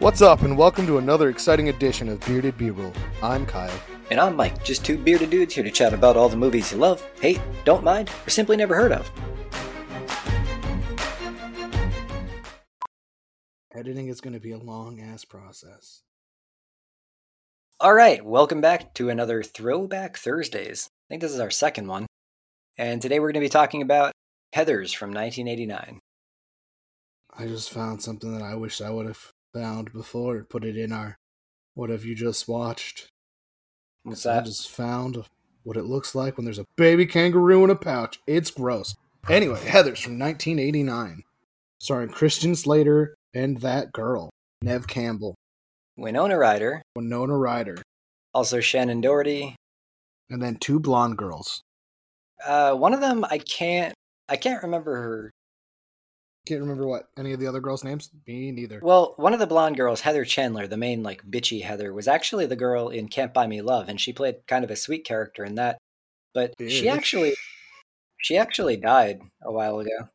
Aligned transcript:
What's 0.00 0.22
up, 0.22 0.40
and 0.40 0.56
welcome 0.56 0.86
to 0.86 0.96
another 0.96 1.28
exciting 1.28 1.68
edition 1.68 2.08
of 2.08 2.20
Bearded 2.20 2.56
B-Roll. 2.56 2.94
I'm 3.22 3.44
Kyle. 3.44 3.78
And 4.10 4.18
I'm 4.18 4.34
Mike, 4.34 4.64
just 4.64 4.82
two 4.82 4.96
bearded 4.96 5.28
dudes 5.28 5.54
here 5.54 5.62
to 5.62 5.70
chat 5.70 5.92
about 5.92 6.16
all 6.16 6.30
the 6.30 6.38
movies 6.38 6.72
you 6.72 6.78
love, 6.78 7.06
hate, 7.20 7.38
don't 7.66 7.84
mind, 7.84 8.08
or 8.26 8.30
simply 8.30 8.56
never 8.56 8.74
heard 8.74 8.92
of. 8.92 9.10
Editing 13.74 14.08
is 14.08 14.22
going 14.22 14.32
to 14.32 14.40
be 14.40 14.52
a 14.52 14.56
long 14.56 14.98
ass 15.02 15.26
process. 15.26 16.00
All 17.78 17.92
right, 17.92 18.24
welcome 18.24 18.62
back 18.62 18.94
to 18.94 19.10
another 19.10 19.42
Throwback 19.42 20.16
Thursdays. 20.16 20.88
I 20.88 21.12
think 21.12 21.20
this 21.20 21.34
is 21.34 21.40
our 21.40 21.50
second 21.50 21.88
one. 21.88 22.06
And 22.78 23.02
today 23.02 23.20
we're 23.20 23.32
going 23.32 23.42
to 23.42 23.46
be 23.46 23.50
talking 23.50 23.82
about 23.82 24.12
Heathers 24.56 24.96
from 24.96 25.10
1989. 25.10 26.00
I 27.36 27.46
just 27.46 27.68
found 27.68 28.02
something 28.02 28.32
that 28.32 28.42
I 28.42 28.54
wish 28.54 28.80
I 28.80 28.88
would 28.88 29.04
have 29.04 29.30
found 29.54 29.92
before. 29.92 30.44
Put 30.44 30.64
it 30.64 30.76
in 30.76 30.92
our 30.92 31.16
what 31.74 31.90
have 31.90 32.04
you 32.04 32.14
just 32.14 32.48
watched? 32.48 33.08
What's 34.02 34.26
I 34.26 34.34
that? 34.36 34.46
just 34.46 34.70
found 34.70 35.24
what 35.62 35.76
it 35.76 35.84
looks 35.84 36.14
like 36.14 36.36
when 36.36 36.44
there's 36.44 36.58
a 36.58 36.64
baby 36.76 37.06
kangaroo 37.06 37.64
in 37.64 37.70
a 37.70 37.76
pouch. 37.76 38.18
It's 38.26 38.50
gross. 38.50 38.94
Anyway, 39.28 39.60
Heather's 39.66 40.00
from 40.00 40.18
1989, 40.18 41.22
starring 41.78 42.08
Christian 42.08 42.56
Slater 42.56 43.14
and 43.34 43.58
that 43.58 43.92
girl, 43.92 44.30
Neve 44.62 44.86
Campbell, 44.86 45.34
Winona 45.96 46.38
Ryder, 46.38 46.80
Winona 46.96 47.36
Ryder, 47.36 47.82
also 48.32 48.58
Shannen 48.58 49.02
Doherty. 49.02 49.54
and 50.30 50.42
then 50.42 50.56
two 50.56 50.80
blonde 50.80 51.18
girls. 51.18 51.60
Uh, 52.44 52.72
one 52.74 52.94
of 52.94 53.00
them 53.00 53.24
I 53.30 53.36
can't 53.38 53.92
I 54.28 54.36
can't 54.36 54.62
remember 54.62 54.94
her. 54.96 55.30
Can't 56.46 56.60
remember 56.60 56.86
what 56.86 57.10
any 57.18 57.32
of 57.32 57.40
the 57.40 57.46
other 57.46 57.60
girls' 57.60 57.84
names. 57.84 58.10
Me 58.26 58.50
neither. 58.50 58.80
Well, 58.82 59.14
one 59.16 59.34
of 59.34 59.38
the 59.38 59.46
blonde 59.46 59.76
girls, 59.76 60.00
Heather 60.00 60.24
Chandler, 60.24 60.66
the 60.66 60.76
main 60.76 61.02
like 61.02 61.22
bitchy 61.22 61.62
Heather, 61.62 61.92
was 61.92 62.08
actually 62.08 62.46
the 62.46 62.56
girl 62.56 62.88
in 62.88 63.08
Can't 63.08 63.34
Buy 63.34 63.46
Me 63.46 63.60
Love, 63.60 63.88
and 63.88 64.00
she 64.00 64.12
played 64.12 64.46
kind 64.46 64.64
of 64.64 64.70
a 64.70 64.76
sweet 64.76 65.04
character 65.04 65.44
in 65.44 65.56
that. 65.56 65.78
But 66.32 66.54
she 66.58 66.88
actually 66.88 67.34
she 68.18 68.36
actually 68.36 68.76
died 68.76 69.20
a 69.42 69.52
while 69.52 69.80
ago. 69.80 70.08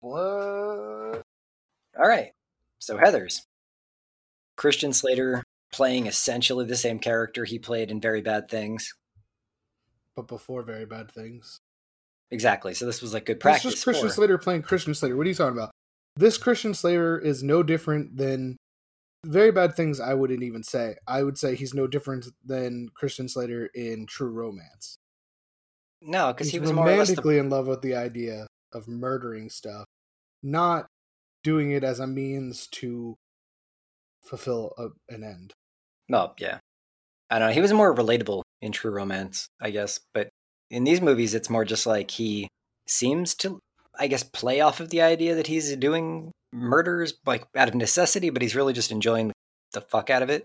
What? 0.00 1.22
All 1.98 2.08
right. 2.08 2.32
So 2.78 2.96
Heather's. 2.96 3.46
Christian 4.56 4.92
Slater 4.92 5.44
playing 5.72 6.06
essentially 6.06 6.64
the 6.64 6.76
same 6.76 6.98
character 6.98 7.44
he 7.44 7.58
played 7.58 7.90
in 7.90 8.00
Very 8.00 8.22
Bad 8.22 8.48
Things. 8.48 8.94
But 10.14 10.28
before 10.28 10.62
very 10.62 10.86
bad 10.86 11.10
things. 11.10 11.60
Exactly. 12.30 12.74
So 12.74 12.86
this 12.86 13.02
was 13.02 13.14
like 13.14 13.26
good 13.26 13.40
practice. 13.40 13.72
just 13.72 13.84
Christian 13.84 14.08
for- 14.08 14.14
Slater 14.14 14.38
playing 14.38 14.62
Christian 14.62 14.94
Slater. 14.94 15.16
What 15.16 15.26
are 15.26 15.28
you 15.28 15.34
talking 15.34 15.56
about? 15.56 15.70
This 16.16 16.38
Christian 16.38 16.74
Slater 16.74 17.18
is 17.18 17.42
no 17.42 17.62
different 17.62 18.16
than 18.16 18.56
very 19.24 19.52
bad 19.52 19.74
things. 19.74 20.00
I 20.00 20.14
wouldn't 20.14 20.42
even 20.42 20.62
say. 20.62 20.96
I 21.06 21.22
would 21.22 21.38
say 21.38 21.54
he's 21.54 21.74
no 21.74 21.86
different 21.86 22.26
than 22.44 22.88
Christian 22.94 23.28
Slater 23.28 23.70
in 23.74 24.06
True 24.06 24.30
Romance. 24.30 24.96
No, 26.02 26.32
because 26.32 26.50
he 26.50 26.58
was 26.58 26.72
more 26.72 26.84
or 26.84 26.88
the, 26.88 26.92
romantically 26.92 27.38
in 27.38 27.50
love 27.50 27.66
with 27.66 27.82
the 27.82 27.94
idea 27.96 28.46
of 28.72 28.88
murdering 28.88 29.50
stuff, 29.50 29.84
not 30.42 30.86
doing 31.42 31.70
it 31.70 31.84
as 31.84 32.00
a 32.00 32.06
means 32.06 32.66
to 32.68 33.16
fulfill 34.24 34.72
a, 34.78 34.88
an 35.12 35.22
end. 35.22 35.52
No, 36.08 36.34
yeah. 36.38 36.58
I 37.30 37.38
don't 37.38 37.48
know. 37.48 37.54
He 37.54 37.60
was 37.60 37.72
more 37.72 37.94
relatable 37.94 38.42
in 38.62 38.72
True 38.72 38.90
Romance, 38.90 39.48
I 39.60 39.70
guess. 39.70 40.00
But 40.14 40.28
in 40.70 40.84
these 40.84 41.00
movies, 41.00 41.34
it's 41.34 41.50
more 41.50 41.64
just 41.64 41.86
like 41.86 42.10
he 42.10 42.48
seems 42.86 43.34
to, 43.36 43.58
I 43.98 44.06
guess, 44.06 44.22
play 44.22 44.60
off 44.60 44.80
of 44.80 44.90
the 44.90 45.02
idea 45.02 45.34
that 45.34 45.46
he's 45.46 45.74
doing 45.76 46.32
murders 46.52 47.14
like 47.24 47.44
out 47.56 47.68
of 47.68 47.74
necessity, 47.74 48.30
but 48.30 48.42
he's 48.42 48.56
really 48.56 48.72
just 48.72 48.90
enjoying 48.90 49.32
the 49.72 49.80
fuck 49.80 50.10
out 50.10 50.22
of 50.22 50.30
it. 50.30 50.44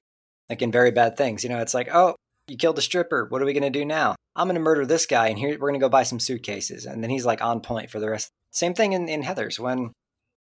Like 0.49 0.61
in 0.61 0.71
Very 0.71 0.91
Bad 0.91 1.17
Things, 1.17 1.43
you 1.43 1.49
know, 1.49 1.59
it's 1.59 1.73
like, 1.73 1.89
oh, 1.93 2.15
you 2.47 2.57
killed 2.57 2.77
a 2.77 2.81
stripper. 2.81 3.25
What 3.29 3.41
are 3.41 3.45
we 3.45 3.53
going 3.53 3.63
to 3.63 3.69
do 3.69 3.85
now? 3.85 4.15
I'm 4.35 4.47
going 4.47 4.55
to 4.55 4.61
murder 4.61 4.85
this 4.85 5.05
guy, 5.05 5.27
and 5.27 5.37
here 5.37 5.49
we're 5.51 5.69
going 5.69 5.79
to 5.79 5.83
go 5.83 5.89
buy 5.89 6.03
some 6.03 6.19
suitcases. 6.19 6.85
And 6.85 7.03
then 7.03 7.09
he's 7.09 7.25
like 7.25 7.41
on 7.41 7.61
point 7.61 7.89
for 7.89 7.99
the 7.99 8.09
rest. 8.09 8.29
Same 8.51 8.73
thing 8.73 8.93
in, 8.93 9.07
in 9.07 9.23
Heather's 9.23 9.59
when 9.59 9.91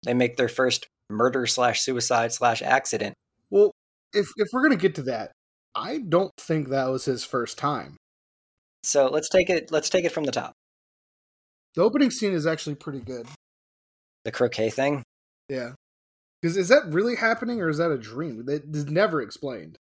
they 0.05 0.15
make 0.15 0.37
their 0.37 0.49
first 0.49 0.87
murder 1.11 1.47
slash 1.47 1.81
suicide 1.81 2.33
slash 2.33 2.63
accident. 2.63 3.15
Well, 3.51 3.73
if 4.13 4.29
if 4.37 4.49
we're 4.53 4.63
gonna 4.63 4.77
get 4.77 4.95
to 4.97 5.03
that, 5.03 5.33
I 5.75 5.99
don't 5.99 6.33
think 6.39 6.69
that 6.69 6.89
was 6.89 7.05
his 7.05 7.25
first 7.25 7.59
time. 7.59 7.97
So 8.83 9.09
let's 9.09 9.29
take 9.29 9.51
it. 9.51 9.71
Let's 9.71 9.91
take 9.91 10.05
it 10.05 10.13
from 10.13 10.25
the 10.25 10.33
top. 10.33 10.55
The 11.75 11.83
opening 11.83 12.11
scene 12.11 12.33
is 12.33 12.47
actually 12.47 12.75
pretty 12.75 13.01
good. 13.01 13.27
The 14.25 14.33
croquet 14.33 14.71
thing. 14.71 15.03
Yeah. 15.49 15.73
Because 16.41 16.57
is 16.57 16.69
that 16.69 16.87
really 16.87 17.17
happening 17.17 17.61
or 17.61 17.69
is 17.69 17.79
that 17.79 17.91
a 17.91 17.99
dream? 17.99 18.47
That 18.47 18.75
is 18.75 18.87
never 18.87 19.21
explained. 19.21 19.77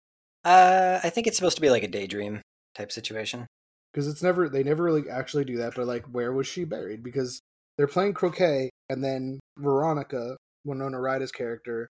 Uh, 0.44 1.00
I 1.02 1.10
think 1.10 1.26
it's 1.26 1.36
supposed 1.36 1.56
to 1.56 1.62
be 1.62 1.70
like 1.70 1.82
a 1.82 1.88
daydream 1.88 2.40
type 2.74 2.90
situation. 2.90 3.46
Because 3.92 4.08
it's 4.08 4.22
never 4.22 4.48
they 4.48 4.62
never 4.62 4.82
really 4.82 5.08
actually 5.08 5.44
do 5.44 5.56
that. 5.58 5.74
But 5.74 5.86
like, 5.86 6.04
where 6.06 6.32
was 6.32 6.46
she 6.46 6.64
buried? 6.64 7.02
Because 7.02 7.40
they're 7.76 7.86
playing 7.86 8.14
croquet, 8.14 8.70
and 8.88 9.04
then 9.04 9.40
Veronica, 9.58 10.36
Winona 10.64 11.00
Ryder's 11.00 11.32
character, 11.32 11.88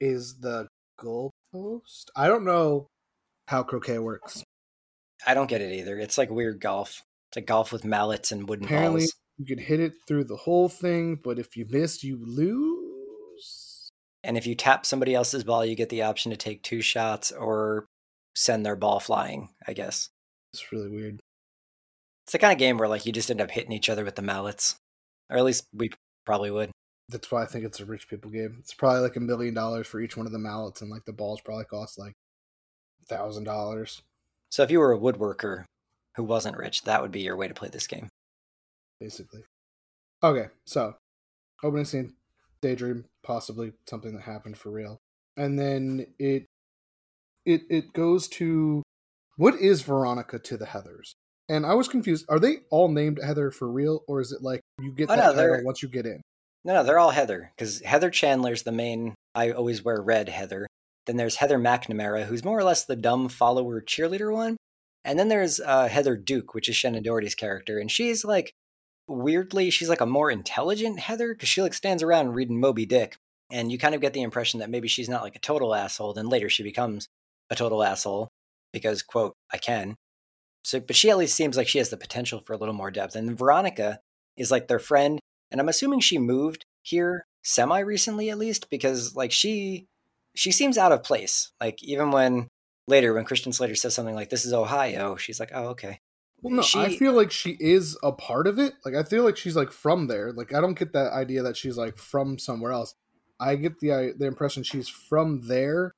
is 0.00 0.40
the 0.40 0.68
goalpost. 1.00 2.06
I 2.16 2.28
don't 2.28 2.44
know 2.44 2.88
how 3.48 3.62
croquet 3.62 3.98
works. 3.98 4.42
I 5.26 5.34
don't 5.34 5.48
get 5.48 5.60
it 5.60 5.72
either. 5.72 5.98
It's 5.98 6.18
like 6.18 6.30
weird 6.30 6.60
golf. 6.60 7.02
It's 7.30 7.36
like 7.36 7.46
golf 7.46 7.72
with 7.72 7.84
mallets 7.84 8.32
and 8.32 8.48
wooden 8.48 8.66
Apparently, 8.66 9.00
balls. 9.02 9.14
you 9.38 9.46
can 9.46 9.58
hit 9.64 9.80
it 9.80 9.94
through 10.06 10.24
the 10.24 10.36
whole 10.36 10.68
thing, 10.68 11.18
but 11.22 11.38
if 11.38 11.56
you 11.56 11.66
miss, 11.68 12.04
you 12.04 12.18
lose. 12.24 13.90
And 14.22 14.36
if 14.38 14.46
you 14.46 14.54
tap 14.54 14.86
somebody 14.86 15.14
else's 15.14 15.44
ball, 15.44 15.64
you 15.64 15.74
get 15.76 15.88
the 15.90 16.02
option 16.02 16.30
to 16.30 16.36
take 16.36 16.62
two 16.62 16.80
shots 16.80 17.30
or 17.32 17.86
send 18.34 18.64
their 18.64 18.76
ball 18.76 19.00
flying. 19.00 19.50
I 19.66 19.72
guess 19.74 20.08
It's 20.52 20.72
really 20.72 20.88
weird. 20.88 21.20
it's 22.24 22.32
the 22.32 22.38
kind 22.38 22.52
of 22.52 22.58
game 22.58 22.78
where 22.78 22.88
like 22.88 23.04
you 23.06 23.12
just 23.12 23.30
end 23.30 23.40
up 23.40 23.50
hitting 23.50 23.72
each 23.72 23.88
other 23.90 24.04
with 24.04 24.16
the 24.16 24.22
mallets, 24.22 24.76
or 25.30 25.36
at 25.36 25.44
least 25.44 25.66
we 25.74 25.90
probably 26.24 26.50
would. 26.50 26.70
That's 27.10 27.30
why 27.30 27.42
I 27.42 27.46
think 27.46 27.66
it's 27.66 27.80
a 27.80 27.84
rich 27.84 28.08
people 28.08 28.30
game. 28.30 28.56
It's 28.60 28.72
probably 28.72 29.00
like 29.00 29.16
a 29.16 29.20
million 29.20 29.52
dollars 29.52 29.86
for 29.86 30.00
each 30.00 30.16
one 30.16 30.24
of 30.26 30.32
the 30.32 30.38
mallets, 30.38 30.80
and 30.80 30.90
like 30.90 31.04
the 31.04 31.12
balls 31.12 31.40
probably 31.42 31.66
cost 31.66 31.98
like 31.98 32.14
thousand 33.08 33.44
dollars, 33.44 34.00
So 34.54 34.62
if 34.62 34.70
you 34.70 34.78
were 34.78 34.92
a 34.92 34.98
woodworker 34.98 35.64
who 36.14 36.22
wasn't 36.22 36.56
rich, 36.56 36.84
that 36.84 37.02
would 37.02 37.10
be 37.10 37.22
your 37.22 37.36
way 37.36 37.48
to 37.48 37.54
play 37.54 37.70
this 37.70 37.88
game. 37.88 38.06
basically. 39.00 39.40
Okay, 40.22 40.46
so 40.64 40.94
opening 41.64 41.84
scene, 41.84 42.14
daydream, 42.62 43.06
possibly 43.24 43.72
something 43.90 44.14
that 44.14 44.22
happened 44.22 44.56
for 44.56 44.70
real, 44.70 44.98
and 45.36 45.58
then 45.58 46.06
it 46.20 46.46
it 47.44 47.62
it 47.68 47.92
goes 47.94 48.28
to 48.28 48.84
what 49.38 49.56
is 49.56 49.82
Veronica 49.82 50.38
to 50.38 50.56
the 50.56 50.66
Heathers? 50.66 51.14
And 51.48 51.66
I 51.66 51.74
was 51.74 51.88
confused. 51.88 52.24
Are 52.28 52.38
they 52.38 52.58
all 52.70 52.86
named 52.88 53.18
Heather 53.20 53.50
for 53.50 53.68
real, 53.68 54.04
or 54.06 54.20
is 54.20 54.30
it 54.30 54.40
like 54.40 54.60
you 54.80 54.92
get 54.92 55.10
Oh, 55.10 55.16
that 55.16 55.34
no, 55.34 55.42
title 55.48 55.64
once 55.64 55.82
you 55.82 55.88
get 55.88 56.06
in? 56.06 56.22
No, 56.64 56.74
no, 56.74 56.84
they're 56.84 57.00
all 57.00 57.10
Heather 57.10 57.50
because 57.56 57.80
Heather 57.80 58.08
Chandler's 58.08 58.62
the 58.62 58.70
main. 58.70 59.16
I 59.34 59.50
always 59.50 59.82
wear 59.82 60.00
red 60.00 60.28
Heather. 60.28 60.68
Then 61.06 61.16
there's 61.16 61.36
Heather 61.36 61.58
McNamara, 61.58 62.24
who's 62.24 62.44
more 62.44 62.58
or 62.58 62.64
less 62.64 62.84
the 62.84 62.96
dumb 62.96 63.28
follower 63.28 63.80
cheerleader 63.80 64.32
one. 64.32 64.56
And 65.04 65.18
then 65.18 65.28
there's 65.28 65.60
uh, 65.60 65.88
Heather 65.88 66.16
Duke, 66.16 66.54
which 66.54 66.68
is 66.68 66.76
Shannen 66.76 67.02
Doherty's 67.02 67.34
character, 67.34 67.78
and 67.78 67.90
she's 67.90 68.24
like 68.24 68.52
weirdly, 69.06 69.68
she's 69.68 69.90
like 69.90 70.00
a 70.00 70.06
more 70.06 70.30
intelligent 70.30 70.98
Heather 70.98 71.34
because 71.34 71.48
she 71.48 71.60
like 71.60 71.74
stands 71.74 72.02
around 72.02 72.32
reading 72.32 72.58
Moby 72.58 72.86
Dick, 72.86 73.16
and 73.50 73.70
you 73.70 73.78
kind 73.78 73.94
of 73.94 74.00
get 74.00 74.14
the 74.14 74.22
impression 74.22 74.60
that 74.60 74.70
maybe 74.70 74.88
she's 74.88 75.08
not 75.08 75.22
like 75.22 75.36
a 75.36 75.40
total 75.40 75.74
asshole. 75.74 76.14
Then 76.14 76.28
later 76.28 76.48
she 76.48 76.62
becomes 76.62 77.08
a 77.50 77.54
total 77.54 77.82
asshole 77.84 78.28
because 78.72 79.02
quote 79.02 79.34
I 79.52 79.58
can. 79.58 79.96
So, 80.62 80.80
but 80.80 80.96
she 80.96 81.10
at 81.10 81.18
least 81.18 81.36
seems 81.36 81.58
like 81.58 81.68
she 81.68 81.78
has 81.78 81.90
the 81.90 81.98
potential 81.98 82.42
for 82.46 82.54
a 82.54 82.56
little 82.56 82.74
more 82.74 82.90
depth. 82.90 83.14
And 83.14 83.36
Veronica 83.36 84.00
is 84.36 84.50
like 84.50 84.68
their 84.68 84.78
friend 84.78 85.20
and 85.50 85.60
i'm 85.60 85.68
assuming 85.68 86.00
she 86.00 86.18
moved 86.18 86.64
here 86.82 87.26
semi 87.42 87.78
recently 87.78 88.30
at 88.30 88.38
least 88.38 88.68
because 88.70 89.14
like 89.14 89.32
she 89.32 89.86
she 90.34 90.50
seems 90.52 90.76
out 90.78 90.92
of 90.92 91.02
place 91.02 91.50
like 91.60 91.82
even 91.82 92.10
when 92.10 92.48
later 92.88 93.14
when 93.14 93.24
christian 93.24 93.52
slater 93.52 93.74
says 93.74 93.94
something 93.94 94.14
like 94.14 94.30
this 94.30 94.44
is 94.44 94.52
ohio 94.52 95.16
she's 95.16 95.40
like 95.40 95.50
oh 95.54 95.68
okay 95.68 95.98
Well, 96.42 96.52
no, 96.54 96.62
I 96.80 96.94
feel 96.96 97.14
like 97.14 97.30
she 97.30 97.56
is 97.58 97.96
a 98.02 98.12
part 98.12 98.46
of 98.46 98.58
it. 98.58 98.74
Like 98.84 98.94
I 98.94 99.02
feel 99.02 99.24
like 99.24 99.38
she's 99.38 99.56
like 99.56 99.72
from 99.72 100.08
there. 100.08 100.30
Like 100.30 100.52
I 100.52 100.60
don't 100.60 100.78
get 100.78 100.92
that 100.92 101.12
idea 101.14 101.42
that 101.42 101.56
she's 101.56 101.78
like 101.78 101.96
from 101.96 102.38
somewhere 102.38 102.72
else. 102.72 102.94
I 103.40 103.56
get 103.56 103.80
the 103.80 103.92
uh, 103.92 104.12
the 104.18 104.26
impression 104.26 104.62
she's 104.62 104.86
from 104.88 105.48
there, 105.48 105.92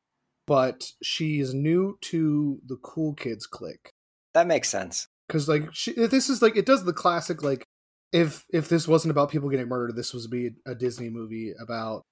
but 0.46 0.92
she's 1.02 1.52
new 1.52 1.98
to 2.02 2.60
the 2.64 2.76
cool 2.76 3.14
kids 3.14 3.46
clique. 3.46 3.90
that 4.34 4.46
makes 4.46 4.68
sense 4.68 5.08
Because 5.26 5.48
like 5.48 5.74
she, 5.74 5.92
this 5.94 6.30
is 6.30 6.40
like 6.42 6.56
it 6.56 6.66
does 6.66 6.84
the 6.84 6.92
classic 6.92 7.42
like 7.42 7.64
if 8.12 8.44
if 8.52 8.68
this 8.68 8.86
wasn't 8.86 9.10
about 9.10 9.30
people 9.30 9.48
getting 9.50 9.68
murdered, 9.68 9.96
this 9.96 10.14
was 10.14 10.28
be 10.28 10.50
a 10.64 10.74
Disney 10.76 11.10
movie 11.10 11.52
about 11.60 12.02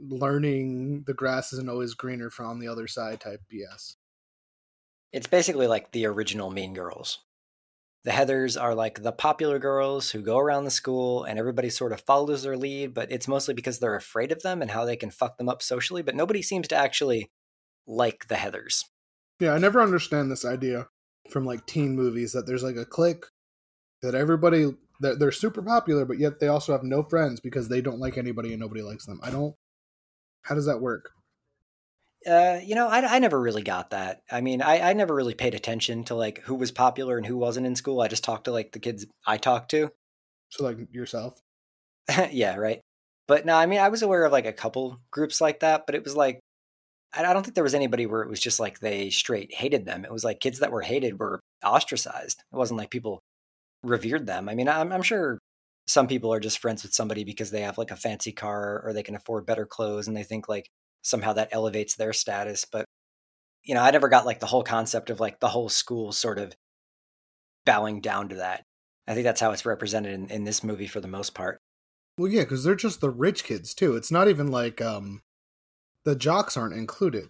learning 0.00 1.04
the 1.06 1.14
grass 1.14 1.52
isn't 1.52 1.68
always 1.68 1.94
greener 1.94 2.30
from 2.30 2.58
the 2.58 2.68
other 2.68 2.86
side 2.86 3.20
type 3.20 3.42
BS. 3.52 3.96
it's 5.12 5.26
basically 5.26 5.66
like 5.66 5.92
the 5.92 6.06
original 6.06 6.50
mean 6.50 6.74
girls 6.74 7.18
the 8.02 8.10
heathers 8.10 8.60
are 8.60 8.74
like 8.74 9.02
the 9.02 9.12
popular 9.12 9.58
girls 9.58 10.10
who 10.10 10.22
go 10.22 10.38
around 10.38 10.64
the 10.64 10.70
school 10.70 11.24
and 11.24 11.38
everybody 11.38 11.68
sort 11.68 11.92
of 11.92 12.00
follows 12.00 12.42
their 12.42 12.56
lead 12.56 12.94
but 12.94 13.12
it's 13.12 13.28
mostly 13.28 13.54
because 13.54 13.78
they're 13.78 13.94
afraid 13.94 14.32
of 14.32 14.42
them 14.42 14.62
and 14.62 14.70
how 14.70 14.84
they 14.84 14.96
can 14.96 15.10
fuck 15.10 15.36
them 15.36 15.48
up 15.48 15.60
socially 15.60 16.02
but 16.02 16.14
nobody 16.14 16.40
seems 16.40 16.66
to 16.68 16.76
actually 16.76 17.30
like 17.90 18.28
the 18.28 18.36
Heathers. 18.36 18.84
Yeah, 19.40 19.52
I 19.52 19.58
never 19.58 19.80
understand 19.80 20.30
this 20.30 20.44
idea 20.44 20.88
from 21.30 21.44
like 21.44 21.66
teen 21.66 21.96
movies 21.96 22.32
that 22.32 22.46
there's 22.46 22.62
like 22.62 22.76
a 22.76 22.84
clique 22.84 23.24
that 24.02 24.14
everybody 24.14 24.74
that 25.00 25.18
they're 25.18 25.32
super 25.32 25.62
popular, 25.62 26.04
but 26.04 26.18
yet 26.18 26.40
they 26.40 26.48
also 26.48 26.72
have 26.72 26.82
no 26.82 27.02
friends 27.02 27.40
because 27.40 27.68
they 27.68 27.80
don't 27.80 28.00
like 28.00 28.18
anybody 28.18 28.52
and 28.52 28.60
nobody 28.60 28.82
likes 28.82 29.06
them. 29.06 29.20
I 29.22 29.30
don't. 29.30 29.54
How 30.42 30.54
does 30.54 30.66
that 30.66 30.80
work? 30.80 31.10
Uh, 32.26 32.58
you 32.62 32.74
know, 32.74 32.88
I, 32.88 33.16
I 33.16 33.18
never 33.18 33.40
really 33.40 33.62
got 33.62 33.90
that. 33.90 34.22
I 34.30 34.42
mean, 34.42 34.60
I, 34.60 34.90
I 34.90 34.92
never 34.92 35.14
really 35.14 35.34
paid 35.34 35.54
attention 35.54 36.04
to 36.04 36.14
like 36.14 36.40
who 36.40 36.54
was 36.54 36.70
popular 36.70 37.16
and 37.16 37.26
who 37.26 37.36
wasn't 37.36 37.66
in 37.66 37.76
school. 37.76 38.00
I 38.00 38.08
just 38.08 38.24
talked 38.24 38.44
to 38.44 38.52
like 38.52 38.72
the 38.72 38.78
kids 38.78 39.06
I 39.26 39.38
talked 39.38 39.70
to. 39.70 39.90
So 40.50 40.64
like 40.64 40.92
yourself. 40.92 41.40
yeah, 42.30 42.56
right. 42.56 42.80
But 43.26 43.46
no, 43.46 43.54
I 43.54 43.66
mean, 43.66 43.80
I 43.80 43.88
was 43.88 44.02
aware 44.02 44.24
of 44.24 44.32
like 44.32 44.46
a 44.46 44.52
couple 44.52 45.00
groups 45.10 45.40
like 45.40 45.60
that, 45.60 45.86
but 45.86 45.94
it 45.94 46.04
was 46.04 46.16
like 46.16 46.40
I 47.12 47.22
don't 47.32 47.42
think 47.42 47.54
there 47.54 47.64
was 47.64 47.74
anybody 47.74 48.06
where 48.06 48.22
it 48.22 48.28
was 48.28 48.40
just 48.40 48.60
like 48.60 48.80
they 48.80 49.10
straight 49.10 49.52
hated 49.54 49.84
them. 49.84 50.04
It 50.04 50.12
was 50.12 50.24
like 50.24 50.40
kids 50.40 50.60
that 50.60 50.70
were 50.70 50.82
hated 50.82 51.18
were 51.18 51.40
ostracized. 51.64 52.42
It 52.52 52.56
wasn't 52.56 52.78
like 52.78 52.90
people 52.90 53.20
revered 53.82 54.26
them. 54.26 54.48
I 54.48 54.54
mean, 54.54 54.68
I'm, 54.68 54.92
I'm 54.92 55.02
sure 55.02 55.38
some 55.86 56.06
people 56.06 56.32
are 56.32 56.40
just 56.40 56.58
friends 56.58 56.82
with 56.82 56.92
somebody 56.92 57.24
because 57.24 57.50
they 57.50 57.62
have 57.62 57.78
like 57.78 57.90
a 57.90 57.96
fancy 57.96 58.32
car 58.32 58.82
or 58.84 58.92
they 58.92 59.02
can 59.02 59.16
afford 59.16 59.46
better 59.46 59.66
clothes 59.66 60.06
and 60.06 60.16
they 60.16 60.22
think 60.22 60.48
like 60.48 60.70
somehow 61.02 61.32
that 61.32 61.48
elevates 61.52 61.96
their 61.96 62.12
status. 62.12 62.64
But, 62.70 62.84
you 63.64 63.74
know, 63.74 63.82
I 63.82 63.90
never 63.90 64.08
got 64.08 64.26
like 64.26 64.40
the 64.40 64.46
whole 64.46 64.62
concept 64.62 65.10
of 65.10 65.20
like 65.20 65.40
the 65.40 65.48
whole 65.48 65.68
school 65.68 66.12
sort 66.12 66.38
of 66.38 66.54
bowing 67.64 68.00
down 68.00 68.28
to 68.28 68.36
that. 68.36 68.64
I 69.06 69.14
think 69.14 69.24
that's 69.24 69.40
how 69.40 69.50
it's 69.50 69.66
represented 69.66 70.12
in, 70.12 70.28
in 70.28 70.44
this 70.44 70.62
movie 70.62 70.86
for 70.86 71.00
the 71.00 71.08
most 71.08 71.34
part. 71.34 71.60
Well, 72.16 72.30
yeah, 72.30 72.42
because 72.42 72.64
they're 72.64 72.74
just 72.74 73.00
the 73.00 73.10
rich 73.10 73.44
kids 73.44 73.74
too. 73.74 73.96
It's 73.96 74.12
not 74.12 74.28
even 74.28 74.50
like 74.50 74.80
um 74.80 75.22
the 76.04 76.14
jocks 76.14 76.56
aren't 76.56 76.74
included, 76.74 77.28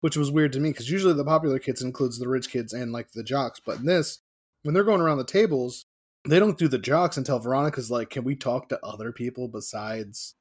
which 0.00 0.16
was 0.16 0.30
weird 0.30 0.52
to 0.52 0.60
me 0.60 0.70
because 0.70 0.90
usually 0.90 1.14
the 1.14 1.24
popular 1.24 1.58
kids 1.58 1.82
includes 1.82 2.18
the 2.18 2.28
rich 2.28 2.50
kids 2.50 2.72
and 2.72 2.92
like 2.92 3.12
the 3.12 3.24
jocks, 3.24 3.60
but 3.64 3.78
in 3.78 3.86
this, 3.86 4.20
when 4.62 4.74
they're 4.74 4.84
going 4.84 5.00
around 5.00 5.18
the 5.18 5.24
tables, 5.24 5.86
they 6.28 6.38
don't 6.38 6.58
do 6.58 6.68
the 6.68 6.78
jocks 6.78 7.16
until 7.16 7.38
Veronica's 7.38 7.90
like, 7.90 8.10
"Can 8.10 8.24
we 8.24 8.36
talk 8.36 8.68
to 8.68 8.80
other 8.84 9.12
people 9.12 9.48
besides 9.48 10.34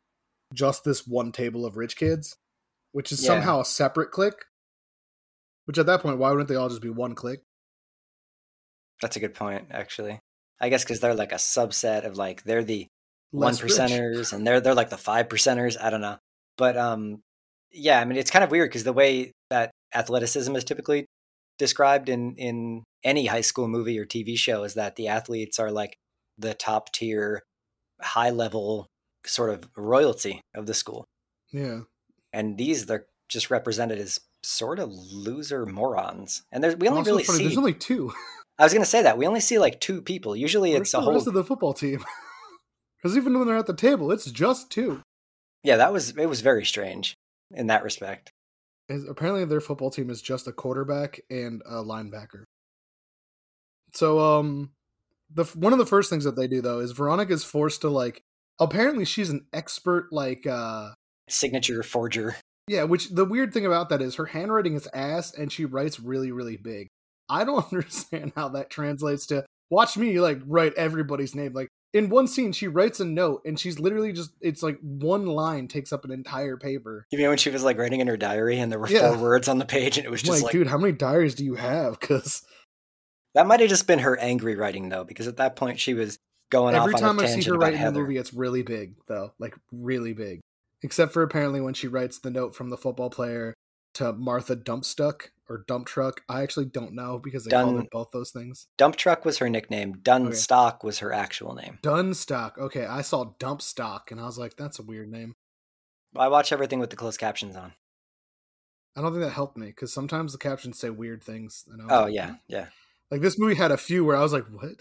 just 0.54 0.84
this 0.84 1.06
one 1.08 1.32
table 1.32 1.66
of 1.66 1.78
rich 1.78 1.96
kids?" 1.98 2.36
Which 2.92 3.12
is 3.12 3.22
Yeah. 3.22 3.28
somehow 3.28 3.60
a 3.62 3.66
separate 3.66 4.12
clique. 4.12 4.46
Which 5.66 5.78
at 5.78 5.86
that 5.88 6.02
point, 6.02 6.18
why 6.20 6.30
wouldn't 6.32 6.48
they 6.48 6.56
all 6.56 6.70
just 6.70 6.82
be 6.82 6.90
one 6.90 7.16
clique? 7.16 7.42
That's 9.02 9.16
a 9.16 9.20
good 9.20 9.34
point, 9.34 9.68
actually. 9.72 10.20
I 10.62 10.70
guess 10.70 10.84
because 10.84 11.00
they're 11.02 11.14
like 11.16 11.32
a 11.34 11.36
subset 11.36 12.06
of 12.06 12.18
like 12.18 12.44
they're 12.44 12.64
the 12.64 12.88
one 13.32 13.54
rich. 13.54 13.62
percenters 13.62 14.32
and 14.32 14.48
they're 14.48 14.62
they're 14.62 14.74
like 14.76 14.90
the 14.90 14.98
five 14.98 15.28
percenters. 15.28 15.76
I 15.82 15.90
don't 15.90 16.02
know, 16.02 16.18
but 16.58 16.78
um, 16.78 17.22
yeah. 17.72 18.00
I 18.00 18.06
mean, 18.06 18.18
it's 18.18 18.32
kind 18.32 18.44
of 18.44 18.52
weird 18.52 18.70
because 18.70 18.86
the 18.86 18.94
way 18.94 19.34
that 19.50 19.72
athleticism 19.94 20.56
is 20.56 20.64
typically 20.64 21.06
described 21.58 22.10
in 22.10 22.36
in 22.36 22.84
any 23.04 23.28
high 23.28 23.42
school 23.42 23.68
movie 23.68 24.00
or 24.00 24.06
TV 24.06 24.38
show 24.38 24.64
is 24.64 24.74
that 24.74 24.96
the 24.96 25.08
athletes 25.08 25.60
are 25.60 25.72
like 25.72 25.96
the 26.38 26.54
top 26.54 26.92
tier, 26.92 27.42
high 28.02 28.30
level 28.32 28.88
sort 29.26 29.50
of 29.52 29.70
royalty 29.78 30.42
of 30.54 30.66
the 30.66 30.74
school, 30.74 31.06
Yeah. 31.52 31.82
and 32.34 32.58
these 32.58 32.86
they're 32.86 33.06
just 33.30 33.50
represented 33.50 33.98
as 34.00 34.20
sort 34.44 34.78
of 34.80 34.92
loser 34.92 35.66
morons. 35.66 36.44
And 36.52 36.64
there's 36.64 36.76
we 36.76 36.88
only 36.88 37.00
Also 37.00 37.12
really 37.12 37.24
funny, 37.24 37.38
see. 37.40 37.44
There's 37.46 37.58
only 37.58 37.74
two. 37.74 38.12
I 38.60 38.64
was 38.64 38.74
gonna 38.74 38.86
say 38.86 39.02
that 39.02 39.18
we 39.18 39.26
only 39.28 39.40
see 39.40 39.58
like 39.60 39.80
two 39.80 40.02
people. 40.02 40.36
Usually, 40.36 40.72
Where's 40.72 40.82
it's 40.82 40.92
the 40.92 41.00
a 41.00 41.02
whole. 41.02 41.14
rest 41.14 41.28
of 41.28 41.34
the 41.34 41.44
football 41.44 41.74
team? 41.74 42.04
Because 43.02 43.18
even 43.18 43.38
when 43.38 43.48
they're 43.48 43.58
at 43.58 43.68
the 43.68 43.76
table, 43.76 44.12
it's 44.12 44.32
just 44.32 44.72
two. 44.72 45.04
Yeah, 45.64 45.78
that 45.78 45.94
was 45.94 46.18
it 46.18 46.26
was 46.26 46.42
very 46.42 46.66
strange 46.66 47.14
in 47.52 47.68
that 47.68 47.84
respect. 47.84 48.32
Is 48.90 49.08
apparently 49.08 49.46
their 49.46 49.62
football 49.62 49.90
team 49.90 50.10
is 50.10 50.22
just 50.22 50.48
a 50.48 50.52
quarterback 50.52 51.20
and 51.30 51.62
a 51.66 51.84
linebacker. 51.84 52.44
So 53.94 54.20
um 54.20 54.72
the 55.34 55.46
one 55.56 55.74
of 55.74 55.80
the 55.80 55.86
first 55.86 56.10
things 56.10 56.24
that 56.24 56.36
they 56.36 56.48
do 56.48 56.62
though 56.62 56.80
is 56.80 56.92
Veronica's 56.92 57.44
forced 57.44 57.82
to 57.82 57.90
like 57.90 58.22
apparently 58.60 59.06
she's 59.06 59.30
an 59.30 59.46
expert 59.54 60.08
like 60.12 60.46
uh 60.46 60.90
Signature 61.28 61.82
forger. 61.82 62.36
yeah, 62.68 62.84
which 62.84 63.10
the 63.10 63.26
weird 63.26 63.52
thing 63.54 63.66
about 63.66 63.90
that 63.90 64.02
is 64.02 64.16
her 64.16 64.28
handwriting 64.28 64.76
is 64.76 64.88
ass 64.94 65.34
and 65.34 65.52
she 65.52 65.66
writes 65.66 66.00
really 66.00 66.32
really 66.32 66.58
big. 66.58 66.88
I 67.28 67.44
don't 67.44 67.66
understand 67.72 68.34
how 68.36 68.50
that 68.50 68.70
translates 68.70 69.26
to 69.28 69.46
watch 69.72 69.98
me 69.98 70.20
like 70.20 70.40
write 70.46 70.76
everybody's 70.76 71.34
name 71.34 71.54
like 71.54 71.70
in 71.96 72.10
one 72.10 72.28
scene 72.28 72.52
she 72.52 72.68
writes 72.68 73.00
a 73.00 73.06
note 73.06 73.42
and 73.46 73.58
she's 73.60 73.80
literally 73.80 74.12
just 74.14 74.32
it's 74.42 74.62
like 74.62 74.78
one 74.82 75.26
line 75.26 75.68
takes 75.68 75.92
up 75.94 76.04
an 76.06 76.12
entire 76.12 76.58
paper. 76.58 77.08
You 77.10 77.18
mean 77.18 77.30
when 77.30 77.38
she 77.38 77.50
was 77.50 77.64
like 77.64 77.78
writing 77.78 78.02
in 78.02 78.08
her 78.08 78.18
diary 78.18 78.60
and 78.60 78.72
there 78.72 78.78
were 78.80 78.90
Yeah. 78.90 79.14
four 79.14 79.18
words 79.22 79.48
on 79.48 79.58
the 79.58 79.66
page 79.66 79.98
and 79.98 80.06
it 80.06 80.10
was 80.12 80.22
just 80.22 80.34
like, 80.34 80.44
like, 80.44 80.52
dude, 80.52 80.68
how 80.68 80.78
many 80.78 80.92
diaries 80.92 81.34
do 81.34 81.44
you 81.46 81.56
have? 81.56 81.98
Because 82.06 82.44
that 83.34 83.48
might 83.48 83.60
have 83.62 83.70
just 83.70 83.88
been 83.88 84.00
her 84.00 84.18
angry 84.20 84.56
writing 84.56 84.90
though, 84.90 85.04
because 85.04 85.28
at 85.28 85.38
that 85.38 85.56
point 85.56 85.80
she 85.80 85.94
was 85.94 86.18
going 86.52 86.76
Every 86.76 86.94
off 86.94 87.00
time 87.00 87.20
I 87.20 87.26
see 87.28 87.42
her 87.50 87.58
write 87.58 87.74
in 87.74 87.82
the 87.82 87.92
movie, 88.00 88.18
it's 88.18 88.34
really 88.34 88.62
big, 88.62 88.96
though. 89.08 89.32
Like, 89.40 89.56
really 89.72 90.14
big. 90.14 90.42
Except 90.84 91.12
for 91.12 91.24
apparently 91.24 91.60
when 91.62 91.74
she 91.74 91.88
writes 91.88 92.20
the 92.20 92.30
note 92.30 92.56
from 92.56 92.70
the 92.70 92.78
football 92.78 93.10
player 93.10 93.54
to 93.96 94.14
Martha 94.14 94.56
Dumpstuck 94.56 95.30
or 95.50 95.64
Dump 95.68 95.86
Truck. 95.88 96.22
I 96.28 96.42
actually 96.42 96.66
don't 96.66 96.94
know 96.94 97.20
because 97.20 97.46
they 97.46 97.52
call 97.52 97.74
Dun- 97.74 97.84
it 97.84 97.90
both 97.92 98.10
those 98.12 98.32
things. 98.32 98.68
Dump 98.78 98.96
truck 98.96 99.26
was 99.26 99.38
her 99.40 99.50
nickname. 99.50 99.96
Dunstock 99.96 100.84
was 100.84 101.00
her 101.00 101.14
actual 101.14 101.54
name. 101.56 101.80
Dunstock. 101.84 102.58
Okay, 102.58 102.86
I 102.86 103.02
saw 103.02 103.34
Dump 103.40 103.62
Stock 103.62 104.12
and 104.12 104.20
I 104.20 104.26
was 104.26 104.38
like, 104.38 104.56
that's 104.58 104.80
a 104.80 104.84
weird 104.84 105.10
name. 105.12 105.36
I 106.16 106.28
watch 106.30 106.52
everything 106.52 106.80
with 106.80 106.90
the 106.90 106.96
closed 106.96 107.20
captions 107.20 107.56
on. 107.56 107.74
I 108.96 109.02
don't 109.02 109.12
think 109.12 109.24
that 109.26 109.32
helped 109.32 109.58
me 109.58 109.68
because 109.68 109.92
sometimes 109.94 110.32
the 110.32 110.38
captions 110.38 110.80
say 110.80 110.90
weird 110.90 111.24
things. 111.24 111.66
And 111.68 111.82
I 111.92 111.94
Oh 111.96 112.04
like, 112.04 112.14
yeah, 112.14 112.30
"What?" 112.30 112.40
yeah. 112.48 112.66
Like 113.12 113.22
this 113.22 113.38
movie 113.38 113.56
had 113.56 113.72
a 113.72 113.78
few 113.78 114.06
where 114.06 114.16
I 114.16 114.22
was 114.22 114.32
like, 114.34 114.46
what? 114.50 114.72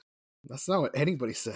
That's 0.45 0.69
not 0.69 0.81
what 0.81 0.97
anybody 0.97 1.33
said. 1.35 1.55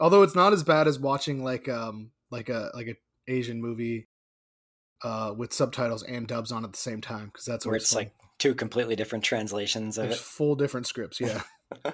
Although 0.00 0.22
it's 0.22 0.36
not 0.36 0.52
as 0.52 0.62
bad 0.62 0.86
as 0.86 0.98
watching 0.98 1.42
like 1.42 1.68
um 1.68 2.12
like 2.30 2.48
a 2.48 2.70
like 2.74 2.86
a 2.86 2.94
Asian 3.30 3.60
movie 3.60 4.06
uh 5.02 5.32
with 5.36 5.52
subtitles 5.52 6.02
and 6.02 6.26
dubs 6.26 6.50
on 6.52 6.64
at 6.64 6.72
the 6.72 6.78
same 6.78 7.00
time 7.00 7.26
because 7.26 7.44
that's 7.44 7.66
Where 7.66 7.76
it's 7.76 7.94
like 7.94 8.12
two 8.38 8.54
completely 8.54 8.96
different 8.96 9.24
translations 9.24 9.98
of 9.98 10.04
there's 10.04 10.16
it. 10.16 10.22
full 10.22 10.54
different 10.54 10.86
scripts. 10.86 11.20
Yeah. 11.20 11.42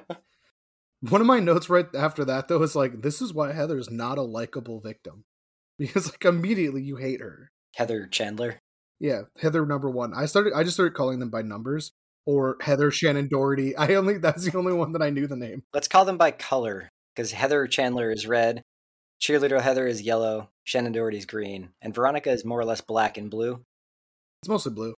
One 1.11 1.21
of 1.21 1.27
my 1.27 1.39
notes 1.41 1.69
right 1.69 1.87
after 1.95 2.25
that 2.25 2.49
though 2.49 2.63
is 2.63 2.75
like 2.75 3.03
this 3.03 3.21
is 3.21 3.35
why 3.35 3.53
Heather's 3.53 3.91
not 3.91 4.19
a 4.19 4.23
likable 4.23 4.81
victim 4.81 5.25
because 5.79 6.07
like 6.07 6.25
immediately 6.25 6.83
you 6.83 6.97
hate 6.97 7.21
her. 7.21 7.51
Heather 7.77 8.07
Chandler. 8.07 8.61
Yeah, 9.01 9.23
Heather 9.41 9.67
number 9.67 9.91
one. 9.91 10.13
I 10.15 10.27
started. 10.27 10.53
I 10.55 10.63
just 10.63 10.77
started 10.77 10.95
calling 10.95 11.19
them 11.19 11.29
by 11.31 11.43
numbers 11.43 11.93
or 12.25 12.57
Heather 12.61 12.91
Shannen 12.91 13.29
Doherty. 13.29 13.77
I 13.77 13.95
only 13.95 14.19
that's 14.19 14.45
the 14.51 14.57
only 14.57 14.73
one 14.73 14.93
that 14.93 15.03
I 15.03 15.11
knew 15.11 15.27
the 15.27 15.37
name. 15.37 15.65
Let's 15.75 15.89
call 15.89 16.05
them 16.05 16.17
by 16.17 16.31
color 16.31 16.89
because 17.15 17.33
Heather 17.33 17.67
Chandler 17.67 18.11
is 18.11 18.27
red, 18.27 18.63
cheerleader 19.21 19.61
Heather 19.61 19.87
is 19.87 20.03
yellow, 20.03 20.51
Shannen 20.67 20.93
Doherty's 20.93 21.27
green, 21.27 21.71
and 21.81 21.95
Veronica 21.95 22.31
is 22.31 22.45
more 22.45 22.61
or 22.61 22.65
less 22.65 22.81
black 22.81 23.17
and 23.17 23.31
blue. 23.31 23.65
It's 24.43 24.49
mostly 24.49 24.73
blue. 24.73 24.95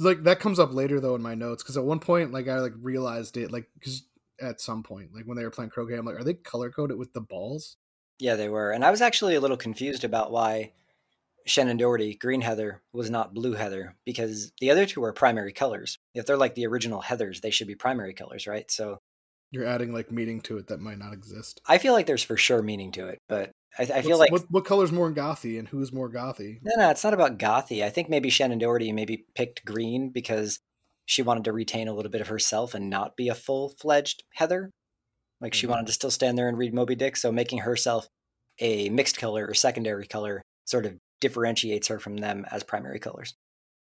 Like 0.00 0.24
that 0.24 0.40
comes 0.40 0.58
up 0.58 0.72
later 0.72 1.00
though 1.00 1.14
in 1.14 1.22
my 1.22 1.34
notes 1.34 1.62
because 1.62 1.76
at 1.76 1.84
one 1.84 2.00
point 2.00 2.32
like 2.32 2.48
I 2.48 2.58
like 2.58 2.72
realized 2.80 3.36
it 3.36 3.52
like 3.52 3.68
because 3.74 4.02
at 4.40 4.60
some 4.60 4.82
point 4.82 5.14
like 5.14 5.24
when 5.24 5.36
they 5.36 5.44
were 5.44 5.50
playing 5.50 5.70
croquet 5.70 5.94
I'm 5.94 6.04
like 6.04 6.16
are 6.18 6.24
they 6.24 6.34
color 6.34 6.70
coded 6.70 6.98
with 6.98 7.12
the 7.12 7.20
balls? 7.20 7.76
Yeah, 8.18 8.34
they 8.34 8.48
were. 8.48 8.72
And 8.72 8.84
I 8.84 8.90
was 8.90 9.00
actually 9.00 9.36
a 9.36 9.40
little 9.40 9.56
confused 9.56 10.02
about 10.04 10.32
why 10.32 10.72
Shannen 11.46 11.78
Doherty, 11.78 12.14
green 12.14 12.40
Heather, 12.40 12.82
was 12.92 13.10
not 13.10 13.34
blue 13.34 13.54
Heather 13.54 13.96
because 14.04 14.52
the 14.60 14.70
other 14.70 14.86
two 14.86 15.02
are 15.04 15.12
primary 15.12 15.52
colors. 15.52 15.98
If 16.14 16.26
they're 16.26 16.36
like 16.36 16.54
the 16.54 16.66
original 16.66 17.02
Heathers, 17.02 17.40
they 17.40 17.50
should 17.50 17.66
be 17.66 17.74
primary 17.74 18.14
colors, 18.14 18.46
right? 18.46 18.70
So 18.70 18.98
You're 19.52 19.64
adding 19.66 19.92
like 19.92 20.10
meaning 20.10 20.40
to 20.42 20.58
it 20.58 20.66
that 20.68 20.80
might 20.80 20.98
not 20.98 21.12
exist. 21.12 21.60
I 21.68 21.78
feel 21.78 21.92
like 21.92 22.06
there's 22.06 22.22
for 22.24 22.36
sure 22.36 22.62
meaning 22.62 22.90
to 22.92 23.06
it, 23.08 23.18
but 23.28 23.50
I, 23.78 23.82
I 23.82 24.02
feel 24.02 24.18
What's- 24.18 24.20
like 24.20 24.32
what 24.32 24.44
what 24.50 24.64
color's 24.64 24.90
more 24.92 25.12
gothy 25.12 25.58
and 25.58 25.68
who's 25.68 25.92
more 25.92 26.10
gothy? 26.10 26.58
no, 26.62 26.72
no, 26.76 26.90
it's 26.90 27.04
not 27.04 27.14
about 27.14 27.38
gothy. 27.38 27.84
I 27.84 27.90
think 27.90 28.08
maybe 28.08 28.30
Shannen 28.30 28.58
Doherty 28.58 28.90
maybe 28.92 29.24
picked 29.34 29.64
green 29.64 30.08
because 30.10 30.58
she 31.04 31.22
wanted 31.22 31.44
to 31.44 31.52
retain 31.52 31.86
a 31.88 31.92
little 31.94 32.10
bit 32.10 32.20
of 32.20 32.28
herself 32.28 32.74
and 32.74 32.88
not 32.90 33.16
be 33.16 33.28
a 33.28 33.34
full 33.34 33.74
fledged 33.80 34.22
Heather. 34.34 34.70
Like 35.40 35.52
she 35.54 35.66
Mhm. 35.66 35.70
wanted 35.70 35.86
to 35.88 35.92
still 35.92 36.10
stand 36.10 36.38
there 36.38 36.48
and 36.48 36.56
read 36.56 36.72
Moby 36.74 36.94
Dick, 36.94 37.16
so 37.16 37.30
making 37.32 37.58
herself 37.58 38.06
a 38.58 38.88
mixed 38.90 39.18
color 39.18 39.46
or 39.46 39.54
secondary 39.54 40.06
color 40.06 40.40
sort 40.64 40.86
of 40.86 40.96
differentiates 41.20 41.88
her 41.88 41.98
from 41.98 42.16
them 42.18 42.46
as 42.50 42.62
primary 42.62 42.98
colors. 43.00 43.34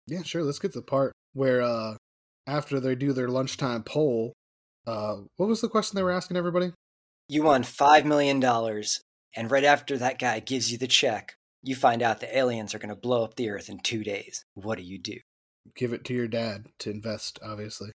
Yeah, 0.07 0.23
sure. 0.23 0.43
Let's 0.43 0.59
get 0.59 0.73
to 0.73 0.79
the 0.79 0.85
part 0.85 1.13
where 1.33 1.61
uh 1.61 1.95
after 2.47 2.79
they 2.81 2.95
do 2.95 3.13
their 3.13 3.29
lunchtime 3.29 3.83
poll, 3.83 4.33
uh 4.85 5.17
what 5.37 5.49
was 5.49 5.61
the 5.61 5.69
question 5.69 5.95
they 5.95 6.03
were 6.03 6.11
asking 6.11 6.37
everybody? 6.37 6.71
You 7.29 7.43
won 7.43 7.63
$5 7.63 8.05
million, 8.05 8.43
and 9.35 9.51
right 9.51 9.63
after 9.63 9.97
that 9.97 10.19
guy 10.19 10.39
gives 10.39 10.71
you 10.71 10.77
the 10.77 10.87
check, 10.87 11.35
you 11.61 11.75
find 11.75 12.01
out 12.01 12.19
the 12.19 12.37
aliens 12.37 12.75
are 12.75 12.79
going 12.79 12.89
to 12.89 12.95
blow 12.95 13.23
up 13.23 13.35
the 13.35 13.49
earth 13.49 13.69
in 13.69 13.79
two 13.79 14.03
days. 14.03 14.43
What 14.53 14.77
do 14.77 14.83
you 14.83 14.99
do? 14.99 15.17
Give 15.75 15.93
it 15.93 16.03
to 16.05 16.13
your 16.13 16.27
dad 16.27 16.67
to 16.79 16.91
invest, 16.91 17.39
obviously. 17.41 17.91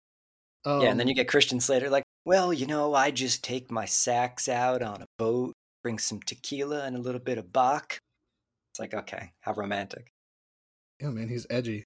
Um, 0.66 0.82
yeah, 0.82 0.90
and 0.90 1.00
then 1.00 1.08
you 1.08 1.14
get 1.14 1.28
Christian 1.28 1.60
Slater 1.60 1.88
like, 1.88 2.04
well, 2.26 2.52
you 2.52 2.66
know, 2.66 2.94
I 2.94 3.10
just 3.10 3.42
take 3.42 3.70
my 3.70 3.86
sacks 3.86 4.48
out 4.48 4.82
on 4.82 5.02
a 5.02 5.06
boat, 5.18 5.54
bring 5.82 5.98
some 5.98 6.20
tequila 6.20 6.84
and 6.84 6.96
a 6.96 7.00
little 7.00 7.20
bit 7.20 7.38
of 7.38 7.52
Bach. 7.52 7.98
It's 8.72 8.78
like, 8.80 8.94
okay, 8.94 9.32
how 9.40 9.54
romantic. 9.54 10.08
Yeah, 11.00 11.10
man, 11.10 11.28
he's 11.28 11.46
edgy. 11.48 11.84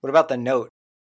What 0.00 0.10
about 0.10 0.28
the 0.28 0.36
note? 0.36 0.68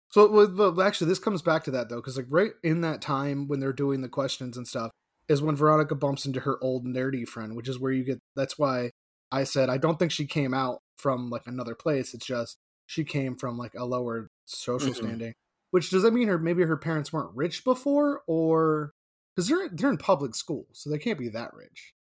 So 0.10 0.82
actually, 0.82 1.08
this 1.10 1.20
comes 1.20 1.42
back 1.42 1.64
to 1.66 1.72
that 1.72 1.90
though, 1.90 1.98
because 1.98 2.18
like 2.18 2.28
right 2.30 2.52
in 2.64 2.82
that 2.82 3.02
time 3.02 3.48
when 3.48 3.60
they're 3.60 3.74
doing 3.74 4.02
the 4.02 4.10
questions 4.10 4.58
and 4.58 4.68
stuff 4.68 4.92
is 5.28 5.42
when 5.42 5.56
Veronica 5.56 5.96
bumps 5.96 6.26
into 6.26 6.40
her 6.42 6.58
old 6.64 6.86
nerdy 6.86 7.28
friend, 7.28 7.56
which 7.56 7.68
is 7.68 7.80
where 7.80 7.92
you 7.92 8.04
get. 8.06 8.20
That's 8.36 8.58
why 8.58 8.92
I 9.32 9.44
said 9.44 9.70
I 9.70 9.78
don't 9.78 10.00
think 10.00 10.12
she 10.12 10.26
came 10.26 10.54
out 10.54 10.80
from 10.98 11.30
like 11.30 11.44
another 11.46 11.76
place. 11.76 12.14
It's 12.14 12.26
just 12.26 12.58
she 12.86 13.04
came 13.04 13.36
from 13.36 13.58
like 13.58 13.74
a 13.76 13.86
lower 13.86 14.30
social 14.46 14.92
Mhm. 14.92 14.96
standing. 14.96 15.34
Which 15.72 15.90
does 15.90 16.04
that 16.04 16.14
mean 16.14 16.30
her 16.30 16.40
maybe 16.40 16.64
her 16.64 16.78
parents 16.78 17.12
weren't 17.12 17.36
rich 17.36 17.66
before, 17.66 18.22
or 18.28 18.94
because 19.36 19.50
they're 19.50 19.68
they're 19.70 19.90
in 19.90 19.98
public 19.98 20.34
school, 20.36 20.68
so 20.72 20.90
they 20.90 20.98
can't 20.98 21.20
be 21.20 21.28
that 21.30 21.54
rich. 21.54 21.94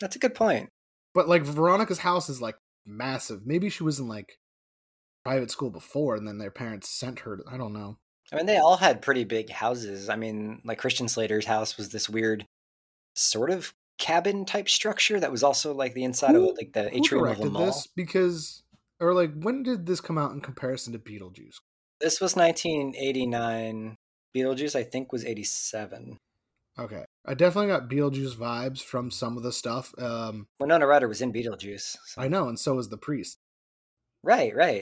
That's 0.00 0.16
a 0.16 0.20
good 0.20 0.34
point. 0.34 0.70
But 1.14 1.28
like 1.28 1.42
Veronica's 1.42 1.98
house 1.98 2.28
is 2.28 2.40
like 2.40 2.56
massive. 2.86 3.44
Maybe 3.44 3.68
she 3.68 3.82
was 3.82 3.98
in 3.98 4.06
like 4.08 4.38
private 5.24 5.50
school 5.50 5.70
before, 5.70 6.16
and 6.16 6.26
then 6.26 6.38
their 6.38 6.50
parents 6.50 6.88
sent 6.88 7.20
her. 7.20 7.36
To, 7.38 7.42
I 7.50 7.56
don't 7.56 7.72
know. 7.72 7.98
I 8.32 8.36
mean, 8.36 8.46
they 8.46 8.58
all 8.58 8.76
had 8.78 9.02
pretty 9.02 9.24
big 9.24 9.50
houses. 9.50 10.08
I 10.08 10.16
mean, 10.16 10.60
like 10.64 10.78
Christian 10.78 11.08
Slater's 11.08 11.46
house 11.46 11.76
was 11.76 11.90
this 11.90 12.08
weird 12.08 12.46
sort 13.14 13.50
of 13.50 13.74
cabin 13.98 14.44
type 14.46 14.68
structure 14.68 15.20
that 15.20 15.30
was 15.30 15.42
also 15.42 15.74
like 15.74 15.94
the 15.94 16.02
inside 16.04 16.30
Who- 16.34 16.50
of 16.50 16.56
like 16.56 16.72
the 16.72 16.94
atrium 16.96 17.26
of 17.26 17.40
a 17.40 17.44
mall. 17.50 17.66
this? 17.66 17.86
Because 17.94 18.62
or 19.00 19.12
like 19.14 19.32
when 19.40 19.62
did 19.62 19.86
this 19.86 20.00
come 20.00 20.16
out 20.18 20.32
in 20.32 20.40
comparison 20.40 20.92
to 20.94 20.98
Beetlejuice? 20.98 21.56
This 22.00 22.20
was 22.20 22.34
1989. 22.36 23.96
Beetlejuice, 24.34 24.74
I 24.74 24.82
think, 24.82 25.12
was 25.12 25.24
87. 25.24 26.18
Okay, 26.78 27.04
I 27.26 27.34
definitely 27.34 27.70
got 27.70 27.88
Beetlejuice 27.90 28.34
vibes 28.34 28.80
from 28.80 29.10
some 29.10 29.36
of 29.36 29.42
the 29.42 29.52
stuff. 29.52 29.92
Um, 29.98 30.46
Winona 30.58 30.86
Ryder 30.86 31.06
was 31.06 31.20
in 31.20 31.32
Beetlejuice. 31.32 31.96
so- 32.06 32.22
I 32.22 32.28
know, 32.28 32.48
and 32.48 32.58
so 32.58 32.74
was 32.74 32.88
the 32.88 32.96
priest. 32.96 33.36
Right, 34.24 34.54
right. 34.56 34.81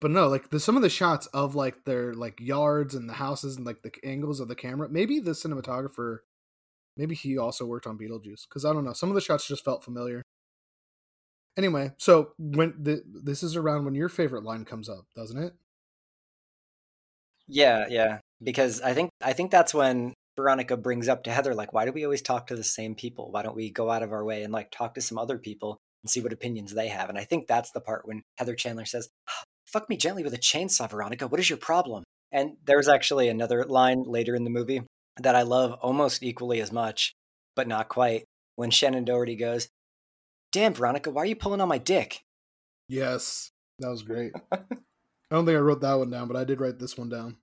But 0.00 0.10
no, 0.10 0.28
like 0.28 0.50
the 0.50 0.60
some 0.60 0.76
of 0.76 0.82
the 0.82 0.90
shots 0.90 1.26
of 1.28 1.54
like 1.54 1.84
their 1.84 2.12
like 2.14 2.40
yards 2.40 2.94
and 2.94 3.08
the 3.08 3.14
houses 3.14 3.56
and 3.56 3.64
like 3.64 3.82
the 3.82 3.92
angles 4.04 4.40
of 4.40 4.48
the 4.48 4.54
camera. 4.54 4.88
Maybe 4.88 5.18
the 5.18 5.30
cinematographer, 5.30 6.18
maybe 6.96 7.14
he 7.14 7.38
also 7.38 7.64
worked 7.64 7.86
on 7.86 7.98
Beetlejuice 7.98 8.46
because 8.48 8.64
I 8.64 8.72
don't 8.72 8.84
know. 8.84 8.92
Some 8.92 9.08
of 9.08 9.14
the 9.14 9.20
shots 9.20 9.46
just 9.46 9.64
felt 9.64 9.84
familiar. 9.84 10.22
Anyway, 11.56 11.92
so 11.98 12.32
when 12.38 12.74
the, 12.78 13.02
this 13.06 13.42
is 13.42 13.54
around 13.56 13.84
when 13.84 13.94
your 13.94 14.08
favorite 14.08 14.42
line 14.42 14.64
comes 14.64 14.88
up, 14.88 15.06
doesn't 15.14 15.40
it? 15.40 15.54
Yeah, 17.46 17.86
yeah. 17.88 18.18
Because 18.42 18.80
I 18.80 18.92
think 18.92 19.10
I 19.22 19.32
think 19.32 19.50
that's 19.50 19.72
when 19.72 20.14
Veronica 20.36 20.76
brings 20.76 21.08
up 21.08 21.24
to 21.24 21.32
Heather, 21.32 21.54
like, 21.54 21.72
why 21.72 21.84
do 21.84 21.92
we 21.92 22.04
always 22.04 22.22
talk 22.22 22.48
to 22.48 22.56
the 22.56 22.64
same 22.64 22.94
people? 22.94 23.30
Why 23.30 23.42
don't 23.42 23.56
we 23.56 23.70
go 23.70 23.90
out 23.90 24.02
of 24.02 24.12
our 24.12 24.24
way 24.24 24.42
and 24.42 24.52
like 24.52 24.70
talk 24.70 24.94
to 24.94 25.00
some 25.00 25.18
other 25.18 25.38
people 25.38 25.78
and 26.02 26.10
see 26.10 26.20
what 26.20 26.32
opinions 26.32 26.74
they 26.74 26.88
have? 26.88 27.08
And 27.08 27.18
I 27.18 27.24
think 27.24 27.46
that's 27.46 27.70
the 27.70 27.80
part 27.80 28.06
when 28.06 28.22
Heather 28.38 28.54
Chandler 28.54 28.84
says, 28.84 29.08
ah, 29.28 29.44
Fuck 29.74 29.90
me 29.90 29.96
gently 29.96 30.22
with 30.22 30.32
a 30.34 30.38
chainsaw, 30.38 30.88
Veronica. 30.88 31.26
What 31.26 31.40
is 31.40 31.50
your 31.50 31.56
problem? 31.56 32.04
And 32.30 32.58
there's 32.64 32.86
actually 32.86 33.28
another 33.28 33.64
line 33.64 34.04
later 34.04 34.36
in 34.36 34.44
the 34.44 34.50
movie 34.50 34.82
that 35.16 35.34
I 35.34 35.42
love 35.42 35.72
almost 35.82 36.22
equally 36.22 36.60
as 36.60 36.70
much, 36.70 37.12
but 37.56 37.66
not 37.66 37.88
quite. 37.88 38.22
When 38.54 38.70
Shannen 38.70 39.04
Doherty 39.04 39.34
goes, 39.34 39.66
Damn, 40.52 40.74
Veronica, 40.74 41.10
why 41.10 41.22
are 41.22 41.26
you 41.26 41.34
pulling 41.34 41.60
on 41.60 41.66
my 41.66 41.78
dick? 41.78 42.22
Yes, 42.88 43.50
that 43.80 43.88
was 43.88 44.04
great. 44.04 44.32
I 44.52 44.58
don't 45.32 45.44
think 45.44 45.56
I 45.56 45.60
wrote 45.60 45.80
that 45.80 45.94
one 45.94 46.10
down, 46.10 46.28
but 46.28 46.36
I 46.36 46.44
did 46.44 46.60
write 46.60 46.78
this 46.78 46.96
one 46.96 47.08
down. 47.08 47.38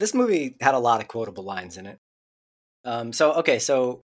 this 0.00 0.12
movie 0.12 0.56
had 0.60 0.74
a 0.74 0.80
lot 0.80 1.00
of 1.00 1.06
quotable 1.06 1.44
lines 1.44 1.76
in 1.76 1.86
it. 1.86 1.98
Um, 2.84 3.12
so 3.12 3.32
okay, 3.34 3.60
so 3.60 4.00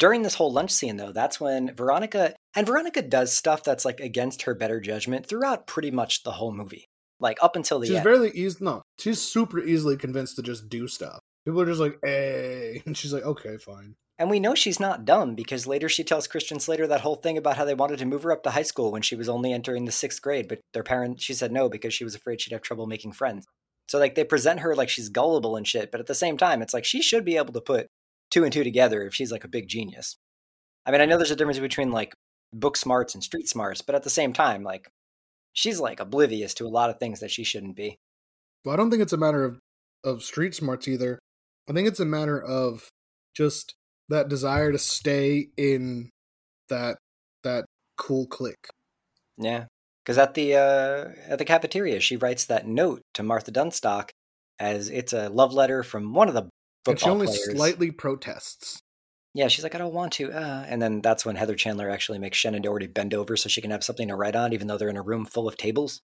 during 0.00 0.22
this 0.22 0.34
whole 0.34 0.52
lunch 0.52 0.72
scene, 0.72 0.96
though, 0.96 1.12
that's 1.12 1.40
when 1.40 1.72
Veronica 1.72 2.34
and 2.56 2.66
Veronica 2.66 3.00
does 3.00 3.32
stuff 3.32 3.62
that's 3.62 3.84
like 3.84 4.00
against 4.00 4.42
her 4.42 4.56
better 4.56 4.80
judgment 4.80 5.26
throughout 5.26 5.68
pretty 5.68 5.92
much 5.92 6.24
the 6.24 6.32
whole 6.32 6.52
movie, 6.52 6.88
like 7.20 7.38
up 7.42 7.56
until 7.56 7.78
the 7.78 7.86
She's 7.86 7.96
end. 7.96 8.04
very 8.04 8.30
easy. 8.30 8.58
No, 8.60 8.82
she's 8.98 9.20
super 9.20 9.60
easily 9.60 9.96
convinced 9.96 10.36
to 10.36 10.42
just 10.42 10.68
do 10.68 10.86
stuff. 10.88 11.20
People 11.44 11.60
are 11.60 11.66
just 11.66 11.80
like, 11.80 11.98
"Hey," 12.02 12.82
and 12.86 12.96
she's 12.96 13.12
like, 13.12 13.24
"Okay, 13.24 13.56
fine." 13.56 13.94
And 14.18 14.30
we 14.30 14.40
know 14.40 14.54
she's 14.54 14.80
not 14.80 15.04
dumb 15.04 15.34
because 15.34 15.66
later 15.66 15.90
she 15.90 16.02
tells 16.02 16.26
Christian 16.26 16.58
Slater 16.58 16.86
that 16.86 17.02
whole 17.02 17.16
thing 17.16 17.36
about 17.36 17.58
how 17.58 17.66
they 17.66 17.74
wanted 17.74 17.98
to 17.98 18.06
move 18.06 18.22
her 18.22 18.32
up 18.32 18.42
to 18.44 18.50
high 18.50 18.62
school 18.62 18.90
when 18.90 19.02
she 19.02 19.14
was 19.14 19.28
only 19.28 19.52
entering 19.52 19.84
the 19.84 19.92
sixth 19.92 20.22
grade, 20.22 20.48
but 20.48 20.60
their 20.72 20.82
parents, 20.82 21.22
she 21.22 21.34
said 21.34 21.52
no 21.52 21.68
because 21.68 21.92
she 21.92 22.04
was 22.04 22.14
afraid 22.14 22.40
she'd 22.40 22.54
have 22.54 22.62
trouble 22.62 22.86
making 22.86 23.12
friends. 23.12 23.44
So 23.88 23.98
like 23.98 24.14
they 24.14 24.24
present 24.24 24.60
her 24.60 24.74
like 24.74 24.88
she's 24.88 25.10
gullible 25.10 25.54
and 25.54 25.68
shit, 25.68 25.90
but 25.90 26.00
at 26.00 26.06
the 26.06 26.14
same 26.14 26.38
time, 26.38 26.62
it's 26.62 26.72
like 26.72 26.84
she 26.86 27.02
should 27.02 27.26
be 27.26 27.36
able 27.36 27.52
to 27.52 27.60
put 27.60 27.88
two 28.30 28.42
and 28.42 28.52
two 28.52 28.64
together 28.64 29.02
if 29.02 29.14
she's 29.14 29.30
like 29.30 29.44
a 29.44 29.48
big 29.48 29.68
genius. 29.68 30.16
I 30.86 30.90
mean, 30.90 31.02
I 31.02 31.04
know 31.04 31.18
there's 31.18 31.30
a 31.30 31.36
difference 31.36 31.58
between 31.58 31.92
like 31.92 32.14
book 32.52 32.76
smarts 32.76 33.14
and 33.14 33.22
street 33.22 33.48
smarts, 33.48 33.82
but 33.82 33.94
at 33.94 34.02
the 34.02 34.10
same 34.10 34.32
time, 34.32 34.62
like 34.62 34.88
she's 35.56 35.80
like 35.80 35.98
oblivious 35.98 36.54
to 36.54 36.66
a 36.66 36.68
lot 36.68 36.90
of 36.90 36.98
things 37.00 37.18
that 37.20 37.32
she 37.32 37.42
shouldn't 37.42 37.74
be. 37.74 37.96
Well, 38.64 38.74
I 38.74 38.76
don't 38.76 38.90
think 38.90 39.02
it's 39.02 39.12
a 39.12 39.16
matter 39.16 39.44
of 39.44 39.58
of 40.04 40.22
street 40.22 40.54
smarts 40.54 40.86
either. 40.86 41.18
I 41.68 41.72
think 41.72 41.88
it's 41.88 41.98
a 41.98 42.04
matter 42.04 42.40
of 42.40 42.88
just 43.36 43.74
that 44.08 44.28
desire 44.28 44.70
to 44.70 44.78
stay 44.78 45.48
in 45.56 46.10
that 46.68 46.98
that 47.42 47.64
cool 47.96 48.26
clique. 48.26 48.68
Yeah, 49.38 49.64
because 50.04 50.18
at 50.18 50.34
the 50.34 50.54
uh, 50.54 51.08
at 51.28 51.38
the 51.38 51.44
cafeteria, 51.44 51.98
she 52.00 52.16
writes 52.16 52.44
that 52.44 52.66
note 52.66 53.00
to 53.14 53.22
Martha 53.24 53.50
Dunstock 53.50 54.10
as 54.58 54.88
it's 54.90 55.12
a 55.12 55.28
love 55.28 55.52
letter 55.52 55.82
from 55.82 56.14
one 56.14 56.28
of 56.28 56.34
the 56.34 56.42
And 56.42 56.50
she 56.98 57.04
football 57.06 57.10
only 57.12 57.26
players. 57.26 57.52
slightly 57.52 57.90
protests. 57.90 58.78
Yeah, 59.36 59.48
she's 59.48 59.62
like, 59.62 59.74
I 59.74 59.78
don't 59.78 59.92
want 59.92 60.14
to. 60.14 60.32
Uh. 60.32 60.64
And 60.66 60.80
then 60.80 61.02
that's 61.02 61.26
when 61.26 61.36
Heather 61.36 61.56
Chandler 61.56 61.90
actually 61.90 62.18
makes 62.18 62.38
Shannen 62.38 62.62
Doherty 62.62 62.86
bend 62.86 63.12
over 63.12 63.36
so 63.36 63.50
she 63.50 63.60
can 63.60 63.70
have 63.70 63.84
something 63.84 64.08
to 64.08 64.16
write 64.16 64.34
on, 64.34 64.54
even 64.54 64.66
though 64.66 64.78
they're 64.78 64.88
in 64.88 64.96
a 64.96 65.02
room 65.02 65.26
full 65.26 65.46
of 65.46 65.58
tables 65.58 66.00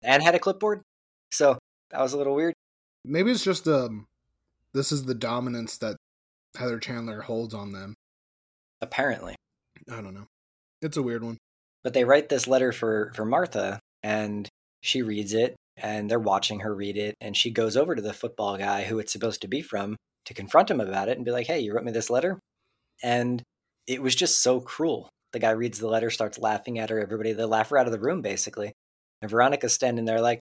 and 0.00 0.22
had 0.22 0.36
a 0.36 0.38
clipboard. 0.38 0.82
So 1.32 1.58
that 1.90 2.00
was 2.00 2.12
a 2.12 2.16
little 2.16 2.36
weird. 2.36 2.54
Maybe 3.04 3.32
it's 3.32 3.42
just 3.42 3.66
um 3.66 4.06
this 4.72 4.92
is 4.92 5.04
the 5.04 5.14
dominance 5.14 5.76
that 5.78 5.96
Heather 6.56 6.78
Chandler 6.78 7.22
holds 7.22 7.52
on 7.52 7.72
them. 7.72 7.94
Apparently. 8.80 9.34
I 9.90 10.00
don't 10.00 10.14
know. 10.14 10.26
It's 10.80 10.96
a 10.96 11.02
weird 11.02 11.24
one. 11.24 11.38
But 11.82 11.94
they 11.94 12.04
write 12.04 12.28
this 12.28 12.46
letter 12.46 12.70
for, 12.70 13.10
for 13.16 13.24
Martha, 13.24 13.80
and 14.04 14.48
she 14.82 15.02
reads 15.02 15.34
it, 15.34 15.56
and 15.76 16.08
they're 16.08 16.20
watching 16.20 16.60
her 16.60 16.74
read 16.74 16.96
it, 16.96 17.16
and 17.20 17.36
she 17.36 17.50
goes 17.50 17.76
over 17.76 17.96
to 17.96 18.02
the 18.02 18.12
football 18.12 18.56
guy 18.56 18.84
who 18.84 19.00
it's 19.00 19.12
supposed 19.12 19.42
to 19.42 19.48
be 19.48 19.62
from 19.62 19.96
to 20.26 20.34
confront 20.34 20.70
him 20.70 20.80
about 20.80 21.08
it 21.08 21.16
and 21.16 21.24
be 21.24 21.32
like, 21.32 21.48
hey, 21.48 21.58
you 21.58 21.74
wrote 21.74 21.84
me 21.84 21.92
this 21.92 22.10
letter? 22.10 22.38
And 23.02 23.42
it 23.86 24.02
was 24.02 24.14
just 24.14 24.42
so 24.42 24.60
cruel. 24.60 25.08
The 25.32 25.38
guy 25.38 25.50
reads 25.50 25.78
the 25.78 25.88
letter, 25.88 26.10
starts 26.10 26.38
laughing 26.38 26.78
at 26.78 26.90
her. 26.90 27.00
Everybody, 27.00 27.32
they 27.32 27.44
laugh 27.44 27.70
her 27.70 27.78
out 27.78 27.86
of 27.86 27.92
the 27.92 28.00
room, 28.00 28.22
basically. 28.22 28.72
And 29.20 29.30
Veronica's 29.30 29.72
standing 29.72 30.04
there, 30.04 30.20
like, 30.20 30.40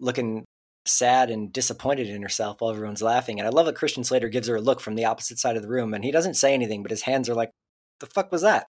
looking 0.00 0.44
sad 0.84 1.30
and 1.30 1.52
disappointed 1.52 2.08
in 2.08 2.22
herself 2.22 2.60
while 2.60 2.72
everyone's 2.72 3.02
laughing. 3.02 3.38
And 3.38 3.46
I 3.46 3.50
love 3.50 3.66
that 3.66 3.76
Christian 3.76 4.04
Slater 4.04 4.28
gives 4.28 4.48
her 4.48 4.56
a 4.56 4.60
look 4.60 4.80
from 4.80 4.96
the 4.96 5.04
opposite 5.04 5.38
side 5.38 5.56
of 5.56 5.62
the 5.62 5.68
room, 5.68 5.94
and 5.94 6.04
he 6.04 6.10
doesn't 6.10 6.34
say 6.34 6.54
anything, 6.54 6.82
but 6.82 6.90
his 6.90 7.02
hands 7.02 7.28
are 7.28 7.34
like, 7.34 7.50
the 8.00 8.06
fuck 8.06 8.32
was 8.32 8.42
that? 8.42 8.66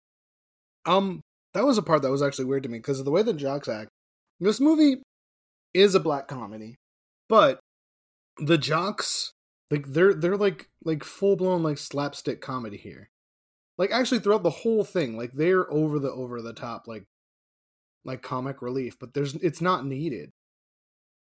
Um, 0.85 1.23
that 1.55 1.65
was 1.65 1.79
a 1.79 1.83
part 1.83 2.03
that 2.03 2.11
was 2.11 2.23
actually 2.23 2.45
weird 2.47 2.65
to 2.65 2.69
me 2.69 2.79
because 2.79 2.99
of 2.99 3.05
the 3.05 3.11
way 3.11 3.23
the 3.23 3.33
jocks 3.33 3.69
act. 3.69 3.89
This 4.41 4.61
movie 4.61 5.03
is 5.73 5.95
a 5.95 6.01
black 6.01 6.29
comedy, 6.29 6.77
but 7.29 7.61
the 8.39 8.59
jocks 8.59 9.33
like 9.71 9.87
they're 9.87 10.15
they're 10.15 10.37
like 10.37 10.67
like 10.85 11.05
full 11.05 11.37
blown 11.37 11.63
like 11.63 11.79
slapstick 11.79 12.41
comedy 12.41 12.77
here. 12.77 13.09
Like 13.79 13.91
actually 13.91 14.21
throughout 14.21 14.43
the 14.43 14.51
whole 14.51 14.85
thing, 14.85 15.17
like 15.17 15.33
they're 15.33 15.71
over 15.73 15.99
the 15.99 16.11
over 16.13 16.43
the 16.43 16.53
top 16.53 16.87
like 16.87 17.07
like 18.05 18.23
comic 18.23 18.63
relief, 18.63 18.99
but 18.99 19.15
there's 19.15 19.35
it's 19.37 19.61
not 19.61 19.87
needed. 19.87 20.31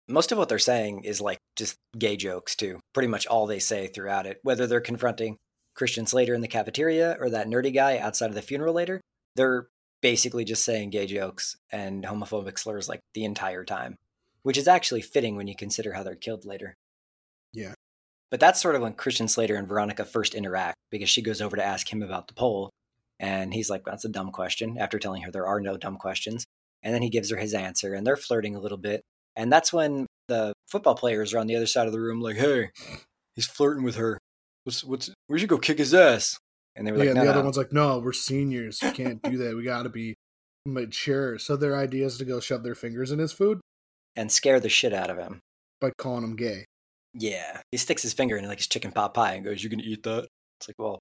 most 0.07 0.31
of 0.31 0.37
what 0.37 0.49
they're 0.49 0.59
saying 0.59 1.03
is 1.03 1.19
like 1.21 1.39
just 1.55 1.77
gay 1.97 2.15
jokes 2.15 2.55
too. 2.55 2.79
Pretty 2.93 3.07
much 3.07 3.27
all 3.27 3.45
they 3.45 3.59
say 3.59 3.87
throughout 3.87 4.25
it, 4.25 4.39
whether 4.43 4.67
they're 4.67 4.81
confronting 4.81 5.37
Christian 5.75 6.05
Slater 6.07 6.33
in 6.33 6.41
the 6.41 6.47
cafeteria 6.47 7.17
or 7.19 7.29
that 7.29 7.47
nerdy 7.47 7.73
guy 7.73 7.97
outside 7.97 8.29
of 8.29 8.35
the 8.35 8.41
funeral 8.41 8.73
later, 8.73 9.01
they're 9.35 9.67
basically 10.01 10.45
just 10.45 10.63
saying 10.63 10.91
gay 10.91 11.05
jokes 11.07 11.57
and 11.71 12.03
homophobic 12.03 12.57
slurs 12.57 12.87
like 12.87 13.01
the 13.13 13.25
entire 13.25 13.65
time, 13.65 13.95
which 14.43 14.57
is 14.57 14.67
actually 14.67 15.01
fitting 15.01 15.35
when 15.35 15.47
you 15.47 15.55
consider 15.55 15.93
how 15.93 16.03
they're 16.03 16.15
killed 16.15 16.45
later. 16.45 16.75
But 18.29 18.39
that's 18.39 18.61
sort 18.61 18.75
of 18.75 18.81
when 18.81 18.93
Christian 18.93 19.27
Slater 19.27 19.55
and 19.55 19.67
Veronica 19.67 20.03
first 20.03 20.35
interact 20.35 20.77
because 20.91 21.09
she 21.09 21.21
goes 21.21 21.41
over 21.41 21.55
to 21.55 21.63
ask 21.63 21.91
him 21.91 22.03
about 22.03 22.27
the 22.27 22.33
poll. 22.33 22.69
And 23.19 23.53
he's 23.53 23.69
like, 23.69 23.83
that's 23.85 24.05
a 24.05 24.09
dumb 24.09 24.31
question 24.31 24.77
after 24.77 24.99
telling 24.99 25.21
her 25.23 25.31
there 25.31 25.47
are 25.47 25.61
no 25.61 25.77
dumb 25.77 25.97
questions. 25.97 26.45
And 26.83 26.93
then 26.93 27.01
he 27.01 27.09
gives 27.09 27.31
her 27.31 27.37
his 27.37 27.53
answer 27.53 27.93
and 27.93 28.05
they're 28.05 28.17
flirting 28.17 28.55
a 28.55 28.59
little 28.59 28.77
bit. 28.77 29.01
And 29.35 29.51
that's 29.51 29.71
when 29.71 30.05
the 30.27 30.53
football 30.67 30.95
players 30.95 31.33
are 31.33 31.39
on 31.39 31.47
the 31.47 31.55
other 31.55 31.67
side 31.67 31.87
of 31.87 31.93
the 31.93 31.99
room, 31.99 32.21
like, 32.21 32.37
"Hey, 32.37 32.69
he's 33.35 33.45
flirting 33.45 33.83
with 33.83 33.95
her. 33.95 34.17
What's 34.63 34.83
what's? 34.83 35.09
We 35.29 35.39
should 35.39 35.49
go 35.49 35.57
kick 35.57 35.77
his 35.77 35.93
ass." 35.93 36.37
And 36.75 36.85
they 36.85 36.91
were 36.91 36.97
yeah, 36.97 37.03
like, 37.03 37.09
and 37.09 37.17
"No, 37.17 37.23
the 37.23 37.29
other 37.29 37.39
no." 37.39 37.45
one's 37.45 37.57
like, 37.57 37.73
no, 37.73 37.99
we're 37.99 38.13
seniors. 38.13 38.79
We 38.81 38.91
can't 38.91 39.21
do 39.21 39.37
that. 39.37 39.55
We 39.55 39.63
got 39.63 39.83
to 39.83 39.89
be 39.89 40.15
mature. 40.65 41.39
So 41.39 41.55
their 41.55 41.75
idea 41.75 42.05
is 42.05 42.17
to 42.17 42.25
go 42.25 42.39
shove 42.39 42.63
their 42.63 42.75
fingers 42.75 43.11
in 43.11 43.19
his 43.19 43.31
food 43.31 43.61
and 44.15 44.31
scare 44.31 44.59
the 44.59 44.69
shit 44.69 44.93
out 44.93 45.09
of 45.09 45.17
him. 45.17 45.39
by 45.79 45.91
calling 45.97 46.23
him 46.23 46.35
gay. 46.35 46.65
Yeah, 47.19 47.61
he 47.71 47.77
sticks 47.77 48.03
his 48.03 48.13
finger 48.13 48.37
in 48.37 48.47
like 48.47 48.59
his 48.59 48.67
chicken 48.67 48.91
pot 48.91 49.13
pie 49.13 49.33
and 49.33 49.43
goes, 49.45 49.63
"You're 49.63 49.71
gonna 49.71 49.83
eat 49.83 50.03
that?" 50.03 50.27
It's 50.59 50.69
like, 50.69 50.75
well, 50.77 50.99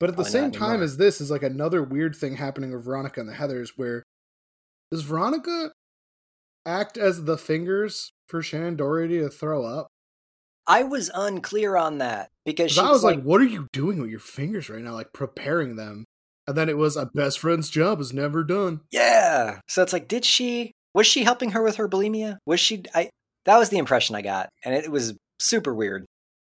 But 0.00 0.10
at 0.10 0.16
the 0.16 0.24
same 0.24 0.52
time 0.52 0.82
as 0.82 0.96
this 0.96 1.20
is 1.20 1.30
like 1.30 1.42
another 1.42 1.82
weird 1.82 2.14
thing 2.14 2.36
happening 2.36 2.72
with 2.72 2.84
Veronica 2.84 3.20
and 3.20 3.28
the 3.28 3.34
Heathers 3.34 3.70
where 3.76 4.04
does 4.92 5.02
Veronica 5.02 5.72
act 6.64 6.96
as 6.96 7.24
the 7.24 7.36
fingers 7.36 8.12
for 8.28 8.40
Shannen 8.40 8.76
Doherty 8.76 9.18
to 9.18 9.28
throw 9.28 9.64
up? 9.64 9.88
I 10.66 10.82
was 10.84 11.10
unclear 11.14 11.76
on 11.76 11.98
that 11.98 12.28
because 12.44 12.72
she 12.72 12.80
I 12.80 12.90
was 12.90 13.02
like, 13.02 13.22
"What 13.22 13.40
are 13.40 13.44
you 13.44 13.68
doing 13.72 14.00
with 14.00 14.10
your 14.10 14.20
fingers 14.20 14.68
right 14.70 14.82
now? 14.82 14.92
Like 14.92 15.12
preparing 15.12 15.76
them?" 15.76 16.04
And 16.46 16.56
then 16.56 16.68
it 16.68 16.78
was 16.78 16.96
a 16.96 17.10
best 17.14 17.40
friend's 17.40 17.68
job 17.68 18.00
is 18.00 18.12
never 18.12 18.44
done. 18.44 18.80
Yeah. 18.90 19.60
So 19.66 19.82
it's 19.82 19.92
like, 19.92 20.08
did 20.08 20.24
she? 20.24 20.72
Was 20.94 21.06
she 21.06 21.24
helping 21.24 21.50
her 21.50 21.62
with 21.62 21.76
her 21.76 21.88
bulimia? 21.88 22.38
Was 22.46 22.60
she? 22.60 22.84
I. 22.94 23.10
That 23.44 23.58
was 23.58 23.70
the 23.70 23.78
impression 23.78 24.14
I 24.14 24.22
got, 24.22 24.50
and 24.64 24.74
it 24.74 24.90
was 24.90 25.14
super 25.40 25.74
weird. 25.74 26.04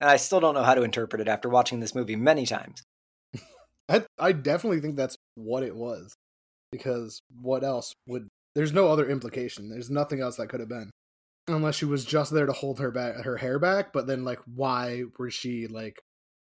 And 0.01 0.11
I 0.11 0.17
still 0.17 0.41
don't 0.41 0.55
know 0.55 0.63
how 0.63 0.75
to 0.75 0.83
interpret 0.83 1.21
it 1.21 1.29
after 1.29 1.49
watching 1.49 1.81
this 1.81 1.95
movie 1.95 2.17
many 2.17 2.47
times. 2.47 2.83
I 3.89 4.05
I 4.19 4.33
definitely 4.33 4.81
think 4.81 4.97
that's 4.97 5.17
what 5.35 5.63
it 5.63 5.77
was, 5.77 6.15
because 6.73 7.21
what 7.41 7.65
else 7.65 7.93
would? 8.07 8.29
There's 8.55 8.73
no 8.73 8.89
other 8.89 9.09
implication. 9.09 9.69
There's 9.69 9.91
nothing 9.91 10.21
else 10.21 10.37
that 10.37 10.49
could 10.49 10.61
have 10.61 10.69
been, 10.69 10.91
unless 11.49 11.77
she 11.77 11.85
was 11.85 12.05
just 12.05 12.33
there 12.33 12.47
to 12.47 12.53
hold 12.53 12.79
her 12.79 12.91
back, 12.91 13.17
her 13.25 13.37
hair 13.37 13.59
back. 13.59 13.93
But 13.93 14.07
then, 14.07 14.25
like, 14.25 14.41
why 14.47 15.05
was 15.19 15.35
she 15.35 15.67
like 15.67 16.01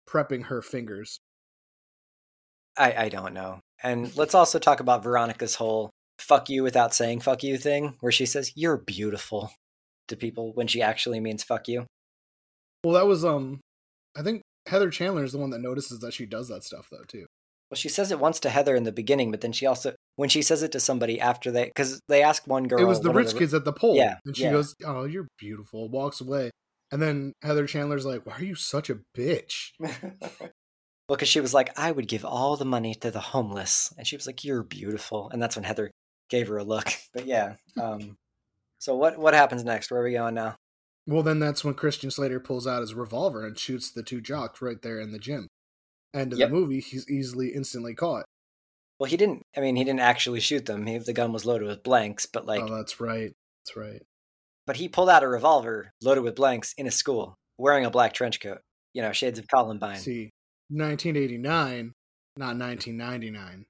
prepping 0.08 0.46
her 0.46 0.62
fingers? 0.62 1.18
I, 2.76 2.94
I 3.04 3.08
don't 3.08 3.34
know. 3.34 3.60
And 3.82 4.16
let's 4.16 4.34
also 4.34 4.58
talk 4.58 4.80
about 4.80 5.02
Veronica's 5.02 5.56
whole 5.56 5.90
fuck 6.18 6.48
you 6.48 6.62
without 6.62 6.94
saying 6.94 7.20
fuck 7.20 7.42
you 7.42 7.58
thing, 7.58 7.96
where 8.00 8.12
she 8.12 8.26
says, 8.26 8.52
You're 8.54 8.78
beautiful 8.78 9.52
to 10.08 10.16
people 10.16 10.52
when 10.54 10.66
she 10.66 10.80
actually 10.82 11.20
means 11.20 11.42
fuck 11.42 11.68
you. 11.68 11.86
Well, 12.84 12.94
that 12.94 13.06
was 13.06 13.24
um, 13.24 13.60
I 14.16 14.22
think 14.22 14.42
Heather 14.66 14.90
Chandler 14.90 15.24
is 15.24 15.32
the 15.32 15.38
one 15.38 15.50
that 15.50 15.60
notices 15.60 16.00
that 16.00 16.14
she 16.14 16.26
does 16.26 16.48
that 16.48 16.64
stuff 16.64 16.88
though 16.90 17.04
too. 17.06 17.26
Well, 17.70 17.76
she 17.76 17.88
says 17.88 18.10
it 18.10 18.18
once 18.18 18.38
to 18.40 18.50
Heather 18.50 18.76
in 18.76 18.84
the 18.84 18.92
beginning, 18.92 19.30
but 19.30 19.40
then 19.40 19.52
she 19.52 19.64
also, 19.64 19.94
when 20.16 20.28
she 20.28 20.42
says 20.42 20.62
it 20.62 20.72
to 20.72 20.80
somebody 20.80 21.18
after 21.18 21.50
they, 21.50 21.64
because 21.64 22.00
they 22.06 22.22
ask 22.22 22.46
one 22.46 22.68
girl. 22.68 22.78
it 22.78 22.84
was 22.84 23.00
the 23.00 23.10
rich 23.10 23.34
kids 23.34 23.54
at 23.54 23.64
the 23.64 23.72
poll. 23.72 23.96
Yeah, 23.96 24.16
and 24.26 24.36
she 24.36 24.42
yeah. 24.44 24.50
goes, 24.50 24.74
"Oh, 24.84 25.04
you're 25.04 25.28
beautiful." 25.38 25.88
Walks 25.88 26.20
away, 26.20 26.50
and 26.90 27.00
then 27.00 27.32
Heather 27.40 27.66
Chandler's 27.66 28.04
like, 28.04 28.26
"Why 28.26 28.36
are 28.36 28.44
you 28.44 28.56
such 28.56 28.90
a 28.90 28.98
bitch?" 29.16 29.70
well, 31.12 31.16
because 31.16 31.28
she 31.28 31.40
was 31.40 31.52
like, 31.52 31.78
I 31.78 31.92
would 31.92 32.08
give 32.08 32.24
all 32.24 32.56
the 32.56 32.64
money 32.64 32.94
to 32.96 33.10
the 33.10 33.20
homeless. 33.20 33.92
And 33.98 34.06
she 34.06 34.16
was 34.16 34.26
like, 34.26 34.44
You're 34.44 34.62
beautiful. 34.62 35.28
And 35.30 35.42
that's 35.42 35.56
when 35.56 35.64
Heather 35.64 35.90
gave 36.30 36.48
her 36.48 36.56
a 36.56 36.64
look. 36.64 36.90
But 37.12 37.26
yeah. 37.26 37.56
Um, 37.78 38.16
so 38.78 38.96
what, 38.96 39.18
what 39.18 39.34
happens 39.34 39.62
next? 39.62 39.90
Where 39.90 40.00
are 40.00 40.04
we 40.04 40.12
going 40.12 40.34
now? 40.34 40.56
Well, 41.06 41.22
then 41.22 41.38
that's 41.40 41.64
when 41.64 41.74
Christian 41.74 42.10
Slater 42.10 42.38
pulls 42.40 42.66
out 42.66 42.80
his 42.80 42.94
revolver 42.94 43.44
and 43.46 43.58
shoots 43.58 43.90
the 43.90 44.02
two 44.02 44.20
jocks 44.20 44.62
right 44.62 44.80
there 44.82 45.00
in 45.00 45.10
the 45.12 45.18
gym. 45.18 45.48
End 46.14 46.32
of 46.32 46.38
Yep. 46.38 46.48
the 46.48 46.54
movie, 46.54 46.80
he's 46.80 47.08
easily 47.10 47.48
instantly 47.54 47.94
caught. 47.94 48.24
Well, 49.00 49.10
he 49.10 49.16
didn't, 49.16 49.42
I 49.56 49.60
mean, 49.60 49.74
he 49.76 49.82
didn't 49.84 50.00
actually 50.00 50.38
shoot 50.40 50.66
them. 50.66 50.86
He, 50.86 50.98
the 50.98 51.12
gun 51.12 51.32
was 51.32 51.44
loaded 51.44 51.66
with 51.66 51.82
blanks, 51.82 52.26
but 52.26 52.46
like, 52.46 52.62
oh, 52.62 52.76
that's 52.76 53.00
right. 53.00 53.32
That's 53.64 53.76
right. 53.76 54.02
but 54.66 54.76
he 54.76 54.88
pulled 54.88 55.08
out 55.10 55.24
a 55.24 55.28
revolver 55.28 55.90
loaded 56.02 56.20
with 56.22 56.36
blanks 56.36 56.72
in 56.78 56.86
a 56.86 56.90
school 56.92 57.34
wearing 57.58 57.84
a 57.84 57.90
black 57.90 58.12
trench 58.12 58.40
coat. 58.40 58.60
You 58.94 59.02
know, 59.02 59.10
shades 59.12 59.38
of 59.40 59.48
Columbine. 59.48 59.96
See, 59.98 60.30
1989, 60.70 61.92
not 62.36 62.56
1999. 62.58 63.64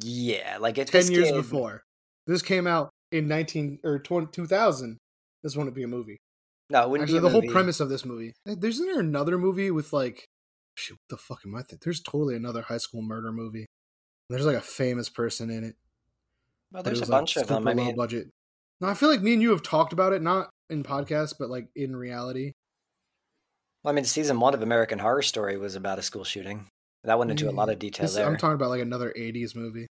Yeah. 0.00 0.58
Like 0.60 0.78
it's 0.78 0.90
10 0.90 1.00
this 1.00 1.10
years 1.10 1.26
kid- 1.28 1.34
before. 1.36 1.82
This 2.26 2.40
came 2.42 2.66
out 2.66 2.90
in 3.10 3.26
19 3.28 3.80
or 3.84 3.98
20, 3.98 4.28
2000. 4.32 4.96
This 5.42 5.56
wouldn't 5.56 5.74
be 5.74 5.82
a 5.82 5.88
movie. 5.88 6.18
No, 6.70 6.82
it 6.82 6.90
wouldn't 6.90 7.08
Actually, 7.08 7.20
be 7.20 7.26
a 7.26 7.30
the 7.30 7.40
whole 7.40 7.50
premise 7.52 7.80
of 7.80 7.88
this 7.88 8.04
movie. 8.04 8.32
eh, 8.48 8.54
There's 8.58 8.76
isn't 8.76 8.86
there 8.86 9.00
another 9.00 9.36
movie 9.38 9.70
with 9.70 9.92
like, 9.92 10.24
shoot, 10.76 10.94
what 10.94 11.16
the 11.16 11.16
fuck 11.22 11.40
am 11.44 11.54
I 11.54 11.58
thinking? 11.60 11.78
There's 11.84 12.00
totally 12.00 12.36
another 12.36 12.62
high 12.62 12.78
school 12.78 13.02
murder 13.02 13.32
movie. 13.32 13.66
There's 14.30 14.46
like 14.46 14.56
a 14.56 14.60
famous 14.60 15.08
person 15.08 15.50
in 15.50 15.64
it. 15.64 15.74
Well, 16.72 16.82
but 16.82 16.92
it 16.92 16.96
there's 16.96 17.08
a 17.08 17.12
like, 17.12 17.20
bunch 17.20 17.36
of 17.36 17.46
them. 17.48 17.68
I 17.68 17.74
mean, 17.74 17.94
budget. 17.96 18.28
No, 18.80 18.88
I 18.88 18.94
feel 18.94 19.10
like 19.10 19.20
me 19.20 19.34
and 19.34 19.42
you 19.42 19.50
have 19.50 19.62
talked 19.62 19.92
about 19.92 20.12
it, 20.12 20.22
not 20.22 20.48
in 20.70 20.82
podcasts, 20.82 21.34
but 21.38 21.50
like 21.50 21.68
in 21.76 21.94
reality. 21.94 22.52
Well, 23.84 23.92
I 23.92 23.94
mean, 23.94 24.04
season 24.04 24.40
one 24.40 24.54
of 24.54 24.62
American 24.62 25.00
Horror 25.00 25.22
Story 25.22 25.58
was 25.58 25.74
about 25.74 25.98
a 25.98 26.02
school 26.02 26.24
shooting. 26.24 26.66
That 27.04 27.18
went 27.18 27.32
into 27.32 27.50
a 27.50 27.52
lot 27.52 27.68
of 27.68 27.80
detail 27.80 28.06
This- 28.06 28.14
there. 28.14 28.26
I'm 28.26 28.36
talking 28.36 28.54
about 28.54 28.70
like 28.70 28.80
another 28.80 29.12
'80s 29.16 29.54
movie. 29.56 29.88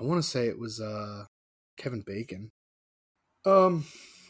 I 0.00 0.04
want 0.04 0.22
to 0.22 0.28
say 0.28 0.46
it 0.46 0.58
was 0.58 0.80
uh 0.80 1.24
Kevin 1.76 2.02
Bacon. 2.06 2.50
Um, 3.44 3.84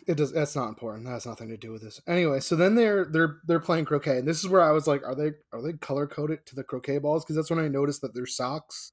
it 0.07 0.17
does. 0.17 0.33
That's 0.33 0.57
not 0.57 0.69
important. 0.69 1.05
That 1.07 1.13
has 1.13 1.27
nothing 1.27 1.49
to 1.49 1.57
do 1.57 1.73
with 1.73 1.83
this. 1.83 2.01
Anyway, 2.07 2.41
so 2.41 2.57
then 2.57 2.75
they're 2.75 3.05
they're 3.05 3.39
they're 3.47 3.61
playing 3.61 3.85
croquet, 3.87 4.19
and 4.19 4.29
this 4.29 4.39
is 4.45 4.49
where 4.49 4.63
I 4.63 4.73
was 4.73 4.87
like, 4.87 5.03
are 5.05 5.15
they 5.15 5.33
are 5.53 5.63
they 5.63 5.73
color 5.75 6.07
coded 6.07 6.47
to 6.47 6.55
the 6.57 6.65
croquet 6.65 6.99
balls? 6.99 7.25
Because 7.25 7.37
that's 7.37 7.51
when 7.51 7.59
I 7.59 7.69
noticed 7.69 8.01
that 8.03 8.15
their 8.15 8.27
socks 8.27 8.93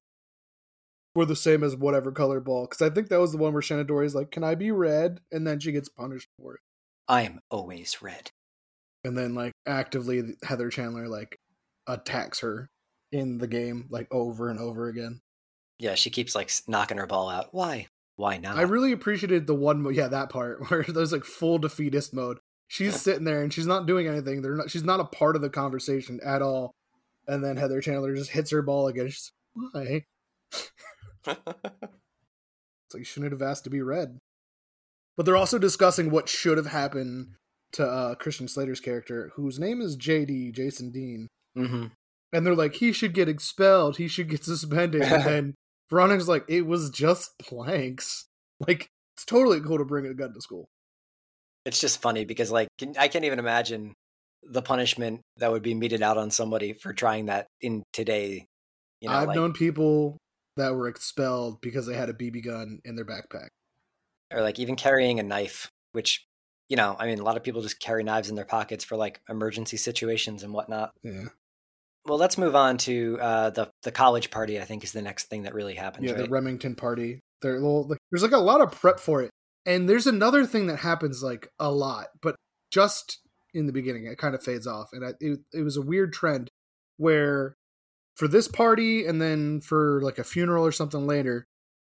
were 1.14 1.24
the 1.26 1.36
same 1.36 1.62
as 1.62 1.76
whatever 1.76 2.12
color 2.12 2.40
ball. 2.40 2.66
Because 2.66 2.82
I 2.82 2.90
think 2.92 3.08
that 3.08 3.20
was 3.20 3.32
the 3.32 3.38
one 3.38 3.52
where 3.52 3.62
Shannon 3.62 3.86
Dory's 3.86 4.14
like, 4.14 4.30
"Can 4.30 4.44
I 4.44 4.54
be 4.54 4.70
red?" 4.70 5.20
and 5.30 5.46
then 5.46 5.60
she 5.60 5.72
gets 5.72 5.88
punished 5.88 6.28
for 6.38 6.54
it. 6.54 6.60
I 7.08 7.22
am 7.22 7.40
always 7.50 8.00
red. 8.02 8.30
and 9.04 9.16
then 9.18 9.34
like 9.34 9.52
actively 9.66 10.36
Heather 10.44 10.70
Chandler 10.70 11.08
like 11.08 11.38
attacks 11.88 12.40
her 12.40 12.70
in 13.12 13.38
the 13.38 13.46
game 13.48 13.86
like 13.90 14.08
over 14.12 14.48
and 14.48 14.58
over 14.60 14.88
again. 14.88 15.20
Yeah, 15.78 15.96
she 15.96 16.10
keeps 16.10 16.34
like 16.34 16.50
knocking 16.68 16.98
her 16.98 17.06
ball 17.06 17.28
out. 17.28 17.48
Why? 17.52 17.88
Why 18.22 18.36
not? 18.36 18.56
I 18.56 18.62
really 18.62 18.92
appreciated 18.92 19.48
the 19.48 19.54
one 19.56 19.92
yeah 19.92 20.06
that 20.06 20.30
part 20.30 20.60
where 20.70 20.84
there's 20.84 21.10
like 21.10 21.24
full 21.24 21.58
defeatist 21.58 22.14
mode. 22.14 22.38
She's 22.68 23.00
sitting 23.00 23.24
there 23.24 23.42
and 23.42 23.52
she's 23.52 23.66
not 23.66 23.84
doing 23.84 24.06
anything. 24.06 24.42
They're 24.42 24.54
not. 24.54 24.70
She's 24.70 24.84
not 24.84 25.00
a 25.00 25.04
part 25.04 25.34
of 25.34 25.42
the 25.42 25.50
conversation 25.50 26.20
at 26.24 26.40
all. 26.40 26.70
And 27.26 27.42
then 27.42 27.56
Heather 27.56 27.80
Chandler 27.80 28.14
just 28.14 28.30
hits 28.30 28.52
her 28.52 28.62
ball 28.62 28.86
again. 28.86 29.08
She's 29.08 29.32
like, 29.74 30.06
why? 31.26 31.34
It's 32.86 32.94
like 32.94 33.00
you 33.00 33.04
shouldn't 33.04 33.32
have 33.32 33.42
asked 33.42 33.64
to 33.64 33.70
be 33.70 33.82
read. 33.82 34.18
But 35.16 35.26
they're 35.26 35.36
also 35.36 35.58
discussing 35.58 36.10
what 36.10 36.28
should 36.28 36.58
have 36.58 36.66
happened 36.66 37.34
to 37.72 37.84
uh, 37.84 38.14
Christian 38.14 38.46
Slater's 38.46 38.80
character, 38.80 39.32
whose 39.34 39.58
name 39.58 39.80
is 39.80 39.96
JD 39.96 40.54
Jason 40.54 40.92
Dean. 40.92 41.26
hmm 41.56 41.86
and 42.32 42.46
they're 42.46 42.54
like, 42.54 42.76
he 42.76 42.92
should 42.92 43.12
get 43.12 43.28
expelled, 43.28 43.98
he 43.98 44.08
should 44.08 44.28
get 44.28 44.44
suspended, 44.44 45.02
and 45.02 45.24
then 45.24 45.54
Veronica's 45.92 46.28
like, 46.28 46.44
it 46.48 46.66
was 46.66 46.90
just 46.90 47.38
planks. 47.38 48.26
Like, 48.68 48.90
it's 49.16 49.24
totally 49.24 49.60
cool 49.60 49.78
to 49.78 49.84
bring 49.84 50.06
a 50.06 50.14
gun 50.14 50.32
to 50.34 50.40
school. 50.40 50.68
It's 51.64 51.80
just 51.80 52.00
funny 52.00 52.24
because 52.24 52.52
like 52.52 52.68
can, 52.78 52.94
I 52.96 53.08
can't 53.08 53.24
even 53.24 53.40
imagine 53.40 53.94
the 54.44 54.62
punishment 54.62 55.22
that 55.38 55.50
would 55.50 55.64
be 55.64 55.74
meted 55.74 56.00
out 56.00 56.16
on 56.16 56.30
somebody 56.30 56.72
for 56.74 56.92
trying 56.92 57.26
that 57.26 57.48
in 57.60 57.82
today. 57.92 58.46
You 59.00 59.08
know, 59.08 59.16
I've 59.16 59.26
like, 59.26 59.34
known 59.34 59.52
people 59.52 60.16
that 60.56 60.76
were 60.76 60.86
expelled 60.86 61.60
because 61.60 61.86
they 61.86 61.94
had 61.94 62.08
a 62.08 62.12
BB 62.12 62.44
gun 62.44 62.78
in 62.84 62.94
their 62.94 63.04
backpack. 63.04 63.48
or 64.32 64.42
like 64.42 64.60
even 64.60 64.76
carrying 64.76 65.18
a 65.18 65.24
knife, 65.24 65.68
which 65.90 66.24
you 66.68 66.76
know, 66.76 66.94
I 67.00 67.06
mean, 67.06 67.18
a 67.18 67.24
lot 67.24 67.36
of 67.36 67.42
people 67.42 67.62
just 67.62 67.80
carry 67.80 68.04
knives 68.04 68.30
in 68.30 68.36
their 68.36 68.44
pockets 68.44 68.84
for 68.84 68.96
like 68.96 69.20
emergency 69.28 69.76
situations 69.76 70.44
and 70.44 70.52
whatnot. 70.52 70.92
Yeah, 71.02 71.24
Well, 72.06 72.18
let's 72.18 72.36
move 72.36 72.56
on 72.56 72.78
to 72.78 73.18
uh, 73.20 73.50
the 73.50 73.70
the 73.82 73.92
college 73.92 74.30
party. 74.30 74.60
I 74.60 74.64
think 74.64 74.82
is 74.82 74.92
the 74.92 75.02
next 75.02 75.26
thing 75.26 75.44
that 75.44 75.54
really 75.54 75.74
happens. 75.74 76.06
yeah, 76.06 76.12
right? 76.12 76.24
the 76.24 76.30
Remington 76.30 76.74
party. 76.74 77.20
They're 77.42 77.54
little, 77.54 77.88
like, 77.88 77.98
there's 78.10 78.22
like 78.22 78.32
a 78.32 78.38
lot 78.38 78.60
of 78.60 78.70
prep 78.70 79.00
for 79.00 79.22
it, 79.22 79.30
and 79.66 79.88
there's 79.88 80.06
another 80.06 80.46
thing 80.46 80.66
that 80.68 80.78
happens 80.78 81.22
like 81.22 81.48
a 81.58 81.70
lot, 81.70 82.06
but 82.20 82.36
just 82.70 83.20
in 83.54 83.66
the 83.66 83.72
beginning, 83.72 84.06
it 84.06 84.18
kind 84.18 84.34
of 84.34 84.42
fades 84.42 84.66
off, 84.66 84.90
and 84.92 85.04
I, 85.04 85.10
it 85.20 85.40
it 85.52 85.62
was 85.62 85.76
a 85.76 85.82
weird 85.82 86.12
trend 86.12 86.48
where 86.96 87.54
for 88.16 88.28
this 88.28 88.48
party 88.48 89.06
and 89.06 89.20
then 89.20 89.60
for 89.60 90.00
like 90.02 90.18
a 90.18 90.24
funeral 90.24 90.64
or 90.64 90.72
something 90.72 91.06
later, 91.06 91.46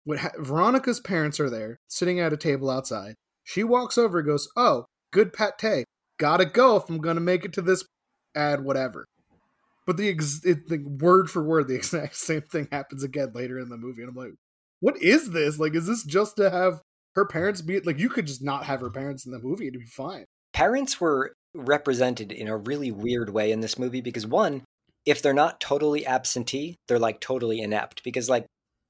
what 0.03 0.19
ha- 0.19 0.31
Veronica's 0.39 0.99
parents 0.99 1.39
are 1.39 1.49
there 1.49 1.77
sitting 1.87 2.19
at 2.19 2.33
a 2.33 2.37
table 2.37 2.69
outside. 2.69 3.15
She 3.43 3.63
walks 3.63 3.97
over 3.97 4.19
and 4.19 4.27
goes, 4.27 4.47
"Oh, 4.55 4.85
good 5.11 5.33
pate. 5.33 5.85
Gotta 6.19 6.45
go 6.45 6.77
if 6.77 6.89
I'm 6.89 6.99
gonna 6.99 7.19
make 7.19 7.45
it 7.45 7.53
to 7.53 7.61
this 7.61 7.85
ad, 8.35 8.63
whatever." 8.63 9.05
But 9.85 9.97
the, 9.97 10.09
ex- 10.09 10.45
it, 10.45 10.69
the 10.69 10.77
word 10.77 11.29
for 11.29 11.43
word, 11.43 11.67
the 11.67 11.75
exact 11.75 12.15
same 12.17 12.41
thing 12.41 12.67
happens 12.71 13.03
again 13.03 13.31
later 13.33 13.59
in 13.59 13.69
the 13.69 13.77
movie, 13.77 14.01
and 14.01 14.09
I'm 14.09 14.15
like, 14.15 14.33
"What 14.79 15.01
is 15.01 15.31
this? 15.31 15.59
Like, 15.59 15.75
is 15.75 15.87
this 15.87 16.03
just 16.03 16.37
to 16.37 16.49
have 16.49 16.81
her 17.15 17.25
parents 17.25 17.61
be 17.61 17.79
like? 17.81 17.99
You 17.99 18.09
could 18.09 18.27
just 18.27 18.43
not 18.43 18.65
have 18.65 18.79
her 18.79 18.89
parents 18.89 19.25
in 19.25 19.31
the 19.31 19.39
movie; 19.39 19.67
it'd 19.67 19.79
be 19.79 19.85
fine." 19.85 20.25
parents 20.53 21.01
were 21.01 21.33
represented 21.55 22.31
in 22.31 22.47
a 22.47 22.57
really 22.57 22.91
weird 22.91 23.31
way 23.31 23.51
in 23.51 23.59
this 23.59 23.77
movie 23.77 24.01
because 24.01 24.25
one 24.25 24.63
if 25.05 25.21
they're 25.21 25.33
not 25.33 25.59
totally 25.59 26.05
absentee 26.05 26.75
they're 26.87 26.97
like 26.97 27.19
totally 27.19 27.59
inept 27.59 28.03
because 28.03 28.29
like 28.29 28.45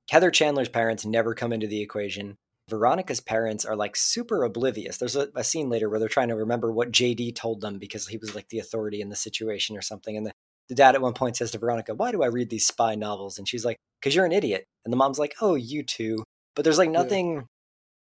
heather 0.09 0.31
chandler's 0.31 0.69
parents 0.69 1.05
never 1.05 1.33
come 1.33 1.51
into 1.51 1.67
the 1.67 1.81
equation 1.81 2.35
veronica's 2.69 3.19
parents 3.19 3.65
are 3.65 3.75
like 3.75 3.95
super 3.97 4.43
oblivious 4.43 4.97
there's 4.97 5.17
a, 5.17 5.27
a 5.35 5.43
scene 5.43 5.69
later 5.69 5.89
where 5.89 5.99
they're 5.99 6.07
trying 6.07 6.29
to 6.29 6.35
remember 6.35 6.71
what 6.71 6.91
jd 6.91 7.35
told 7.35 7.59
them 7.59 7.77
because 7.77 8.07
he 8.07 8.17
was 8.17 8.33
like 8.33 8.47
the 8.49 8.59
authority 8.59 9.01
in 9.01 9.09
the 9.09 9.15
situation 9.15 9.75
or 9.75 9.81
something 9.81 10.15
and 10.15 10.31
the, 10.73 10.83
dad 10.83 10.95
at 10.95 11.01
one 11.01 11.13
point 11.13 11.35
says 11.37 11.51
to 11.51 11.57
veronica 11.59 11.93
why 11.93 12.11
do 12.11 12.23
i 12.23 12.27
read 12.27 12.49
these 12.49 12.65
spy 12.67 12.95
novels 12.95 13.37
and 13.37 13.47
she's 13.47 13.63
like 13.65 13.77
because 14.01 14.15
you're 14.15 14.25
an 14.25 14.31
idiot 14.31 14.63
and 14.85 14.91
the 14.91 14.97
mom's 14.97 15.19
like 15.19 15.33
oh 15.41 15.55
you 15.55 15.83
too 15.83 16.23
but 16.55 16.63
there's 16.63 16.77
like 16.77 16.89
Yeah. 16.89 17.01
nothing 17.01 17.45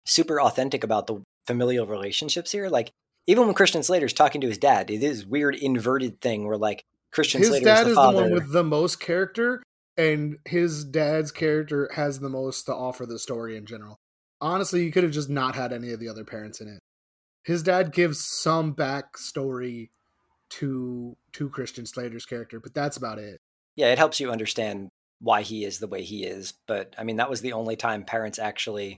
super 0.07 0.41
authentic 0.41 0.85
about 0.85 1.07
the 1.07 1.23
familial 1.47 1.87
relationships 1.87 2.53
here 2.53 2.69
like 2.69 2.91
even 3.27 3.45
when 3.45 3.55
Christian 3.55 3.83
Slater's 3.83 4.15
talking 4.15 4.41
to 4.41 4.47
his 4.47 4.57
dad, 4.57 4.91
it 4.91 5.03
is 5.03 5.27
weird 5.27 5.55
inverted 5.55 6.19
thing 6.23 6.47
where 6.47 6.57
like 6.57 6.83
Christian 7.13 7.41
his 7.41 7.51
Slater 7.51 7.65
dad 7.67 7.81
is 7.81 7.85
the 7.85 7.91
is 7.91 7.97
father. 7.97 8.17
the 8.17 8.23
one 8.23 8.33
with 8.33 8.53
the 8.53 8.65
most 8.65 9.01
character, 9.01 9.63
and 9.99 10.39
his 10.47 10.83
dad's 10.87 11.31
character 11.31 11.91
has 11.95 12.21
the 12.21 12.31
most 12.31 12.65
to 12.65 12.73
offer 12.75 13.05
the 13.05 13.19
story 13.19 13.55
in 13.59 13.67
general. 13.67 13.99
Honestly, 14.41 14.83
you 14.83 14.91
could 14.91 15.03
have 15.03 15.13
just 15.13 15.29
not 15.29 15.55
had 15.57 15.75
any 15.75 15.93
of 15.93 16.01
the 16.01 16.09
other 16.09 16.25
parents 16.25 16.59
in 16.63 16.69
it. 16.69 16.79
his 17.45 17.63
dad 17.63 17.93
gives 17.93 18.25
some 18.25 18.75
backstory 18.75 19.91
to 20.51 21.15
to 21.39 21.49
Christian 21.49 21.87
Slater's 21.87 22.27
character, 22.27 22.61
but 22.61 22.75
that's 22.75 22.97
about 22.97 23.19
it. 23.19 23.41
Yeah, 23.77 23.93
it 23.93 23.99
helps 23.99 24.19
you 24.19 24.31
understand 24.31 24.89
why 25.21 25.43
he 25.43 25.65
is 25.65 25.79
the 25.79 25.87
way 25.87 26.03
he 26.03 26.25
is. 26.25 26.55
But 26.67 26.95
I 26.99 27.05
mean, 27.05 27.17
that 27.17 27.31
was 27.31 27.41
the 27.41 27.53
only 27.53 27.77
time 27.77 28.05
parents 28.05 28.39
actually 28.39 28.97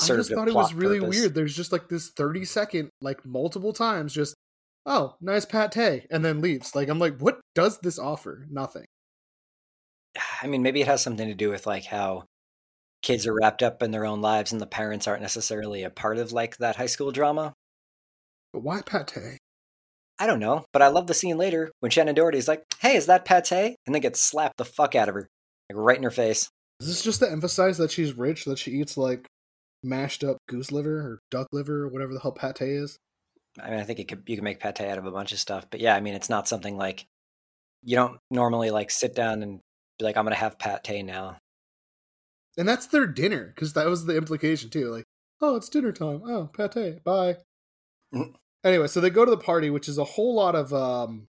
I 0.00 0.04
served 0.04 0.20
just 0.20 0.30
a 0.30 0.34
thought 0.34 0.48
it 0.48 0.54
was 0.54 0.74
really 0.74 0.98
purpose. 0.98 1.20
weird. 1.20 1.34
There's 1.34 1.56
just 1.56 1.72
like 1.72 1.88
this 1.88 2.10
30 2.10 2.44
second, 2.44 2.90
like 3.00 3.24
multiple 3.24 3.72
times, 3.72 4.14
just 4.14 4.34
oh, 4.86 5.16
nice 5.20 5.44
pate, 5.44 6.06
and 6.10 6.24
then 6.24 6.40
leaves. 6.40 6.74
Like 6.74 6.88
I'm 6.88 6.98
like, 6.98 7.18
what 7.18 7.40
does 7.54 7.78
this 7.78 7.98
offer? 7.98 8.46
Nothing. 8.50 8.86
I 10.42 10.46
mean, 10.46 10.62
maybe 10.62 10.80
it 10.80 10.88
has 10.88 11.02
something 11.02 11.28
to 11.28 11.34
do 11.34 11.50
with 11.50 11.66
like 11.66 11.84
how 11.84 12.24
kids 13.02 13.26
are 13.26 13.34
wrapped 13.34 13.62
up 13.62 13.82
in 13.82 13.90
their 13.90 14.06
own 14.06 14.22
lives 14.22 14.50
and 14.50 14.60
the 14.60 14.66
parents 14.66 15.06
aren't 15.06 15.20
necessarily 15.20 15.82
a 15.82 15.90
part 15.90 16.16
of 16.16 16.32
like 16.32 16.56
that 16.56 16.76
high 16.76 16.86
school 16.86 17.12
drama. 17.12 17.52
But 18.54 18.62
why 18.62 18.80
pate? 18.80 19.38
I 20.18 20.26
don't 20.26 20.40
know, 20.40 20.64
but 20.72 20.82
I 20.82 20.88
love 20.88 21.06
the 21.06 21.14
scene 21.14 21.36
later 21.36 21.72
when 21.80 21.90
Shannen 21.90 22.14
Doherty's 22.14 22.48
like, 22.48 22.62
"Hey, 22.80 22.96
is 22.96 23.06
that 23.06 23.24
pate?" 23.24 23.76
and 23.86 23.94
then 23.94 24.02
gets 24.02 24.20
slapped 24.20 24.58
the 24.58 24.64
fuck 24.64 24.94
out 24.94 25.08
of 25.08 25.14
her, 25.14 25.28
like 25.68 25.76
right 25.76 25.96
in 25.96 26.04
her 26.04 26.10
face. 26.10 26.48
Is 26.80 26.88
this 26.88 27.02
just 27.02 27.20
to 27.20 27.30
emphasize 27.30 27.78
that 27.78 27.90
she's 27.90 28.16
rich, 28.16 28.44
that 28.44 28.58
she 28.58 28.72
eats 28.72 28.96
like 28.96 29.26
mashed 29.82 30.24
up 30.24 30.38
goose 30.48 30.72
liver 30.72 30.98
or 30.98 31.18
duck 31.30 31.48
liver 31.52 31.82
or 31.82 31.88
whatever 31.88 32.12
the 32.12 32.20
hell 32.20 32.32
pate 32.32 32.60
is? 32.60 32.98
I 33.60 33.70
mean, 33.70 33.80
I 33.80 33.84
think 33.84 34.00
it 34.00 34.08
could 34.08 34.22
you 34.26 34.36
can 34.36 34.44
make 34.44 34.60
pate 34.60 34.80
out 34.80 34.98
of 34.98 35.06
a 35.06 35.12
bunch 35.12 35.32
of 35.32 35.38
stuff, 35.38 35.66
but 35.70 35.80
yeah, 35.80 35.94
I 35.96 36.00
mean, 36.00 36.14
it's 36.14 36.30
not 36.30 36.48
something 36.48 36.76
like 36.76 37.06
you 37.82 37.96
don't 37.96 38.18
normally 38.30 38.70
like 38.70 38.90
sit 38.90 39.14
down 39.14 39.42
and 39.42 39.60
be 39.98 40.04
like, 40.04 40.16
"I'm 40.16 40.24
gonna 40.24 40.36
have 40.36 40.58
pate 40.58 41.04
now." 41.04 41.38
And 42.56 42.68
that's 42.68 42.86
their 42.86 43.06
dinner, 43.06 43.52
because 43.54 43.72
that 43.72 43.86
was 43.86 44.04
the 44.04 44.16
implication 44.16 44.70
too. 44.70 44.90
Like, 44.90 45.04
oh, 45.40 45.56
it's 45.56 45.68
dinner 45.68 45.92
time. 45.92 46.22
Oh, 46.24 46.46
pate. 46.46 47.02
Bye. 47.02 47.38
Mm. 48.14 48.34
Anyway, 48.64 48.86
so 48.86 49.00
they 49.00 49.10
go 49.10 49.24
to 49.24 49.30
the 49.30 49.36
party, 49.36 49.68
which 49.70 49.88
is 49.88 49.98
a 49.98 50.04
whole 50.04 50.34
lot 50.34 50.54
of 50.54 50.72
um 50.72 51.26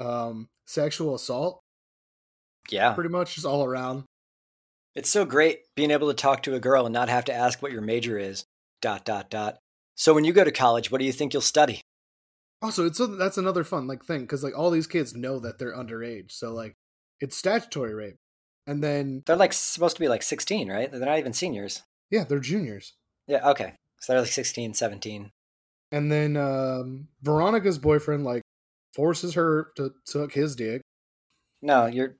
um 0.00 0.48
sexual 0.66 1.14
assault, 1.14 1.60
Yeah, 2.70 2.92
pretty 2.94 3.10
much 3.10 3.34
just 3.34 3.46
all 3.46 3.64
around. 3.64 4.04
it's 4.94 5.10
so 5.10 5.24
great 5.24 5.60
being 5.76 5.90
able 5.90 6.08
to 6.08 6.14
talk 6.14 6.42
to 6.44 6.54
a 6.54 6.60
girl 6.60 6.86
and 6.86 6.92
not 6.92 7.08
have 7.08 7.24
to 7.26 7.32
ask 7.34 7.62
what 7.62 7.72
your 7.72 7.82
major 7.82 8.18
is. 8.18 8.44
Dot 8.80 9.04
dot 9.04 9.30
dot. 9.30 9.58
So 9.94 10.14
when 10.14 10.24
you 10.24 10.32
go 10.32 10.42
to 10.44 10.50
college, 10.50 10.90
what 10.90 10.98
do 10.98 11.04
you 11.04 11.12
think 11.12 11.32
you'll 11.32 11.42
study? 11.42 11.80
Also, 12.62 12.86
it's 12.86 13.00
that's 13.18 13.38
another 13.38 13.64
fun 13.64 13.86
like 13.86 14.04
thing 14.04 14.22
because 14.22 14.42
like 14.42 14.56
all 14.58 14.70
these 14.70 14.86
kids 14.86 15.14
know 15.14 15.38
that 15.40 15.58
they're 15.58 15.74
underage, 15.76 16.30
so 16.32 16.52
like 16.52 16.74
it's 17.20 17.36
statutory 17.36 17.94
rape, 17.94 18.16
and 18.66 18.82
then 18.82 19.22
They're 19.26 19.36
like 19.36 19.52
supposed 19.52 19.96
to 19.96 20.00
be 20.00 20.08
like 20.08 20.22
16, 20.22 20.68
right? 20.70 20.90
They're 20.90 21.00
not 21.00 21.18
even 21.18 21.32
seniors. 21.32 21.82
yeah, 22.10 22.24
they're 22.24 22.40
juniors, 22.40 22.94
Yeah, 23.28 23.48
okay. 23.50 23.74
So 24.00 24.12
they're 24.12 24.22
like 24.22 24.30
16, 24.32 24.74
17. 24.74 25.30
And 25.92 26.10
then 26.10 26.36
um 26.36 27.08
Veronica's 27.22 27.78
boyfriend 27.78 28.24
like 28.24 28.42
forces 28.94 29.34
her 29.34 29.68
to 29.76 29.92
suck 30.04 30.32
his 30.32 30.56
dick. 30.56 30.80
No, 31.60 31.86
you're 31.86 32.16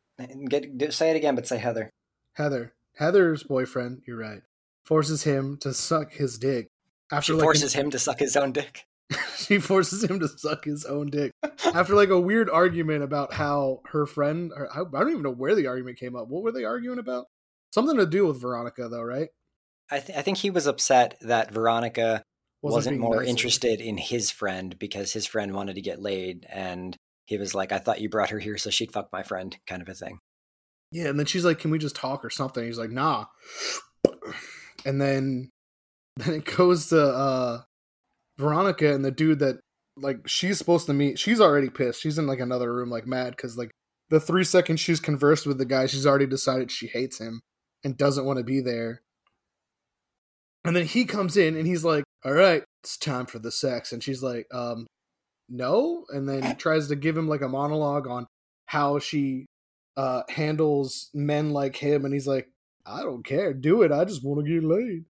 get 0.49 0.93
say 0.93 1.11
it 1.11 1.17
again, 1.17 1.35
but 1.35 1.49
say 1.49 1.59
Heather. 1.59 1.91
Heather, 2.35 2.75
Heather's 2.97 3.43
boyfriend, 3.43 4.03
you're 4.07 4.19
right, 4.19 4.43
forces 4.85 5.25
him 5.25 5.57
to 5.59 5.75
suck 5.75 6.13
his 6.13 6.39
dick. 6.39 6.69
After 7.11 7.27
She 7.27 7.33
like 7.33 7.43
forces 7.43 7.75
him 7.75 7.91
to 7.91 7.99
suck 7.99 8.21
his 8.21 8.37
own 8.37 8.53
dick. 8.53 8.85
she 9.37 9.59
forces 9.59 10.05
him 10.05 10.21
to 10.21 10.29
suck 10.29 10.65
his 10.65 10.85
own 10.85 11.11
dick 11.11 11.33
after 11.75 11.95
like 11.95 12.09
a 12.09 12.21
weird 12.21 12.49
argument 12.49 13.03
about 13.03 13.35
how 13.35 13.81
her 13.87 14.07
friend 14.07 14.53
I 14.73 14.85
don't 14.91 15.11
even 15.11 15.23
know 15.23 15.31
where 15.31 15.55
the 15.55 15.67
argument 15.67 15.99
came 15.99 16.17
up 16.17 16.29
what 16.29 16.43
were 16.43 16.53
they 16.53 16.65
arguing 16.65 16.99
about 16.99 17.27
something 17.75 17.97
to 17.99 18.07
do 18.07 18.27
with 18.27 18.41
veronica 18.41 18.89
though 18.89 19.03
right 19.03 19.29
I, 19.91 19.99
th- 19.99 20.19
I 20.19 20.23
think 20.23 20.39
he 20.39 20.49
was 20.49 20.67
upset 20.67 21.19
that 21.21 21.51
Veronica 21.51 22.23
wasn't, 22.63 22.95
being 22.95 23.01
more 23.01 23.23
interested 23.23 23.81
in 23.81 23.97
his 23.99 24.31
friend 24.31 24.79
because 24.79 25.13
his 25.13 25.27
friend 25.27 25.53
wanted 25.55 25.75
to 25.75 25.81
get 25.81 26.01
laid, 26.01 26.47
and 26.49 26.97
he 27.27 27.37
was 27.39 27.55
like, 27.55 27.73
"I 27.73 27.79
thought 27.79 28.01
you 28.01 28.09
brought 28.09 28.31
her 28.31 28.39
here 28.39 28.57
so 28.59 28.71
she'd 28.71 28.93
fuck 28.93 29.09
my 29.13 29.23
friend," 29.23 29.57
kind 29.67 29.83
of 29.83 29.89
a 29.89 29.95
thing. 29.95 30.19
yeah 30.93 31.07
and 31.09 31.19
then 31.19 31.27
she's 31.27 31.45
like 31.45 31.59
can 31.59 31.71
we 31.71 31.79
just 31.79 31.97
talk 31.97 32.25
or 32.25 32.31
something? 32.31 32.65
He's 32.65 32.79
like 32.79 32.91
nah. 32.91 33.27
And 34.85 35.01
then 35.01 35.51
then 36.17 36.35
it 36.35 36.45
goes 36.45 36.89
to 36.89 37.01
uh 37.01 37.63
veronica 38.39 38.93
and 38.95 39.05
the 39.05 39.11
dude 39.11 39.39
that 39.39 39.61
like 39.97 40.27
she's 40.27 40.59
supposed 40.59 40.87
to 40.87 40.93
meet 40.93 41.19
she's 41.19 41.41
already 41.41 41.71
pissed. 41.71 42.01
She's 42.01 42.19
in 42.19 42.27
like 42.27 42.41
another 42.41 42.73
room 42.75 42.91
like 42.91 43.07
mad 43.07 43.37
because 43.37 43.57
like 43.57 43.71
the 44.11 44.21
three 44.21 44.45
seconds 44.45 44.81
she's 44.81 45.01
conversed 45.01 45.47
with 45.47 45.59
the 45.59 45.65
guy 45.65 45.87
she's 45.87 46.07
already 46.07 46.27
decided 46.27 46.71
she 46.71 46.87
hates 46.89 47.19
him 47.19 47.41
and 47.85 47.97
doesn't 47.97 48.25
want 48.25 48.39
to 48.39 48.45
be 48.45 48.61
there. 48.61 49.03
And 50.65 50.77
then 50.77 50.87
he 50.87 51.05
comes 51.05 51.37
in 51.37 51.57
and 51.57 51.67
he's 51.67 51.85
like 51.85 52.05
all 52.25 52.33
right 52.33 52.65
it's 52.83 52.97
time 52.97 53.27
for 53.27 53.39
the 53.39 53.51
sex 53.51 53.93
and 53.93 54.03
she's 54.03 54.23
like 54.23 54.47
um 54.55 54.87
no 55.49 56.05
and 56.11 56.29
then 56.29 56.43
he 56.43 56.55
tries 56.59 56.89
to 56.89 56.97
give 56.97 57.17
him 57.17 57.29
like 57.29 57.43
a 57.43 57.49
monologue 57.49 58.07
on 58.07 58.27
how 58.67 58.99
she 58.99 59.47
uh 59.97 60.23
handles 60.29 61.11
men 61.13 61.51
like 61.51 61.77
him 61.77 62.05
and 62.05 62.15
he's 62.15 62.27
like 62.27 62.49
i 62.87 63.03
don't 63.03 63.25
care 63.25 63.53
do 63.53 63.83
it 63.83 63.93
i 63.93 64.05
just 64.05 64.25
want 64.25 64.45
to 64.45 64.51
get 64.53 64.65
laid. 64.65 65.05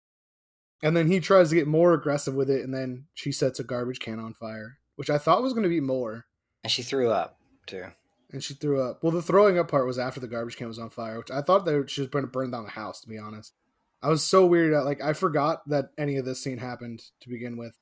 And 0.81 0.97
then 0.97 1.11
he 1.11 1.19
tries 1.19 1.49
to 1.49 1.57
get 1.57 1.67
more 1.67 1.93
aggressive 1.93 2.35
with 2.35 2.49
it 2.49 2.63
and 2.63 2.73
then 2.73 3.07
she 3.13 3.33
sets 3.33 3.59
a 3.59 3.65
garbage 3.65 3.99
can 3.99 4.21
on 4.21 4.33
fire 4.33 4.79
which 4.95 5.11
i 5.11 5.19
thought 5.19 5.43
was 5.43 5.53
going 5.53 5.65
to 5.65 5.69
be 5.69 5.81
more. 5.81 6.27
And 6.63 6.71
she 6.71 6.83
threw 6.83 7.11
up 7.11 7.39
too. 7.67 7.87
and 8.31 8.45
she 8.45 8.55
threw 8.55 8.81
up. 8.81 9.03
Well 9.03 9.11
the 9.11 9.23
throwing 9.23 9.59
up 9.59 9.69
part 9.69 9.87
was 9.87 9.99
after 9.99 10.21
the 10.21 10.29
garbage 10.29 10.57
can 10.57 10.69
was 10.69 10.79
on 10.79 10.91
fire 10.91 11.19
which 11.19 11.33
i 11.33 11.41
thought 11.41 11.65
they 11.65 11.75
were, 11.75 11.89
she 11.89 12.01
was 12.01 12.11
going 12.11 12.25
to 12.25 12.31
burn 12.31 12.53
down 12.53 12.63
the 12.63 12.71
house 12.71 13.01
to 13.01 13.09
be 13.09 13.19
honest 13.19 13.55
i 14.03 14.09
was 14.09 14.23
so 14.23 14.49
weirded 14.49 14.77
out 14.77 14.85
like 14.85 15.03
i 15.03 15.13
forgot 15.13 15.69
that 15.69 15.91
any 15.99 16.17
of 16.17 16.25
this 16.25 16.43
scene 16.43 16.59
happened 16.59 17.03
to 17.21 17.29
begin 17.29 17.57
with. 17.57 17.77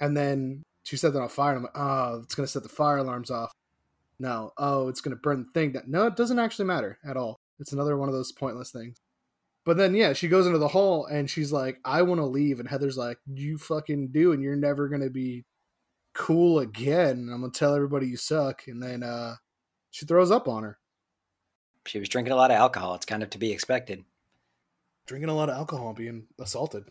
And 0.00 0.16
then 0.16 0.62
she 0.82 0.96
set 0.96 1.12
that 1.12 1.22
on 1.22 1.28
fire 1.28 1.56
i'm 1.56 1.62
like 1.62 1.76
oh 1.76 2.20
it's 2.22 2.34
to 2.46 2.52
set 2.52 2.62
the 2.62 2.68
fire 2.68 2.98
alarms 2.98 3.30
off. 3.30 3.52
No. 4.18 4.52
Oh 4.58 4.88
it's 4.88 5.00
to 5.16 5.20
burn 5.20 5.46
the 5.46 5.58
thing. 5.58 5.72
That 5.72 5.88
no 5.88 6.06
it 6.06 6.16
doesn't 6.16 6.38
actually 6.38 6.66
matter 6.66 6.98
at 7.04 7.16
all. 7.16 7.36
It's 7.58 7.72
another 7.72 7.96
one 7.96 8.08
of 8.08 8.14
those 8.14 8.32
pointless 8.32 8.70
things. 8.70 8.96
But 9.64 9.76
then 9.76 9.94
yeah 9.94 10.12
she 10.12 10.28
goes 10.28 10.46
into 10.46 10.58
the 10.58 10.68
hall 10.68 11.06
and 11.06 11.30
she's 11.30 11.52
like 11.52 11.78
i 11.84 12.02
want 12.02 12.20
to 12.20 12.26
leave. 12.26 12.60
And 12.60 12.68
heather's 12.68 12.98
like 12.98 13.18
you 13.26 13.58
fucking 13.58 14.08
do 14.12 14.32
and 14.32 14.42
you're 14.42 14.56
never 14.56 14.88
to 15.02 15.10
be 15.10 15.44
cool 16.14 16.58
again. 16.60 17.30
I'm 17.32 17.50
to 17.50 17.58
tell 17.58 17.74
everybody 17.74 18.06
you 18.06 18.16
suck. 18.16 18.64
And 18.66 18.82
then 18.82 19.02
uh 19.02 19.36
she 19.90 20.06
throws 20.06 20.30
up 20.30 20.48
on 20.48 20.64
her. 20.64 20.78
She 21.86 21.98
was 21.98 22.08
drinking 22.08 22.32
a 22.32 22.36
lot 22.36 22.50
of 22.50 22.56
alcohol. 22.56 22.94
It's 22.94 23.06
kind 23.06 23.22
of 23.22 23.30
to 23.30 23.38
be 23.38 23.52
expected. 23.52 24.04
Drinking 25.06 25.28
a 25.30 25.34
lot 25.34 25.48
of 25.48 25.56
alcohol 25.56 25.88
and 25.88 25.96
being 25.96 26.26
assaulted 26.40 26.84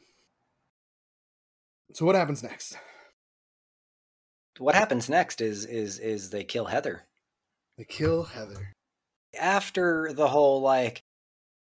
so 1.93 2.05
what 2.05 2.15
happens 2.15 2.43
next 2.43 2.77
What 4.59 4.75
happens 4.75 5.09
next 5.09 5.41
is 5.41 5.65
is 5.65 5.97
is 5.99 6.29
they 6.29 6.43
kill 6.43 6.65
Heather. 6.65 7.03
they 7.77 7.85
kill 7.85 8.23
heather 8.23 8.73
after 9.39 10.13
the 10.13 10.27
whole 10.27 10.61
like 10.61 11.01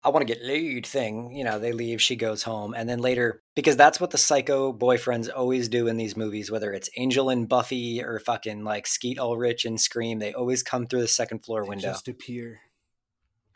I 0.02 0.10
want 0.10 0.26
to 0.26 0.34
get 0.34 0.44
laid 0.44 0.84
thing, 0.84 1.34
you 1.34 1.44
know, 1.44 1.58
they 1.58 1.72
leave, 1.72 2.02
she 2.02 2.14
goes 2.14 2.42
home, 2.42 2.74
and 2.74 2.86
then 2.86 2.98
later 2.98 3.40
because 3.56 3.76
that's 3.76 3.98
what 4.00 4.10
the 4.10 4.18
psycho 4.18 4.70
boyfriends 4.70 5.30
always 5.34 5.66
do 5.68 5.86
in 5.86 5.96
these 5.96 6.14
movies, 6.16 6.50
whether 6.50 6.72
it's 6.74 6.90
Angel 6.98 7.30
and 7.30 7.48
Buffy 7.48 8.02
or 8.02 8.18
fucking 8.18 8.64
like 8.64 8.86
Skeet 8.86 9.18
Ulrich 9.18 9.64
and 9.64 9.80
Scream, 9.80 10.18
they 10.18 10.34
always 10.34 10.62
come 10.62 10.86
through 10.86 11.00
the 11.00 11.08
second 11.08 11.38
floor 11.44 11.62
They 11.62 11.70
window. 11.70 11.88
just 11.88 12.06
appear 12.08 12.60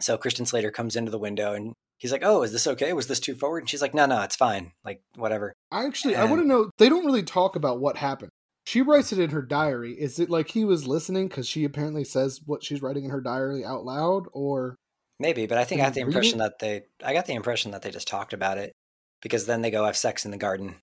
So 0.01 0.17
Christian 0.17 0.47
Slater 0.47 0.71
comes 0.71 0.97
into 0.97 1.11
the 1.11 1.19
window 1.19 1.53
and 1.53 1.75
he's 1.98 2.12
like, 2.12 2.22
"Oh, 2.24 2.42
is 2.42 2.52
this 2.52 2.66
okay? 2.66 2.92
Was 2.92 3.06
this 3.06 3.20
too 3.20 3.34
forward?" 3.34 3.61
And 3.61 3.68
she's 3.68 3.82
like, 3.82 3.94
"No, 3.94 4.06
no, 4.06 4.22
it's 4.22 4.37
fine. 4.37 4.72
Like 4.84 5.02
whatever." 5.16 5.52
I 5.70 5.84
actually 5.84 6.16
I 6.16 6.24
want 6.24 6.40
to 6.42 6.48
know 6.48 6.70
they 6.78 6.88
don't 6.88 7.04
really 7.04 7.22
talk 7.22 7.56
about 7.56 7.80
what 7.80 7.98
happened. 7.98 8.30
She 8.66 8.82
writes 8.82 9.12
it 9.12 9.18
in 9.18 9.30
her 9.30 9.42
diary. 9.42 9.92
Is 9.92 10.18
it 10.18 10.28
like 10.30 10.50
he 10.50 10.64
was 10.64 10.87
listening 10.87 11.28
because 11.28 11.48
she 11.48 11.64
apparently 11.64 12.04
says 12.04 12.40
what 12.44 12.62
she's 12.62 12.82
writing 12.82 13.04
in 13.04 13.11
her 13.11 13.20
diary 13.20 13.64
out 13.64 13.84
loud, 13.84 14.26
or 14.32 14.76
Maybe, 15.20 15.46
but 15.46 15.58
I 15.58 15.64
think 15.64 15.80
I 15.80 15.84
got 15.84 15.94
the 15.94 16.00
impression 16.02 16.40
it? 16.40 16.44
that 16.44 16.58
they 16.61 16.82
I 17.04 17.12
got 17.12 17.26
the 17.26 17.34
impression 17.34 17.72
that 17.72 17.82
they 17.82 17.90
just 17.90 18.08
talked 18.08 18.32
about 18.32 18.58
it 18.58 18.72
because 19.20 19.46
then 19.46 19.62
they 19.62 19.70
go 19.70 19.84
have 19.84 19.96
sex 19.96 20.24
in 20.24 20.30
the 20.30 20.37
garden. 20.37 20.76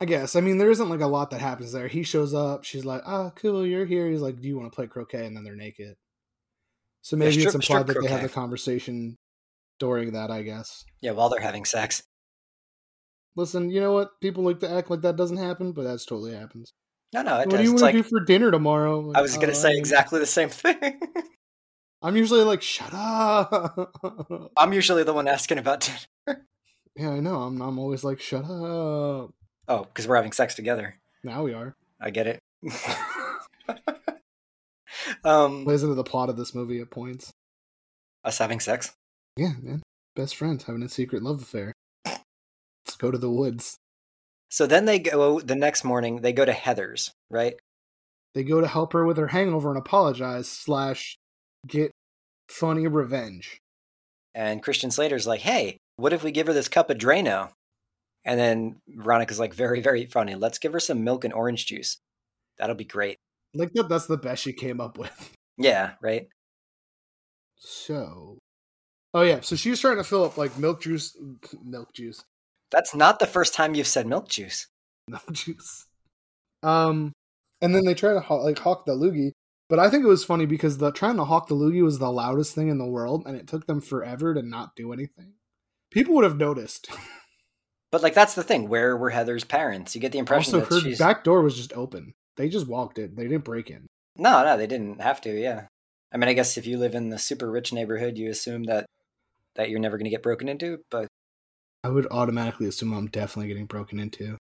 I 0.00 0.04
guess 0.06 0.34
I 0.34 0.40
mean 0.40 0.58
there 0.58 0.70
isn't 0.70 0.88
like 0.88 1.00
a 1.00 1.06
lot 1.06 1.30
that 1.30 1.40
happens 1.40 1.72
there. 1.72 1.88
He 1.88 2.02
shows 2.02 2.34
up. 2.34 2.64
She's 2.64 2.84
like, 2.84 3.02
"Ah, 3.06 3.30
cool, 3.30 3.64
you're 3.66 3.86
here." 3.86 4.10
He's 4.10 4.20
like, 4.20 4.40
"Do 4.40 4.48
you 4.48 4.58
want 4.58 4.72
to 4.72 4.74
play 4.74 4.86
croquet?" 4.86 5.26
And 5.26 5.36
then 5.36 5.44
they're 5.44 5.56
naked. 5.56 5.94
So 7.02 7.16
maybe 7.16 7.32
strip- 7.32 7.46
it's 7.46 7.54
implied 7.54 7.86
that 7.86 8.00
they 8.02 8.08
have 8.08 8.20
croquet. 8.20 8.32
a 8.32 8.34
conversation 8.34 9.16
during 9.78 10.12
that. 10.12 10.30
I 10.30 10.42
guess. 10.42 10.84
Yeah, 11.00 11.12
while 11.12 11.28
they're 11.28 11.40
having 11.40 11.64
sex. 11.64 12.02
Listen, 13.36 13.70
you 13.70 13.80
know 13.80 13.92
what? 13.92 14.20
People 14.20 14.42
like 14.44 14.58
to 14.60 14.70
act 14.70 14.90
like 14.90 15.02
that 15.02 15.16
doesn't 15.16 15.36
happen, 15.36 15.72
but 15.72 15.84
that's 15.84 16.04
totally 16.04 16.34
happens. 16.34 16.72
No, 17.14 17.22
no, 17.22 17.36
it 17.40 17.46
what 17.46 17.50
does. 17.50 17.58
do 17.60 17.64
you 17.64 17.70
want 17.74 17.92
to 17.96 18.02
do 18.02 18.08
for 18.08 18.20
dinner 18.20 18.50
tomorrow? 18.50 19.00
Like, 19.00 19.16
I 19.16 19.20
was 19.22 19.36
going 19.36 19.48
"Oh, 19.48 19.52
to 19.52 19.54
say 19.54 19.76
exactly 19.76 20.18
the 20.20 20.26
same 20.26 20.48
thing. 20.50 21.00
I'm 22.02 22.16
usually 22.16 22.42
like, 22.42 22.62
shut 22.62 22.92
up. 22.92 23.92
I'm 24.56 24.72
usually 24.72 25.04
the 25.04 25.12
one 25.14 25.26
asking 25.28 25.58
about 25.58 25.80
dinner. 26.26 26.44
yeah, 26.96 27.10
I 27.10 27.20
know. 27.20 27.42
I'm. 27.42 27.60
I'm 27.62 27.78
always 27.78 28.04
like, 28.04 28.20
shut 28.20 28.44
up. 28.44 29.30
Oh, 29.70 29.84
because 29.84 30.06
we're 30.08 30.16
having 30.16 30.32
sex 30.32 30.54
together. 30.54 30.98
Now 31.24 31.44
we 31.44 31.54
are. 31.54 31.74
I 32.00 32.10
get 32.10 32.26
it. 32.26 32.40
um, 35.24 35.64
Plays 35.64 35.82
into 35.82 35.94
the 35.94 36.04
plot 36.04 36.28
of 36.28 36.36
this 36.36 36.54
movie 36.54 36.80
at 36.80 36.90
points. 36.90 37.32
us 38.24 38.38
having 38.38 38.60
sex. 38.60 38.92
Yeah, 39.38 39.52
man. 39.62 39.84
Best 40.16 40.34
friends 40.34 40.64
having 40.64 40.82
a 40.82 40.88
secret 40.88 41.22
love 41.22 41.40
affair. 41.40 41.72
Let's 42.04 42.96
go 42.98 43.12
to 43.12 43.18
the 43.18 43.30
woods. 43.30 43.76
So 44.50 44.66
then 44.66 44.84
they 44.84 44.98
go 44.98 45.38
the 45.38 45.54
next 45.54 45.84
morning. 45.84 46.22
They 46.22 46.32
go 46.32 46.44
to 46.44 46.52
Heather's, 46.52 47.12
right? 47.30 47.54
They 48.34 48.42
go 48.42 48.60
to 48.60 48.66
help 48.66 48.94
her 48.94 49.06
with 49.06 49.16
her 49.16 49.28
hangover 49.28 49.68
and 49.68 49.78
apologize 49.78 50.48
slash 50.48 51.16
get 51.64 51.92
funny 52.48 52.88
revenge. 52.88 53.58
And 54.34 54.60
Christian 54.60 54.90
Slater's 54.90 55.26
like, 55.26 55.40
"Hey, 55.42 55.76
what 55.96 56.12
if 56.12 56.24
we 56.24 56.32
give 56.32 56.48
her 56.48 56.52
this 56.52 56.68
cup 56.68 56.90
of 56.90 56.98
Drano?" 56.98 57.50
And 58.24 58.40
then 58.40 58.80
Veronica's 58.88 59.38
like, 59.38 59.54
"Very, 59.54 59.80
very 59.80 60.04
funny. 60.04 60.34
Let's 60.34 60.58
give 60.58 60.72
her 60.72 60.80
some 60.80 61.04
milk 61.04 61.24
and 61.24 61.32
orange 61.32 61.66
juice. 61.66 61.98
That'll 62.58 62.74
be 62.74 62.84
great." 62.84 63.18
Like 63.54 63.72
that, 63.74 63.88
that's 63.88 64.06
the 64.06 64.16
best 64.16 64.42
she 64.42 64.52
came 64.52 64.80
up 64.80 64.98
with. 64.98 65.32
Yeah, 65.56 65.92
right. 66.00 66.28
So, 67.56 68.38
oh 69.14 69.22
yeah, 69.22 69.40
so 69.40 69.56
she's 69.56 69.80
trying 69.80 69.96
to 69.96 70.04
fill 70.04 70.24
up 70.24 70.36
like 70.36 70.58
milk 70.58 70.82
juice, 70.82 71.16
milk 71.64 71.92
juice, 71.92 72.24
That's 72.70 72.94
not 72.94 73.18
the 73.18 73.26
first 73.26 73.54
time 73.54 73.74
you've 73.74 73.86
said 73.86 74.06
milk 74.06 74.28
juice. 74.28 74.66
milk 75.08 75.32
juice. 75.32 75.86
Um, 76.62 77.12
and 77.60 77.74
then 77.74 77.84
they 77.84 77.94
try 77.94 78.12
to 78.12 78.34
like 78.34 78.58
hawk 78.58 78.86
the 78.86 78.94
loogie, 78.94 79.32
but 79.68 79.78
I 79.78 79.90
think 79.90 80.04
it 80.04 80.08
was 80.08 80.24
funny 80.24 80.46
because 80.46 80.78
the 80.78 80.90
trying 80.92 81.16
to 81.16 81.24
hawk 81.24 81.48
the 81.48 81.54
loogie 81.54 81.84
was 81.84 81.98
the 81.98 82.10
loudest 82.10 82.54
thing 82.54 82.68
in 82.68 82.78
the 82.78 82.86
world, 82.86 83.24
and 83.26 83.36
it 83.36 83.46
took 83.46 83.66
them 83.66 83.80
forever 83.80 84.34
to 84.34 84.42
not 84.42 84.76
do 84.76 84.92
anything. 84.92 85.34
People 85.90 86.14
would 86.14 86.24
have 86.24 86.36
noticed. 86.36 86.88
But 87.90 88.02
like 88.02 88.14
that's 88.14 88.34
the 88.34 88.42
thing. 88.42 88.68
Where 88.68 88.96
were 88.96 89.10
Heather's 89.10 89.44
parents? 89.44 89.94
You 89.94 90.00
get 90.00 90.12
the 90.12 90.18
impression 90.18 90.54
also, 90.54 90.66
that 90.66 90.74
her 90.74 90.80
she's 90.80 90.98
back 90.98 91.24
door 91.24 91.40
was 91.40 91.56
just 91.56 91.72
open. 91.72 92.14
They 92.36 92.48
just 92.48 92.68
walked 92.68 92.98
in. 92.98 93.14
They 93.14 93.22
didn't 93.24 93.44
break 93.44 93.70
in. 93.70 93.86
no, 94.16 94.44
no. 94.44 94.56
They 94.56 94.66
didn't 94.66 95.00
have 95.00 95.20
to. 95.22 95.30
Yeah. 95.30 95.66
I 96.12 96.16
mean, 96.16 96.28
I 96.28 96.34
guess 96.34 96.56
if 96.56 96.66
you 96.66 96.78
live 96.78 96.94
in 96.94 97.10
the 97.10 97.18
super 97.18 97.50
rich 97.50 97.72
neighborhood, 97.72 98.16
you 98.16 98.30
assume 98.30 98.64
that 98.64 98.86
that 99.58 99.68
you're 99.68 99.80
never 99.80 99.98
going 99.98 100.04
to 100.06 100.10
get 100.10 100.22
broken 100.22 100.48
into. 100.48 100.78
But 100.90 101.08
I 101.84 101.90
would 101.90 102.06
automatically 102.10 102.66
assume 102.66 102.94
I'm 102.94 103.08
definitely 103.08 103.48
getting 103.48 103.66
broken 103.66 104.00
into. 104.00 104.38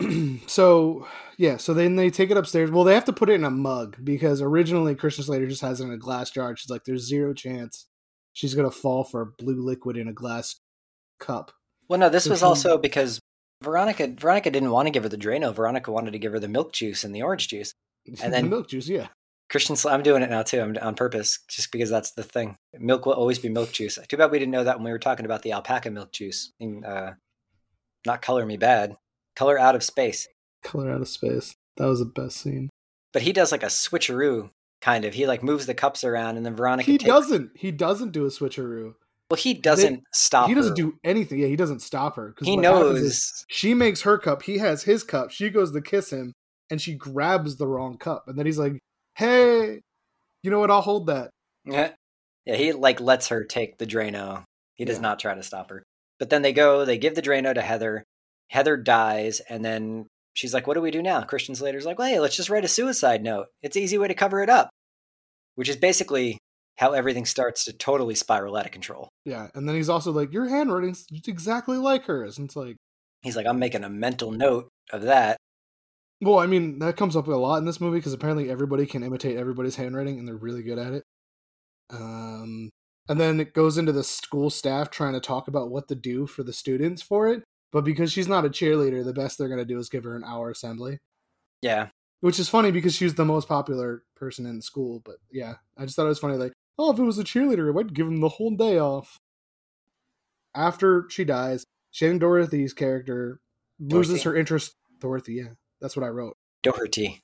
so 0.46 1.06
yeah, 1.38 1.56
so 1.56 1.74
then 1.74 1.96
they 1.96 2.10
take 2.10 2.30
it 2.30 2.36
upstairs. 2.36 2.70
Well, 2.70 2.84
they 2.84 2.94
have 2.94 3.04
to 3.06 3.12
put 3.12 3.30
it 3.30 3.34
in 3.34 3.44
a 3.44 3.50
mug 3.50 3.96
because 4.02 4.40
originally 4.40 4.94
Christian 4.94 5.24
Slater 5.24 5.46
just 5.48 5.62
has 5.62 5.80
it 5.80 5.84
in 5.84 5.92
a 5.92 5.96
glass 5.98 6.30
jar. 6.30 6.56
She's 6.56 6.70
like, 6.70 6.84
"There's 6.84 7.06
zero 7.06 7.34
chance 7.34 7.86
she's 8.32 8.54
gonna 8.54 8.70
fall 8.70 9.04
for 9.04 9.34
blue 9.38 9.60
liquid 9.62 9.96
in 9.96 10.08
a 10.08 10.12
glass 10.12 10.56
cup." 11.20 11.52
well, 11.88 11.98
no. 11.98 12.08
This 12.08 12.24
So 12.24 12.30
was 12.30 12.40
she- 12.40 12.44
also 12.44 12.78
because 12.78 13.20
Veronica 13.62 14.08
Veronica 14.18 14.50
didn't 14.50 14.70
want 14.70 14.86
to 14.86 14.90
give 14.90 15.02
her 15.04 15.08
the 15.08 15.18
Drano. 15.18 15.54
Veronica 15.54 15.92
wanted 15.92 16.12
to 16.12 16.18
give 16.18 16.32
her 16.32 16.40
the 16.40 16.48
milk 16.48 16.72
juice 16.72 17.04
and 17.04 17.14
the 17.14 17.22
orange 17.22 17.48
juice. 17.48 17.72
And 18.06 18.16
then- 18.32 18.44
the 18.44 18.50
milk 18.50 18.68
juice, 18.68 18.88
yeah. 18.88 19.08
Christian, 19.52 19.76
I'm 19.88 20.02
doing 20.02 20.22
it 20.22 20.30
now 20.30 20.42
too. 20.42 20.60
I'm 20.60 20.76
on 20.82 20.94
purpose, 20.96 21.38
just 21.48 21.70
because 21.70 21.90
that's 21.90 22.12
the 22.12 22.22
thing. 22.24 22.56
Milk 22.78 23.06
will 23.06 23.12
always 23.12 23.38
be 23.38 23.48
milk 23.50 23.70
juice. 23.70 23.98
Too 24.08 24.16
bad 24.16 24.30
we 24.32 24.38
didn't 24.40 24.50
know 24.50 24.64
that 24.64 24.78
when 24.78 24.84
we 24.84 24.90
were 24.90 24.98
talking 24.98 25.26
about 25.26 25.42
the 25.42 25.52
alpaca 25.52 25.90
milk 25.90 26.10
juice. 26.10 26.52
Uh, 26.84 27.12
not 28.06 28.22
color 28.22 28.44
me 28.46 28.56
bad, 28.56 28.96
color 29.36 29.58
out 29.58 29.74
of 29.76 29.82
space. 29.84 30.26
Color 30.64 30.90
out 30.90 31.00
of 31.02 31.08
space. 31.08 31.54
That 31.76 31.86
was 31.86 31.98
the 32.00 32.06
best 32.06 32.38
scene. 32.38 32.70
But 33.12 33.22
he 33.22 33.32
does 33.32 33.52
like 33.52 33.62
a 33.62 33.66
switcheroo, 33.66 34.50
kind 34.80 35.04
of. 35.04 35.14
He 35.14 35.26
like 35.26 35.42
moves 35.42 35.66
the 35.66 35.74
cups 35.74 36.02
around, 36.02 36.36
and 36.38 36.44
then 36.46 36.56
Veronica. 36.56 36.90
He 36.90 36.98
takes- 36.98 37.08
doesn't. 37.08 37.50
He 37.54 37.70
doesn't 37.70 38.12
do 38.12 38.24
a 38.24 38.28
switcheroo. 38.28 38.94
Well, 39.30 39.38
he 39.38 39.54
doesn't 39.54 40.02
stop. 40.12 40.48
he 40.48 40.54
doesn't 40.54 40.72
her. 40.72 40.76
do 40.76 40.94
anything. 41.04 41.38
Yeah, 41.38 41.46
he 41.48 41.56
doesn't 41.56 41.80
stop 41.80 42.16
her. 42.16 42.32
'cause 42.32 42.46
He 42.48 42.56
what 42.56 42.64
happens 42.64 42.98
is 43.00 43.04
knows. 43.04 43.44
she 43.48 43.72
makes 43.74 44.02
her 44.02 44.18
cup. 44.18 44.42
He 44.42 44.58
has 44.58 44.82
his 44.82 45.04
cup. 45.04 45.30
She 45.30 45.48
goes 45.50 45.72
to 45.72 45.80
kiss 45.80 46.10
him, 46.10 46.32
and 46.70 46.80
she 46.82 46.94
grabs 46.94 47.56
the 47.56 47.66
wrong 47.66 47.96
cup. 47.98 48.24
And 48.28 48.38
then 48.38 48.46
he's 48.46 48.58
like, 48.58 48.78
"Hey, 49.16 49.80
you 50.42 50.50
know 50.50 50.58
what? 50.58 50.70
I'll 50.70 50.80
hold 50.80 51.06
that." 51.06 51.30
Yeah, 51.64 51.92
yeah. 52.44 52.56
He 52.56 52.72
like 52.72 53.00
lets 53.00 53.28
her 53.28 53.44
take 53.44 53.78
the 53.78 53.86
Drano. 53.86 54.44
He 54.74 54.84
does 54.84 54.96
Yeah. 54.96 55.02
not 55.02 55.18
try 55.20 55.34
to 55.34 55.42
stop 55.42 55.70
her. 55.70 55.82
But 56.18 56.30
then 56.30 56.42
they 56.42 56.52
go. 56.52 56.84
They 56.84 56.98
give 56.98 57.14
the 57.14 57.22
Drano 57.22 57.54
to 57.54 57.62
Heather. 57.62 58.04
Heather 58.50 58.76
dies, 58.76 59.40
and 59.40 59.64
then 59.64 60.06
she's 60.34 60.52
like, 60.54 60.66
"What 60.66 60.74
do 60.74 60.80
we 60.80 60.90
do 60.90 61.02
now?" 61.02 61.22
Christian 61.22 61.54
Slater's 61.54 61.86
like, 61.86 61.98
"Well, 61.98 62.08
hey, 62.08 62.20
let's 62.20 62.36
just 62.36 62.50
write 62.50 62.64
a 62.64 62.68
suicide 62.68 63.22
note. 63.22 63.46
It's 63.62 63.76
an 63.76 63.82
easy 63.82 63.98
way 63.98 64.08
to 64.08 64.14
cover 64.14 64.42
it 64.42 64.48
up." 64.50 64.70
Which 65.54 65.68
is 65.68 65.76
basically 65.76 66.38
how 66.78 66.92
everything 66.92 67.26
starts 67.26 67.64
to 67.66 67.72
totally 67.72 68.14
spiral 68.14 68.56
out 68.56 68.64
of 68.66 68.72
control. 68.72 69.08
Yeah, 69.24 69.48
and 69.54 69.68
then 69.68 69.76
he's 69.76 69.88
also 69.90 70.10
like, 70.12 70.32
"Your 70.32 70.48
handwriting's 70.48 71.06
exactly 71.26 71.76
like 71.76 72.04
hers." 72.04 72.38
And 72.38 72.46
it's 72.46 72.56
like, 72.56 72.76
He's 73.22 73.36
like, 73.36 73.46
"I'm 73.46 73.58
making 73.60 73.84
a 73.84 73.88
mental 73.88 74.32
note 74.32 74.68
of 74.92 75.02
that." 75.02 75.36
Well, 76.22 76.38
I 76.38 76.46
mean, 76.46 76.78
that 76.78 76.96
comes 76.96 77.16
up 77.16 77.26
a 77.26 77.32
lot 77.32 77.58
in 77.58 77.64
this 77.64 77.80
movie 77.80 77.98
because 77.98 78.12
apparently 78.12 78.48
everybody 78.48 78.86
can 78.86 79.02
imitate 79.02 79.36
everybody's 79.36 79.74
handwriting, 79.76 80.18
and 80.20 80.28
they're 80.28 80.36
really 80.36 80.62
good 80.62 80.78
at 80.78 80.92
it. 80.92 81.02
Um, 81.90 82.70
and 83.08 83.20
then 83.20 83.40
it 83.40 83.54
goes 83.54 83.76
into 83.76 83.90
the 83.90 84.04
school 84.04 84.48
staff 84.48 84.88
trying 84.88 85.14
to 85.14 85.20
talk 85.20 85.48
about 85.48 85.70
what 85.70 85.88
to 85.88 85.96
do 85.96 86.28
for 86.28 86.44
the 86.44 86.52
students 86.52 87.02
for 87.02 87.26
it. 87.28 87.42
But 87.72 87.84
because 87.84 88.12
she's 88.12 88.28
not 88.28 88.44
a 88.44 88.50
cheerleader, 88.50 89.04
the 89.04 89.12
best 89.12 89.36
they're 89.36 89.48
gonna 89.48 89.64
do 89.64 89.78
is 89.78 89.88
give 89.88 90.04
her 90.04 90.14
an 90.14 90.24
hour 90.24 90.48
assembly. 90.48 90.98
Yeah, 91.60 91.88
which 92.20 92.38
is 92.38 92.48
funny 92.48 92.70
because 92.70 92.94
she's 92.94 93.14
the 93.14 93.24
most 93.24 93.48
popular 93.48 94.04
person 94.14 94.46
in 94.46 94.62
school. 94.62 95.02
But 95.04 95.16
yeah, 95.32 95.54
I 95.76 95.84
just 95.84 95.96
thought 95.96 96.06
it 96.06 96.10
was 96.10 96.20
funny. 96.20 96.36
Like, 96.36 96.52
oh, 96.78 96.92
if 96.92 96.98
it 97.00 97.02
was 97.02 97.18
a 97.18 97.24
cheerleader, 97.24 97.76
I'd 97.78 97.94
give 97.94 98.06
him 98.06 98.20
the 98.20 98.28
whole 98.28 98.54
day 98.54 98.78
off. 98.78 99.16
After 100.54 101.06
she 101.08 101.24
dies, 101.24 101.64
Shannon 101.90 102.18
Dorothy's 102.18 102.74
character 102.74 103.40
loses 103.80 104.22
Dorothy? 104.22 104.24
her 104.24 104.36
interest. 104.36 104.74
Dorothy, 105.00 105.34
yeah, 105.34 105.54
that's 105.82 105.96
what 105.96 106.04
I 106.04 106.08
wrote. 106.08 106.36
Doherty. 106.62 107.20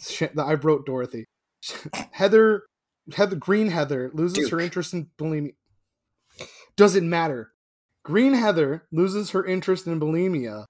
Sh- 0.00 0.24
I 0.36 0.54
wrote 0.54 0.84
Dorothy. 0.84 1.26
Heather, 2.12 2.64
Heather, 3.14 3.36
Green 3.36 3.68
Heather 3.68 4.10
loses 4.12 4.50
her 4.50 4.60
interest 4.60 4.92
in 4.92 5.10
bulimia. 5.18 5.52
Doesn't 6.76 7.08
matter. 7.08 7.52
Green 8.02 8.34
Heather 8.34 8.86
loses 8.90 9.30
her 9.30 9.44
interest 9.44 9.86
in 9.86 10.00
bulimia, 10.00 10.64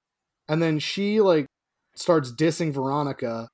and 0.48 0.60
then 0.60 0.78
she 0.78 1.20
like 1.20 1.46
starts 1.94 2.32
dissing 2.32 2.72
Veronica. 2.72 3.48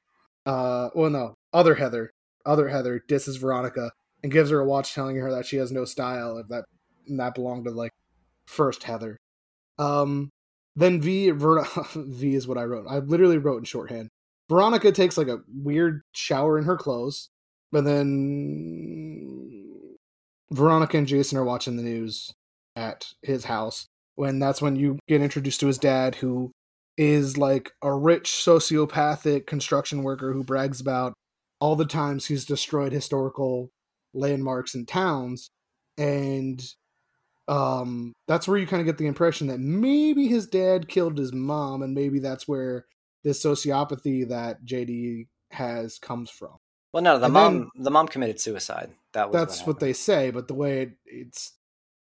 Uh, 0.46 0.88
well, 0.94 1.10
no, 1.10 1.34
other 1.52 1.74
Heather, 1.74 2.10
other 2.44 2.68
Heather 2.68 3.02
disses 3.06 3.36
Veronica 3.36 3.90
and 4.22 4.32
gives 4.32 4.50
her 4.50 4.60
a 4.60 4.64
watch, 4.64 4.94
telling 4.94 5.16
her 5.16 5.30
that 5.30 5.46
she 5.46 5.56
has 5.56 5.70
no 5.70 5.84
style. 5.84 6.38
If 6.38 6.48
that 6.48 6.64
and 7.06 7.20
that 7.20 7.34
belonged 7.34 7.66
to 7.66 7.70
like 7.70 7.92
first 8.46 8.84
Heather. 8.84 9.18
Um, 9.78 10.30
then 10.76 11.00
V 11.00 11.30
Ver- 11.30 11.66
V 11.94 12.34
is 12.34 12.46
what 12.46 12.58
I 12.58 12.64
wrote. 12.64 12.86
I 12.88 12.98
literally 12.98 13.38
wrote 13.38 13.58
in 13.58 13.64
shorthand. 13.64 14.08
Veronica 14.48 14.92
takes 14.92 15.18
like 15.18 15.28
a 15.28 15.40
weird 15.48 16.02
shower 16.12 16.58
in 16.58 16.64
her 16.64 16.76
clothes, 16.76 17.30
but 17.72 17.84
then 17.84 19.56
Veronica 20.50 20.98
and 20.98 21.06
Jason 21.06 21.38
are 21.38 21.44
watching 21.44 21.76
the 21.76 21.82
news 21.82 22.32
at 22.76 23.06
his 23.22 23.44
house 23.44 23.86
when 24.14 24.38
that's 24.38 24.62
when 24.62 24.76
you 24.76 24.98
get 25.08 25.22
introduced 25.22 25.60
to 25.60 25.66
his 25.66 25.78
dad 25.78 26.16
who 26.16 26.52
is 26.96 27.36
like 27.36 27.72
a 27.82 27.92
rich 27.92 28.30
sociopathic 28.30 29.46
construction 29.46 30.02
worker 30.02 30.32
who 30.32 30.44
brags 30.44 30.80
about 30.80 31.14
all 31.60 31.76
the 31.76 31.86
times 31.86 32.26
he's 32.26 32.44
destroyed 32.44 32.92
historical 32.92 33.70
landmarks 34.14 34.74
and 34.74 34.86
towns 34.86 35.50
and 35.98 36.74
um 37.48 38.12
that's 38.26 38.48
where 38.48 38.58
you 38.58 38.66
kind 38.66 38.80
of 38.80 38.86
get 38.86 38.98
the 38.98 39.06
impression 39.06 39.46
that 39.46 39.60
maybe 39.60 40.26
his 40.26 40.46
dad 40.46 40.88
killed 40.88 41.16
his 41.16 41.32
mom 41.32 41.82
and 41.82 41.94
maybe 41.94 42.18
that's 42.18 42.48
where 42.48 42.86
this 43.24 43.42
sociopathy 43.44 44.28
that 44.28 44.64
JD 44.64 45.28
has 45.52 45.98
comes 45.98 46.28
from. 46.30 46.56
Well, 46.92 47.02
no, 47.02 47.18
the 47.18 47.26
And 47.26 47.34
mom. 47.34 47.58
then- 47.74 47.84
the 47.84 47.90
mom 47.90 48.08
committed 48.08 48.40
suicide. 48.40 48.90
That 49.12 49.30
was 49.30 49.34
That's 49.40 49.60
what 49.60 49.74
happened. 49.76 49.80
they 49.80 49.92
say, 49.92 50.30
but 50.30 50.48
the 50.48 50.54
way 50.54 50.82
it, 50.82 50.90
it's 51.06 51.52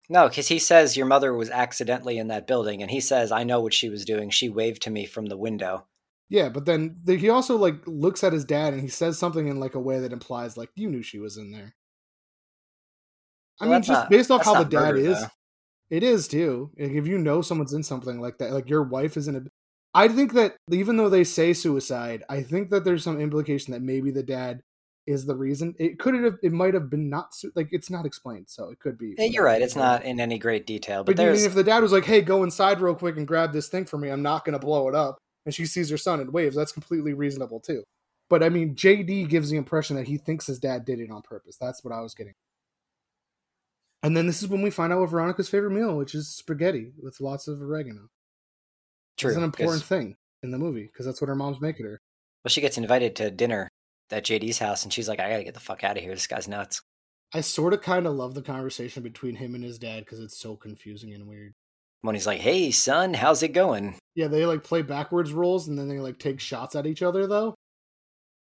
No, 0.10 0.28
because 0.28 0.47
he 0.47 0.60
says 0.60 0.97
your 0.97 1.06
mother 1.06 1.34
was 1.34 1.50
accidentally 1.50 2.17
in 2.17 2.28
that 2.30 2.47
building, 2.47 2.82
and 2.82 2.89
he 2.91 3.00
says 3.00 3.32
I 3.32 3.43
know 3.43 3.60
what 3.62 3.73
she 3.73 3.89
was 3.89 4.06
doing. 4.06 4.30
She 4.30 4.50
waved 4.50 4.82
to 4.84 4.89
me 4.89 5.06
from 5.06 5.28
the 5.28 5.38
window. 5.38 5.86
yeah, 6.30 6.50
but 6.50 6.65
then 6.65 6.97
the, 7.04 7.15
he 7.17 7.30
also 7.30 7.58
like 7.58 7.76
looks 7.86 8.23
at 8.23 8.34
his 8.34 8.43
dad 8.45 8.73
and 8.73 8.82
he 8.82 8.89
says 8.89 9.17
something 9.19 9.47
in 9.47 9.60
like 9.60 9.76
a 9.76 9.80
way 9.80 10.00
that 10.00 10.12
implies 10.13 10.58
like 10.58 10.69
you 10.76 10.89
knew 10.89 11.02
she 11.04 11.19
was 11.19 11.38
in 11.38 11.52
there. 11.52 11.76
I 13.60 13.65
Well, 13.65 13.74
mean, 13.74 13.82
just 13.84 13.89
not- 14.02 14.10
based 14.10 14.32
off 14.32 14.46
how 14.46 14.63
the 14.63 14.70
dad 14.70 14.80
murder, 14.96 14.98
is, 14.98 15.22
though. 15.22 15.28
it 15.89 16.04
is 16.04 16.28
too. 16.28 16.72
Like, 16.78 16.91
if 16.91 17.08
you 17.08 17.17
know 17.17 17.41
someone's 17.41 17.74
in 17.74 17.84
something 17.84 18.20
like 18.20 18.38
that, 18.38 18.52
like 18.52 18.70
your 18.70 18.84
wife 18.84 19.17
is 19.17 19.28
in 19.28 19.36
a. 19.36 19.41
I 19.93 20.08
think 20.10 20.34
that 20.34 20.58
even 20.72 20.98
though 20.98 21.10
they 21.10 21.24
say 21.24 21.54
suicide, 21.54 22.24
I 22.30 22.43
think 22.43 22.70
that 22.70 22.84
there's 22.84 23.04
some 23.04 23.20
implication 23.20 23.72
that 23.74 23.82
maybe 23.82 24.12
the 24.12 24.22
dad 24.24 24.62
is 25.08 25.26
the 25.26 25.36
reason. 25.36 25.74
It 25.80 25.98
could 25.98 26.13
have, 26.15 26.36
it 26.43 26.52
might 26.52 26.74
have 26.76 26.89
been 26.89 27.10
not 27.10 27.34
like 27.56 27.70
it's 27.72 27.89
not 27.89 28.06
explained, 28.06 28.46
so 28.50 28.70
it 28.70 28.80
could 28.80 28.98
be. 28.98 29.15
Yeah, 29.17 29.26
you're 29.26 29.43
right. 29.46 29.62
It's 29.62 29.76
not 29.76 30.04
in 30.04 30.20
any 30.20 30.38
great 30.38 30.67
detail, 30.67 31.04
but, 31.04 31.15
But 31.15 31.17
there's 31.24 31.46
if 31.46 31.56
the 31.56 31.63
dad 31.63 31.82
was 31.82 31.91
like, 31.93 32.06
"Hey, 32.06 32.22
go 32.22 32.43
inside 32.43 32.80
real 32.82 32.93
quick 32.93 33.17
and 33.17 33.26
grab 33.28 33.54
this 33.54 33.70
thing 33.70 33.86
for 33.86 33.98
me. 33.98 34.10
I'm 34.10 34.22
not 34.22 34.46
going 34.46 34.54
to 34.54 34.60
blow 34.63 34.88
it 34.89 34.93
up," 34.96 35.17
and 35.46 35.56
she 35.56 35.65
sees 35.65 35.89
her 35.89 35.98
son 35.98 36.20
and 36.20 36.32
waves, 36.34 36.56
that's 36.56 36.74
completely 36.74 37.13
reasonable 37.13 37.60
too. 37.62 37.84
But 38.30 38.43
I 38.43 38.50
mean, 38.50 38.76
JD 38.76 39.30
gives 39.30 39.50
the 39.50 39.58
impression 39.58 39.96
that 39.96 40.08
he 40.08 40.17
thinks 40.17 40.46
his 40.48 40.60
dad 40.60 40.84
did 40.84 41.00
it 41.00 41.10
on 41.10 41.22
purpose. 41.22 41.56
That's 41.60 41.84
what 41.84 41.93
I 41.93 42.02
was 42.02 42.13
getting. 42.13 42.34
And 44.03 44.15
then 44.15 44.27
this 44.27 44.41
is 44.43 44.47
when 44.47 44.62
we 44.62 44.69
find 44.69 44.93
out 44.93 44.99
what 44.99 45.10
Veronica's 45.10 45.49
favorite 45.49 45.71
meal, 45.71 45.97
which 45.97 46.13
is 46.13 46.27
spaghetti 46.29 46.91
with 47.01 47.19
lots 47.19 47.47
of 47.47 47.62
oregano. 47.62 48.10
true. 49.17 49.31
It's 49.31 49.38
an 49.38 49.43
important 49.43 49.83
thing 49.83 50.15
in 50.43 50.51
the 50.51 50.60
movie 50.60 50.83
because 50.91 51.05
that's 51.05 51.19
what 51.19 51.27
her 51.29 51.36
mom's 51.36 51.60
making 51.60 51.86
her. 51.88 51.99
Well, 52.43 52.49
she 52.49 52.62
gets 52.62 52.77
invited 52.77 53.15
to 53.17 53.31
dinner 53.31 53.67
at 54.12 54.23
JD's 54.23 54.60
house, 54.60 54.83
and 54.83 54.93
she's 54.93 55.10
like, 55.10 55.19
"I 55.19 55.29
gotta 55.29 55.43
get 55.43 55.53
the 55.55 55.60
fuck 55.60 55.83
out 55.83 55.97
of 55.97 56.03
here. 56.03 56.13
This 56.13 56.27
guy's 56.27 56.47
nuts." 56.47 56.81
I 57.33 57.41
sort 57.41 57.73
of 57.73 57.81
kind 57.81 58.05
of 58.07 58.13
love 58.13 58.36
the 58.36 58.41
conversation 58.41 59.03
between 59.03 59.36
him 59.36 59.53
and 59.55 59.63
his 59.63 59.79
dad 59.79 60.05
because 60.05 60.19
it's 60.19 60.38
so 60.39 60.55
confusing 60.55 61.13
and 61.13 61.27
weird. 61.27 61.53
when 62.01 62.13
he's 62.15 62.27
like, 62.27 62.39
"Hey, 62.39 62.69
son, 62.71 63.15
how's 63.15 63.41
it 63.43 63.49
going?" 63.49 63.95
Yeah, 64.15 64.27
they 64.27 64.45
like 64.45 64.63
play 64.63 64.81
backwards 64.83 65.33
rolls 65.33 65.67
and 65.67 65.77
then 65.77 65.89
they 65.89 65.99
like 65.99 66.19
take 66.19 66.39
shots 66.39 66.75
at 66.75 66.86
each 66.86 67.01
other 67.01 67.25
though. 67.27 67.55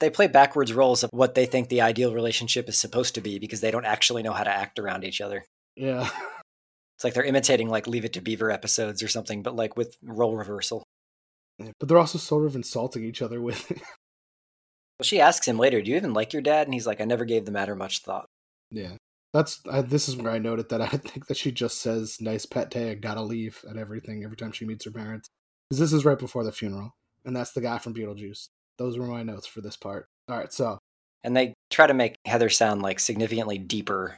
They 0.01 0.09
play 0.09 0.27
backwards 0.27 0.73
roles 0.73 1.03
of 1.03 1.11
what 1.13 1.35
they 1.35 1.45
think 1.45 1.69
the 1.69 1.81
ideal 1.81 2.13
relationship 2.13 2.67
is 2.67 2.77
supposed 2.77 3.15
to 3.15 3.21
be 3.21 3.37
because 3.37 3.61
they 3.61 3.69
don't 3.69 3.85
actually 3.85 4.23
know 4.23 4.33
how 4.33 4.43
to 4.43 4.49
act 4.49 4.79
around 4.79 5.05
each 5.05 5.21
other. 5.21 5.45
Yeah. 5.77 6.09
It's 6.97 7.03
like 7.03 7.15
they're 7.15 7.23
imitating 7.23 7.67
like 7.67 7.87
Leave 7.87 8.05
It 8.05 8.13
to 8.13 8.21
Beaver 8.21 8.51
episodes 8.51 9.01
or 9.01 9.07
something, 9.07 9.41
but 9.41 9.55
like 9.55 9.75
with 9.75 9.97
role 10.03 10.37
reversal. 10.37 10.83
But 11.57 11.89
they're 11.89 11.97
also 11.97 12.19
sort 12.19 12.45
of 12.45 12.55
insulting 12.55 13.03
each 13.03 13.23
other 13.23 13.41
with 13.41 13.71
it. 13.71 13.81
Well, 14.99 15.05
she 15.05 15.19
asks 15.19 15.47
him 15.47 15.57
later, 15.57 15.81
"Do 15.81 15.89
you 15.89 15.97
even 15.97 16.13
like 16.13 16.31
your 16.31 16.43
dad?" 16.43 16.67
And 16.67 16.75
he's 16.75 16.85
like, 16.85 17.01
"I 17.01 17.05
never 17.05 17.25
gave 17.25 17.45
the 17.45 17.51
matter 17.51 17.75
much 17.75 18.03
thought." 18.03 18.27
Yeah. 18.69 18.97
That's 19.33 19.59
I, 19.67 19.81
this 19.81 20.07
is 20.07 20.15
where 20.15 20.31
I 20.31 20.37
noted 20.37 20.69
that 20.69 20.79
I 20.79 20.87
think 20.89 21.25
that 21.25 21.37
she 21.37 21.51
just 21.51 21.81
says 21.81 22.21
"nice 22.21 22.45
pet 22.45 22.69
tag, 22.69 23.01
gotta 23.01 23.23
leave" 23.23 23.65
and 23.67 23.79
everything 23.79 24.23
every 24.23 24.37
time 24.37 24.51
she 24.51 24.65
meets 24.65 24.85
her 24.85 24.91
parents. 24.91 25.27
Because 25.67 25.79
this 25.79 25.93
is 25.93 26.05
right 26.05 26.19
before 26.19 26.43
the 26.43 26.51
funeral, 26.51 26.91
and 27.25 27.35
that's 27.35 27.53
the 27.53 27.61
guy 27.61 27.79
from 27.79 27.95
Beetlejuice. 27.95 28.49
Those 28.77 28.97
were 28.97 29.05
my 29.07 29.23
notes 29.23 29.47
for 29.47 29.61
this 29.61 29.77
part. 29.77 30.07
All 30.29 30.37
right, 30.37 30.51
so 30.51 30.77
And 31.23 31.35
they 31.35 31.53
try 31.69 31.87
to 31.87 31.93
make 31.93 32.15
Heather 32.25 32.49
sound 32.49 32.81
like 32.81 32.99
significantly 32.99 33.57
deeper 33.57 34.17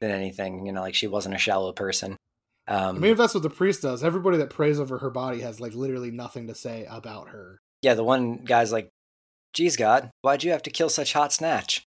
than 0.00 0.10
anything. 0.10 0.66
You 0.66 0.72
know, 0.72 0.80
like 0.80 0.94
she 0.94 1.06
wasn't 1.06 1.34
a 1.34 1.38
shallow 1.38 1.72
person. 1.72 2.16
Um, 2.68 2.96
I 2.96 2.98
mean, 3.00 3.10
if 3.12 3.18
that's 3.18 3.34
what 3.34 3.42
the 3.42 3.50
priest 3.50 3.82
does, 3.82 4.04
everybody 4.04 4.36
that 4.38 4.50
prays 4.50 4.78
over 4.78 4.98
her 4.98 5.10
body 5.10 5.40
has 5.40 5.60
like 5.60 5.74
literally 5.74 6.10
nothing 6.12 6.46
to 6.46 6.54
say 6.54 6.86
about 6.88 7.28
her. 7.30 7.58
yeah, 7.82 7.94
the 7.94 8.04
one 8.04 8.36
guy's 8.44 8.70
like, 8.72 8.88
"Geez, 9.52 9.76
God, 9.76 10.10
why'd 10.22 10.44
you 10.44 10.52
have 10.52 10.62
to 10.62 10.70
kill 10.70 10.88
such 10.88 11.12
hot 11.12 11.32
snatch?" 11.32 11.82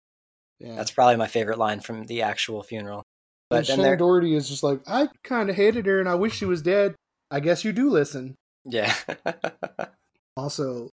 Yeah, 0.59 0.75
That's 0.75 0.91
probably 0.91 1.15
my 1.17 1.27
favorite 1.27 1.57
line 1.59 1.79
from 1.81 2.05
the 2.05 2.21
actual 2.23 2.63
funeral. 2.63 3.03
but 3.49 3.67
But 3.67 3.77
then 3.77 3.97
Doherty 3.97 4.33
is 4.35 4.47
just 4.49 4.63
like, 4.63 4.79
I 4.87 5.09
kind 5.23 5.49
of 5.49 5.55
hated 5.55 5.85
her, 5.85 5.99
and 5.99 6.07
I 6.09 6.15
wish 6.15 6.35
she 6.35 6.45
was 6.45 6.61
dead. 6.61 6.95
I 7.29 7.39
guess 7.39 7.63
you 7.63 7.71
do 7.71 7.89
listen. 7.89 8.35
yeah, 8.65 8.93
Also, 10.37 10.89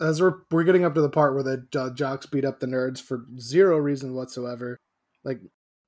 as 0.00 0.20
we're 0.20 0.40
we're 0.50 0.64
getting 0.64 0.84
up 0.84 0.94
to 0.94 1.00
the 1.00 1.08
part 1.08 1.34
where 1.34 1.42
the 1.42 1.66
uh, 1.78 1.90
jocks 1.90 2.26
beat 2.26 2.44
up 2.44 2.60
the 2.60 2.66
nerds 2.66 3.00
for 3.00 3.26
zero 3.38 3.78
reason 3.78 4.14
whatsoever, 4.14 4.78
like 5.24 5.40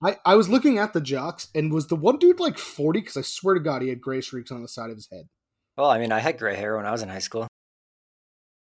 I 0.02 0.16
I 0.24 0.34
was 0.34 0.48
looking 0.48 0.78
at 0.78 0.92
the 0.92 1.00
jocks 1.00 1.48
and 1.54 1.72
was 1.72 1.88
the 1.88 1.96
one 1.96 2.18
dude 2.18 2.40
like 2.40 2.58
forty? 2.58 3.00
Because 3.00 3.16
I 3.16 3.22
swear 3.22 3.54
to 3.54 3.60
God, 3.60 3.82
he 3.82 3.88
had 3.88 4.00
gray 4.00 4.20
streaks 4.20 4.50
on 4.50 4.62
the 4.62 4.68
side 4.68 4.90
of 4.90 4.96
his 4.96 5.08
head. 5.12 5.26
well, 5.76 5.90
I 5.90 5.98
mean, 5.98 6.12
I 6.12 6.20
had 6.20 6.38
gray 6.38 6.56
hair 6.56 6.76
when 6.76 6.86
I 6.86 6.92
was 6.92 7.02
in 7.02 7.08
high 7.08 7.18
school. 7.18 7.46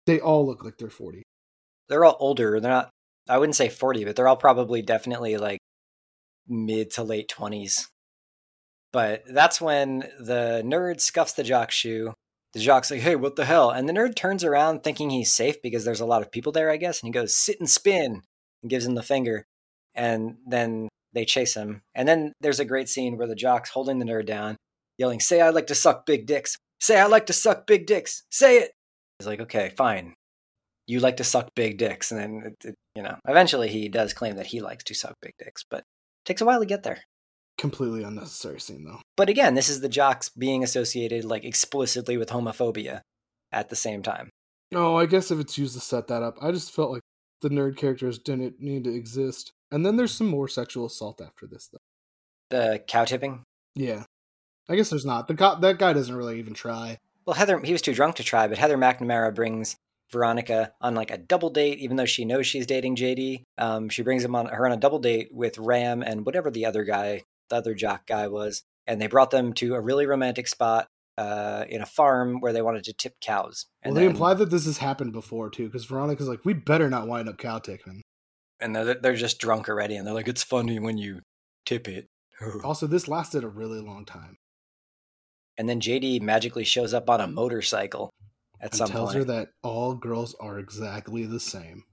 They 0.06 0.20
all 0.20 0.46
look 0.46 0.64
like 0.64 0.78
they're 0.78 0.90
forty. 0.90 1.24
They're 1.90 2.06
all 2.06 2.18
older. 2.20 2.60
They're 2.60 2.72
not. 2.72 2.90
I 3.28 3.38
wouldn't 3.38 3.56
say 3.56 3.70
forty, 3.70 4.06
but 4.06 4.16
they're 4.16 4.28
all 4.28 4.38
probably 4.38 4.82
definitely 4.82 5.38
like 5.38 5.60
mid 6.48 6.92
to 6.92 7.04
late 7.04 7.30
twenties. 7.30 7.90
But 8.92 9.24
that's 9.28 9.60
when 9.60 10.00
the 10.20 10.62
nerd 10.64 11.02
scuffs 11.02 11.34
the 11.34 11.44
jock 11.44 11.72
shoe. 11.72 12.14
The 12.54 12.60
jock's 12.60 12.92
like, 12.92 13.02
"Hey, 13.02 13.16
what 13.16 13.36
the 13.36 13.46
hell?" 13.46 13.72
And 13.72 13.90
the 13.90 13.94
nerd 13.94 14.16
turns 14.16 14.44
around 14.44 14.84
thinking 14.84 15.10
he's 15.10 15.34
safe 15.34 15.62
because 15.62 15.86
there's 15.86 16.00
a 16.00 16.06
lot 16.06 16.22
of 16.22 16.32
people 16.32 16.52
there, 16.52 16.70
I 16.70 16.78
guess. 16.78 17.02
And 17.02 17.08
he 17.08 17.12
goes, 17.12 17.36
"Sit 17.36 17.60
and 17.60 17.70
spin," 17.70 18.22
and 18.62 18.70
gives 18.70 18.86
him 18.86 18.96
the 18.96 19.04
finger. 19.04 19.46
And 19.96 20.38
then 20.46 20.90
they 21.14 21.26
chase 21.26 21.56
him. 21.56 21.82
And 21.96 22.08
then 22.08 22.34
there's 22.42 22.60
a 22.60 22.66
great 22.66 22.90
scene 22.90 23.18
where 23.18 23.28
the 23.28 23.36
jock's 23.36 23.72
holding 23.72 24.00
the 24.00 24.06
nerd 24.06 24.26
down, 24.26 24.58
yelling, 24.98 25.20
"Say 25.20 25.42
I 25.42 25.50
like 25.50 25.68
to 25.68 25.76
suck 25.76 26.06
big 26.06 26.26
dicks. 26.26 26.58
Say 26.80 27.00
I 27.00 27.06
like 27.06 27.26
to 27.28 27.34
suck 27.34 27.66
big 27.68 27.88
dicks. 27.88 28.24
Say 28.32 28.58
it." 28.58 28.72
He's 29.20 29.28
like, 29.28 29.40
"Okay, 29.42 29.70
fine. 29.70 30.16
You 30.88 31.00
like 31.00 31.18
to 31.18 31.24
suck 31.24 31.50
big 31.56 31.78
dicks." 31.78 32.12
And 32.12 32.20
then, 32.20 32.44
it, 32.46 32.68
it, 32.70 32.76
you 32.96 33.04
know, 33.04 33.18
eventually 33.28 33.70
he 33.70 33.90
does 33.90 34.14
claim 34.14 34.36
that 34.36 34.48
he 34.48 34.62
likes 34.62 34.84
to 34.86 34.94
suck 34.94 35.16
big 35.22 35.34
dicks, 35.40 35.64
but 35.70 35.80
it 35.80 35.86
takes 36.26 36.42
a 36.42 36.46
while 36.46 36.60
to 36.60 36.66
get 36.66 36.84
there. 36.84 37.04
Completely 37.64 38.04
unnecessary 38.04 38.60
scene 38.60 38.84
though. 38.84 39.00
But 39.16 39.30
again, 39.30 39.54
this 39.54 39.70
is 39.70 39.80
the 39.80 39.88
jocks 39.88 40.28
being 40.28 40.66
associated 40.66 41.24
like 41.24 41.46
explicitly 41.46 42.18
with 42.18 42.28
homophobia 42.28 43.00
at 43.54 43.70
the 43.70 43.78
same 43.78 44.04
time. 44.04 44.30
No, 44.70 44.98
I 44.98 45.06
guess 45.06 45.32
if 45.32 45.40
it's 45.40 45.58
used 45.58 45.74
to 45.76 45.80
set 45.80 46.08
that 46.08 46.22
up, 46.22 46.38
I 46.42 46.52
just 46.52 46.74
felt 46.74 46.92
like 46.92 47.04
the 47.40 47.48
nerd 47.48 47.78
characters 47.78 48.20
didn't 48.20 48.60
need 48.60 48.84
to 48.84 48.94
exist. 48.94 49.54
And 49.72 49.86
then 49.86 49.96
there's 49.96 50.14
some 50.14 50.28
more 50.28 50.50
sexual 50.50 50.88
assault 50.88 51.22
after 51.22 51.48
this 51.48 51.70
though. 51.72 51.78
The 52.50 52.84
cow 52.86 53.06
tipping. 53.06 53.44
Yeah, 53.76 54.04
I 54.68 54.76
guess 54.76 54.90
there's 54.90 55.06
not. 55.06 55.30
The 55.30 55.36
co- 55.36 55.62
that 55.62 55.78
guy 55.80 55.94
doesn't 55.94 56.14
really 56.14 56.40
even 56.40 56.54
try. 56.54 56.98
Well, 57.26 57.36
Heather, 57.36 57.62
he 57.62 57.72
was 57.72 57.82
too 57.82 57.94
drunk 57.94 58.18
to 58.18 58.24
try, 58.24 58.46
but 58.50 58.58
Heather 58.58 58.78
McNamara 58.78 59.34
brings 59.34 59.78
Veronica 60.12 60.74
on 60.82 60.96
like 60.96 61.12
a 61.12 61.18
double 61.18 61.50
date, 61.50 61.80
even 61.80 61.96
though 61.96 62.04
she 62.04 62.26
knows 62.26 62.46
she's 62.46 62.68
dating 62.68 62.98
JD. 62.98 63.44
Um, 63.58 63.88
she 63.88 64.04
brings 64.04 64.26
him 64.26 64.36
on 64.36 64.48
her 64.48 64.66
on 64.66 64.74
a 64.74 64.78
double 64.78 65.00
date 65.00 65.30
with 65.32 65.58
Ram 65.58 66.02
and 66.02 66.26
whatever 66.26 66.52
the 66.52 66.66
other 66.66 66.84
guy, 66.84 67.22
the 67.50 67.56
other 67.58 67.74
jock 67.74 68.06
guy 68.08 68.28
was, 68.28 68.64
and 68.88 69.02
they 69.02 69.08
brought 69.08 69.32
them 69.32 69.54
to 69.54 69.76
a 69.76 69.82
really 69.82 70.06
romantic 70.06 70.48
spot 70.48 70.88
uh, 71.18 71.66
in 71.70 71.82
a 71.82 71.86
farm 71.86 72.40
where 72.42 72.52
they 72.54 72.62
wanted 72.62 72.84
to 72.86 72.94
tip 72.94 73.14
cows. 73.22 73.66
Well, 73.84 73.90
And 73.90 73.98
they 73.98 74.02
then- 74.02 74.12
imply 74.12 74.34
that 74.34 74.50
this 74.50 74.66
has 74.66 74.80
happened 74.80 75.14
before 75.14 75.50
too, 75.50 75.66
because 75.68 75.86
Veronica's 75.86 76.28
like, 76.28 76.44
"We 76.46 76.54
better 76.54 76.90
not 76.90 77.08
wind 77.08 77.30
up 77.30 77.38
cow 77.38 77.60
tipping." 77.60 78.02
and 78.60 78.74
they're, 78.76 78.94
they're 78.96 79.16
just 79.16 79.40
drunk 79.40 79.68
already, 79.68 79.96
and 79.96 80.08
they're 80.08 80.14
like, 80.14 80.28
"It's 80.28 80.44
funny 80.44 80.80
when 80.80 80.98
you 80.98 81.22
tip 81.66 81.88
it." 81.88 82.08
Also, 82.64 82.88
this 82.88 83.08
lasted 83.08 83.44
a 83.44 83.48
really 83.48 83.80
long 83.80 84.06
time. 84.06 84.38
and 85.58 85.70
then 85.70 85.80
JD 85.80 86.22
magically 86.22 86.64
shows 86.64 86.94
up 86.96 87.10
on 87.10 87.22
a 87.22 87.28
motorcycle 87.28 88.10
at 88.60 88.72
And 88.72 88.76
some 88.78 88.90
tells 88.90 89.10
point. 89.14 89.18
her 89.20 89.24
that 89.34 89.50
all 89.62 89.94
girls 89.94 90.34
are 90.40 90.58
exactly 90.58 91.26
the 91.26 91.40
same. 91.40 91.84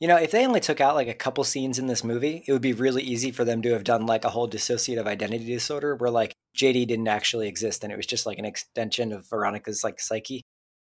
You 0.00 0.06
know, 0.06 0.16
if 0.16 0.30
they 0.30 0.46
only 0.46 0.60
took 0.60 0.80
out 0.80 0.94
like 0.94 1.08
a 1.08 1.14
couple 1.14 1.42
scenes 1.42 1.78
in 1.78 1.88
this 1.88 2.04
movie, 2.04 2.44
it 2.46 2.52
would 2.52 2.62
be 2.62 2.72
really 2.72 3.02
easy 3.02 3.32
for 3.32 3.44
them 3.44 3.62
to 3.62 3.72
have 3.72 3.82
done 3.82 4.06
like 4.06 4.24
a 4.24 4.30
whole 4.30 4.48
dissociative 4.48 5.06
identity 5.06 5.46
disorder 5.46 5.96
where 5.96 6.10
like 6.10 6.34
JD 6.56 6.86
didn't 6.86 7.08
actually 7.08 7.48
exist 7.48 7.82
and 7.82 7.92
it 7.92 7.96
was 7.96 8.06
just 8.06 8.24
like 8.24 8.38
an 8.38 8.44
extension 8.44 9.12
of 9.12 9.28
Veronica's 9.28 9.82
like 9.82 10.00
psyche. 10.00 10.42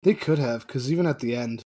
They 0.03 0.15
could 0.15 0.39
have, 0.39 0.67
because 0.67 0.91
even 0.91 1.07
at 1.07 1.19
the 1.19 1.37
end, 1.37 1.63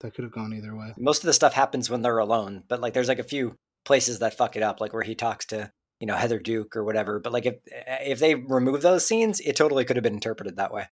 that 0.00 0.14
could 0.14 0.24
have 0.24 0.32
gone 0.32 0.52
either 0.52 0.76
way. 0.76 0.92
Most 0.98 1.22
of 1.22 1.26
the 1.26 1.32
stuff 1.32 1.54
happens 1.54 1.88
when 1.90 2.02
they're 2.02 2.18
alone, 2.18 2.64
but 2.68 2.80
like 2.80 2.92
there's 2.92 3.08
like 3.08 3.18
a 3.18 3.24
few 3.24 3.54
places 3.84 4.18
that 4.18 4.36
fuck 4.36 4.54
it 4.54 4.62
up, 4.62 4.80
like 4.80 4.92
where 4.92 5.02
he 5.02 5.14
talks 5.14 5.46
to, 5.46 5.70
you 6.00 6.06
know, 6.06 6.16
Heather 6.16 6.38
Duke 6.38 6.76
or 6.76 6.84
whatever. 6.84 7.18
But 7.18 7.32
like 7.32 7.46
if 7.46 7.54
eh, 7.72 7.98
if 8.06 8.18
they 8.18 8.34
remove 8.34 8.82
those 8.82 9.06
scenes, 9.06 9.40
it 9.40 9.56
totally 9.56 9.84
could 9.84 9.96
have 9.96 10.02
been 10.02 10.14
interpreted 10.14 10.56
that 10.56 10.72
way. 10.72 10.88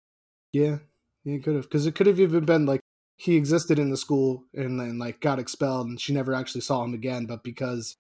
Yeah, 0.52 0.78
yeah, 1.24 1.34
it 1.34 1.44
could 1.44 1.54
have, 1.54 1.64
because 1.64 1.86
it 1.86 1.94
could 1.94 2.06
have 2.06 2.18
even 2.18 2.44
been 2.44 2.66
like 2.66 2.80
he 3.16 3.36
existed 3.36 3.78
in 3.78 3.90
the 3.90 3.96
school 3.96 4.44
and 4.54 4.78
then 4.78 4.98
like 4.98 5.20
got 5.20 5.38
expelled, 5.38 5.88
and 5.88 6.00
she 6.00 6.12
never 6.12 6.34
actually 6.34 6.60
saw 6.60 6.84
him 6.84 6.94
again. 6.94 7.26
But 7.26 7.42
because 7.42 7.96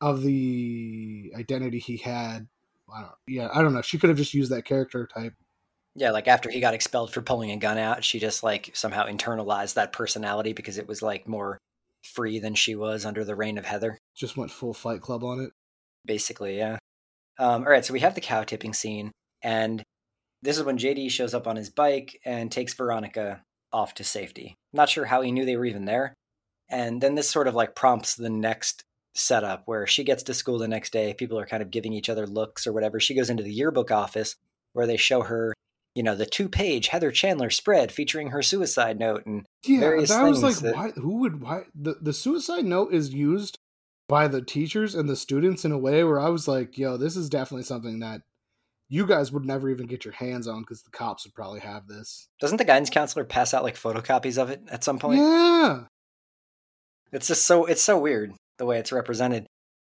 of 0.00 0.22
the 0.22 1.32
identity 1.36 1.78
he 1.78 1.96
had, 1.96 2.48
I 2.92 3.00
don't. 3.02 3.12
Yeah, 3.26 3.48
I 3.52 3.62
don't 3.62 3.74
know. 3.74 3.82
She 3.82 3.98
could 3.98 4.08
have 4.08 4.18
just 4.18 4.34
used 4.34 4.52
that 4.52 4.64
character 4.64 5.08
type. 5.12 5.34
Yeah, 5.94 6.10
like 6.10 6.28
after 6.28 6.50
he 6.50 6.60
got 6.60 6.74
expelled 6.74 7.12
for 7.12 7.20
pulling 7.20 7.50
a 7.50 7.56
gun 7.56 7.76
out, 7.76 8.04
she 8.04 8.18
just 8.18 8.42
like 8.42 8.70
somehow 8.74 9.06
internalized 9.06 9.74
that 9.74 9.92
personality 9.92 10.52
because 10.52 10.78
it 10.78 10.88
was 10.88 11.02
like 11.02 11.28
more 11.28 11.58
free 12.02 12.38
than 12.38 12.54
she 12.54 12.74
was 12.74 13.04
under 13.04 13.24
the 13.24 13.34
reign 13.34 13.58
of 13.58 13.64
Heather. 13.64 13.98
Just 14.16 14.36
went 14.36 14.50
full 14.50 14.74
Fight 14.74 15.00
Club 15.00 15.22
on 15.22 15.40
it. 15.40 15.50
Basically, 16.04 16.56
yeah. 16.56 16.78
Um, 17.38 17.62
all 17.62 17.70
right, 17.70 17.84
so 17.84 17.92
we 17.92 18.00
have 18.00 18.14
the 18.14 18.20
cow 18.20 18.42
tipping 18.42 18.74
scene, 18.74 19.10
and 19.42 19.82
this 20.42 20.58
is 20.58 20.64
when 20.64 20.78
JD 20.78 21.10
shows 21.10 21.34
up 21.34 21.46
on 21.46 21.56
his 21.56 21.70
bike 21.70 22.20
and 22.24 22.50
takes 22.50 22.74
Veronica 22.74 23.42
off 23.72 23.94
to 23.94 24.04
safety. 24.04 24.56
Not 24.72 24.88
sure 24.88 25.06
how 25.06 25.22
he 25.22 25.32
knew 25.32 25.44
they 25.44 25.56
were 25.56 25.64
even 25.64 25.84
there. 25.84 26.14
And 26.68 27.00
then 27.00 27.14
this 27.14 27.28
sort 27.30 27.48
of 27.48 27.54
like 27.54 27.74
prompts 27.74 28.14
the 28.14 28.30
next 28.30 28.84
setup 29.14 29.62
where 29.66 29.86
she 29.86 30.04
gets 30.04 30.22
to 30.24 30.34
school 30.34 30.58
the 30.58 30.68
next 30.68 30.92
day. 30.92 31.12
People 31.14 31.38
are 31.38 31.46
kind 31.46 31.62
of 31.62 31.70
giving 31.70 31.92
each 31.92 32.08
other 32.08 32.26
looks 32.26 32.66
or 32.66 32.72
whatever. 32.72 32.98
She 32.98 33.14
goes 33.14 33.28
into 33.30 33.42
the 33.42 33.52
yearbook 33.52 33.90
office 33.90 34.36
where 34.72 34.86
they 34.86 34.96
show 34.96 35.22
her, 35.22 35.52
you 35.94 36.02
know, 36.02 36.14
the 36.14 36.24
two 36.24 36.48
page 36.48 36.88
Heather 36.88 37.10
Chandler 37.10 37.50
spread 37.50 37.92
featuring 37.92 38.28
her 38.28 38.40
suicide 38.42 38.98
note. 38.98 39.26
And 39.26 39.44
Yeah, 39.64 39.80
Various 39.80 40.08
that 40.08 40.22
was 40.24 40.42
like, 40.42 40.56
that- 40.56 40.74
why? 40.74 40.90
Who 40.92 41.16
would? 41.18 41.42
Why 41.42 41.64
the 41.74 41.96
the 42.00 42.14
suicide 42.14 42.64
note 42.64 42.94
is 42.94 43.12
used 43.12 43.58
by 44.08 44.28
the 44.28 44.40
teachers 44.42 44.94
and 44.94 45.08
the 45.08 45.16
students 45.16 45.64
in 45.64 45.72
a 45.72 45.78
way 45.78 46.04
where 46.04 46.18
I 46.20 46.28
was 46.30 46.48
like, 46.48 46.78
yo, 46.78 46.96
this 46.96 47.16
is 47.16 47.28
definitely 47.28 47.64
something 47.64 48.00
that 48.00 48.22
you 48.92 49.06
guys 49.06 49.32
would 49.32 49.46
never 49.46 49.70
even 49.70 49.86
get 49.86 50.04
your 50.04 50.12
hands 50.12 50.46
on 50.46 50.60
because 50.60 50.82
the 50.82 50.90
cops 50.90 51.24
would 51.24 51.34
probably 51.34 51.60
have 51.60 51.86
this. 51.88 52.28
doesn't 52.40 52.58
the 52.58 52.64
guidance 52.64 52.90
counselor 52.90 53.24
pass 53.24 53.54
out 53.54 53.62
like 53.62 53.74
photocopies 53.74 54.36
of 54.40 54.50
it 54.50 54.60
at 54.70 54.84
some 54.84 54.98
point? 54.98 55.18
Yeah, 55.18 55.84
It's 57.10 57.28
just 57.28 57.46
so 57.46 57.64
it's 57.64 57.80
so 57.82 57.98
weird 57.98 58.34
the 58.58 58.66
way 58.66 58.78
it's 58.78 58.92
represented. 58.92 59.46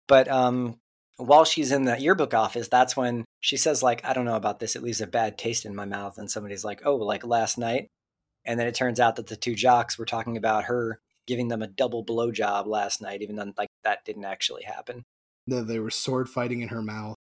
But 0.08 0.28
um 0.28 0.76
while 1.16 1.44
she's 1.44 1.70
in 1.70 1.84
the 1.84 2.00
yearbook 2.00 2.32
office, 2.34 2.68
that's 2.68 2.96
when 2.96 3.24
she 3.40 3.56
says 3.56 3.82
like, 3.82 4.04
I 4.04 4.14
don't 4.14 4.24
know 4.24 4.36
about 4.36 4.58
this, 4.58 4.74
it 4.74 4.82
leaves 4.82 5.00
a 5.02 5.06
bad 5.06 5.36
taste 5.38 5.64
in 5.66 5.76
my 5.76 5.84
mouth 5.84 6.16
and 6.18 6.30
somebody's 6.30 6.64
like, 6.64 6.80
"Oh, 6.84 6.96
like 6.96 7.24
last 7.26 7.58
night." 7.58 7.88
And 8.46 8.58
then 8.58 8.66
it 8.66 8.74
turns 8.74 8.98
out 9.00 9.16
that 9.16 9.26
the 9.28 9.36
two 9.36 9.54
jocks 9.54 9.98
were 9.98 10.06
talking 10.06 10.36
about 10.36 10.64
her 10.64 10.98
giving 11.26 11.48
them 11.48 11.62
a 11.62 11.66
double 11.66 12.04
blowjob 12.04 12.66
last 12.66 13.00
night 13.02 13.20
even 13.22 13.36
though 13.36 13.52
like 13.58 13.68
that 13.84 14.04
didn't 14.06 14.24
actually 14.24 14.62
happen. 14.64 15.04
that 15.46 15.66
they 15.68 15.78
were 15.78 15.90
sword 15.90 16.28
fighting 16.28 16.62
in 16.62 16.68
her 16.68 16.82
mouth. 16.82 17.16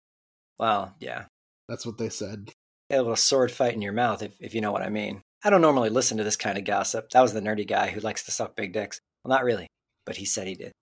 Well, 0.58 0.94
yeah. 1.00 1.24
That's 1.72 1.86
what 1.86 1.96
they 1.96 2.10
said. 2.10 2.50
A 2.90 2.98
little 2.98 3.16
sword 3.16 3.50
fight 3.50 3.72
in 3.72 3.80
your 3.80 3.94
mouth 3.94 4.22
if 4.22 4.34
if 4.38 4.54
you 4.54 4.60
know 4.60 4.72
what 4.72 4.82
I 4.82 4.90
mean. 4.90 5.22
I 5.42 5.48
don't 5.48 5.62
normally 5.62 5.88
listen 5.88 6.18
to 6.18 6.24
this 6.24 6.36
kind 6.36 6.58
of 6.58 6.64
gossip. 6.64 7.08
That 7.12 7.22
was 7.22 7.32
the 7.32 7.40
nerdy 7.40 7.66
guy 7.66 7.88
who 7.88 8.00
likes 8.00 8.22
to 8.24 8.30
suck 8.30 8.54
big 8.56 8.74
dicks. 8.74 9.00
Well, 9.24 9.34
not 9.34 9.42
really, 9.44 9.68
but 10.04 10.16
he 10.16 10.26
said 10.26 10.46
he 10.46 10.54
did. 10.54 10.72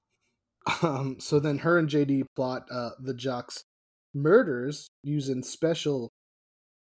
Um, 0.83 1.19
so 1.21 1.39
then 1.39 1.59
her 1.59 1.79
and 1.79 1.89
JD 1.89 2.25
plot 2.35 2.65
uh, 2.73 2.91
the 3.01 3.15
jocks' 3.15 3.63
murders 4.15 4.89
using 5.05 5.45
special 5.45 6.11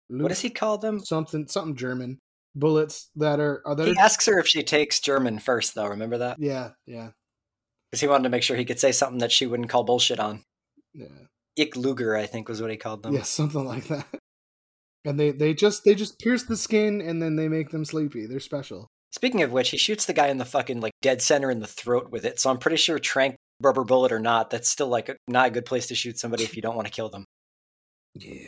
What 0.10 0.30
does 0.30 0.40
he 0.40 0.50
call 0.50 0.78
them? 0.78 1.02
Something 1.02 1.48
something 1.50 1.76
German 1.76 2.20
bullets 2.56 3.10
that 3.18 3.42
are 3.42 3.62
are 3.66 3.76
that 3.76 3.88
He 3.88 3.94
are, 3.94 4.00
asks 4.00 4.26
her 4.28 4.40
if 4.40 4.48
she 4.48 4.64
takes 4.64 5.02
German 5.02 5.40
first, 5.40 5.76
though. 5.76 5.88
Remember 5.88 6.18
that? 6.20 6.38
yeah 6.40 6.70
yeah 6.86 7.10
Because 7.92 8.00
he 8.00 8.08
wanted 8.08 8.24
to 8.24 8.30
make 8.30 8.44
sure 8.44 8.56
he 8.56 8.64
could 8.66 8.80
say 8.80 8.94
something 8.94 9.20
that 9.20 9.34
she 9.34 9.46
wouldn't 9.46 9.70
call 9.70 9.84
bullshit 9.84 10.20
on. 10.22 10.44
yeah 10.94 11.08
Ich 11.58 11.76
Luger, 11.76 12.16
I 12.16 12.26
think, 12.26 12.48
was 12.48 12.62
what 12.62 12.72
he 12.72 12.78
called 12.78 13.04
them. 13.04 13.14
yeah 13.14 13.22
something 13.24 13.66
like 13.66 13.88
that. 13.88 14.06
And 15.06 15.20
they 15.20 15.32
they 15.32 15.54
just 15.54 15.84
they 15.84 15.96
just 15.96 16.20
pierce 16.20 16.44
the 16.44 16.58
skin 16.58 17.02
and 17.02 17.22
then 17.22 17.36
they 17.36 17.48
make 17.48 17.72
them 17.72 17.86
sleepy. 17.86 18.26
They're 18.26 18.40
special. 18.40 18.88
Speaking 19.12 19.42
of 19.42 19.52
which, 19.52 19.70
he 19.70 19.78
shoots 19.78 20.06
the 20.06 20.14
guy 20.14 20.28
in 20.28 20.38
the 20.38 20.46
fucking 20.46 20.82
like 20.82 20.94
dead 21.02 21.22
center 21.22 21.50
in 21.50 21.60
the 21.60 21.68
throat 21.68 22.12
with 22.12 22.26
it. 22.26 22.40
So 22.40 22.50
I'm 22.50 22.58
pretty 22.58 22.78
sure 22.78 23.00
trank 23.00 23.36
rubber 23.62 23.84
bullet 23.84 24.12
or 24.12 24.20
not, 24.20 24.50
that's 24.50 24.70
still 24.70 24.88
like 24.88 25.10
a, 25.10 25.16
not 25.28 25.48
a 25.48 25.52
good 25.52 25.66
place 25.66 25.88
to 25.88 25.96
shoot 25.96 26.20
somebody 26.20 26.44
if 26.44 26.56
you 26.56 26.62
don't 26.62 26.76
want 26.76 26.88
to 26.88 26.94
kill 26.94 27.10
them. 27.10 27.26
Yeah. 28.16 28.48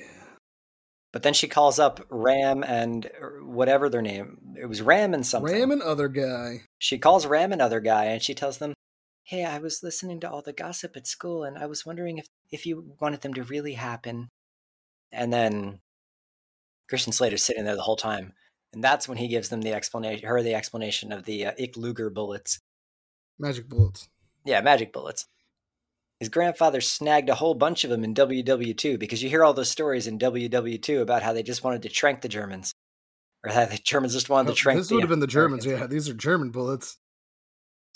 But 1.12 1.24
then 1.24 1.34
she 1.34 1.47
calls 1.47 1.80
up 1.80 2.05
Ram 2.10 2.64
and 2.64 3.10
er, 3.20 3.41
whatever 3.43 3.89
their 3.89 4.01
name. 4.01 4.38
It 4.60 4.68
was 4.68 4.82
Ram 4.82 5.14
and 5.14 5.26
something. 5.26 5.53
Ram 5.53 5.72
and 5.72 5.82
other 5.82 6.07
guy. 6.07 6.62
She 6.78 6.99
calls 6.99 7.26
Ram 7.26 7.51
another 7.51 7.80
guy 7.80 8.05
and 8.05 8.22
she 8.22 8.36
tells 8.36 8.60
them, 8.60 8.74
Hey, 9.30 9.45
I 9.45 9.59
was 9.59 9.84
listening 9.84 10.19
to 10.21 10.32
all 10.32 10.41
the 10.41 10.53
gossip 10.53 10.97
at 10.97 11.05
school 11.05 11.43
and 11.43 11.55
I 11.55 11.67
was 11.67 11.86
wondering 11.86 12.17
if, 12.17 12.25
if 12.51 12.65
you 12.65 12.95
wanted 12.99 13.21
them 13.21 13.36
to 13.36 13.43
really 13.43 13.73
happen. 13.73 14.30
And 15.11 15.32
then 15.32 15.82
Christian 16.89 17.13
Slater's 17.13 17.43
sitting 17.43 17.63
there 17.63 17.75
the 17.75 17.84
whole 17.84 17.95
time. 17.95 18.34
And 18.73 18.84
that's 18.84 19.07
when 19.07 19.19
he 19.19 19.27
gives 19.27 19.49
them 19.49 19.61
the 19.61 19.71
explanation, 19.71 20.27
her 20.27 20.41
the 20.41 20.55
explanation 20.55 21.11
of 21.11 21.25
the 21.25 21.45
uh, 21.45 21.51
Ich 21.59 21.77
Luger 21.77 22.09
bullets. 22.09 22.59
Magic 23.38 23.69
bullets. 23.69 24.09
Yeah, 24.45 24.61
magic 24.61 24.91
bullets. 24.91 25.27
His 26.19 26.30
grandfather 26.30 26.82
snagged 26.82 27.30
a 27.30 27.36
whole 27.36 27.53
bunch 27.53 27.84
of 27.84 27.91
them 27.91 28.03
in 28.03 28.15
WW2 28.15 28.97
because 28.97 29.21
you 29.21 29.30
hear 29.30 29.43
all 29.43 29.53
those 29.53 29.69
stories 29.69 30.07
in 30.07 30.17
WW2 30.17 31.01
about 31.03 31.21
how 31.21 31.34
they 31.34 31.43
just 31.43 31.63
wanted 31.63 31.84
to 31.84 31.89
trank 31.89 32.21
the 32.21 32.30
Germans. 32.30 32.73
Or 33.45 33.51
how 33.51 33.65
the 33.65 33.77
Germans 33.77 34.13
just 34.13 34.27
wanted 34.27 34.49
Oh, 34.49 34.53
to 34.55 34.57
trank 34.57 34.80
this 34.80 34.89
would 34.89 35.03
have 35.03 35.09
been 35.09 35.19
the 35.19 35.27
Germans. 35.27 35.67
Americans. 35.67 35.88
Yeah, 35.91 35.95
these 35.95 36.09
are 36.09 36.15
German 36.15 36.49
bullets. 36.49 36.97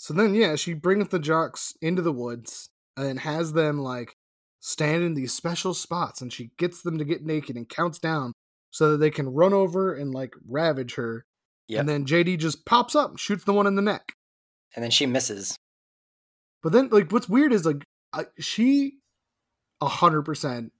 So 0.04 0.12
then, 0.12 0.34
yeah, 0.34 0.56
she 0.56 0.74
brings 0.74 1.08
the 1.08 1.18
jocks 1.18 1.72
into 1.80 2.02
the 2.02 2.12
woods 2.12 2.68
and 2.94 3.20
has 3.20 3.54
them 3.54 3.78
like 3.78 4.18
stand 4.60 5.02
in 5.02 5.14
these 5.14 5.32
special 5.32 5.72
spots, 5.72 6.20
and 6.20 6.30
she 6.30 6.50
gets 6.58 6.82
them 6.82 6.98
to 6.98 7.06
get 7.06 7.24
naked 7.24 7.56
and 7.56 7.66
counts 7.66 7.98
down 7.98 8.34
so 8.70 8.92
that 8.92 8.98
they 8.98 9.08
can 9.08 9.30
run 9.30 9.54
over 9.54 9.94
and 9.94 10.12
like 10.12 10.34
ravage 10.46 10.96
her. 10.96 11.24
Yep. 11.68 11.80
And 11.80 11.88
then 11.88 12.04
JD 12.04 12.36
just 12.38 12.66
pops 12.66 12.94
up, 12.94 13.18
shoots 13.18 13.44
the 13.44 13.54
one 13.54 13.66
in 13.66 13.76
the 13.76 13.80
neck. 13.80 14.12
And 14.76 14.82
then 14.82 14.90
she 14.90 15.06
misses. 15.06 15.56
But 16.62 16.72
then, 16.72 16.90
like, 16.90 17.10
what's 17.10 17.26
weird 17.26 17.54
is 17.54 17.64
like 17.64 17.82
I, 18.12 18.24
she 18.38 18.98
a 19.80 19.88
hundred 19.88 20.24
percent 20.24 20.74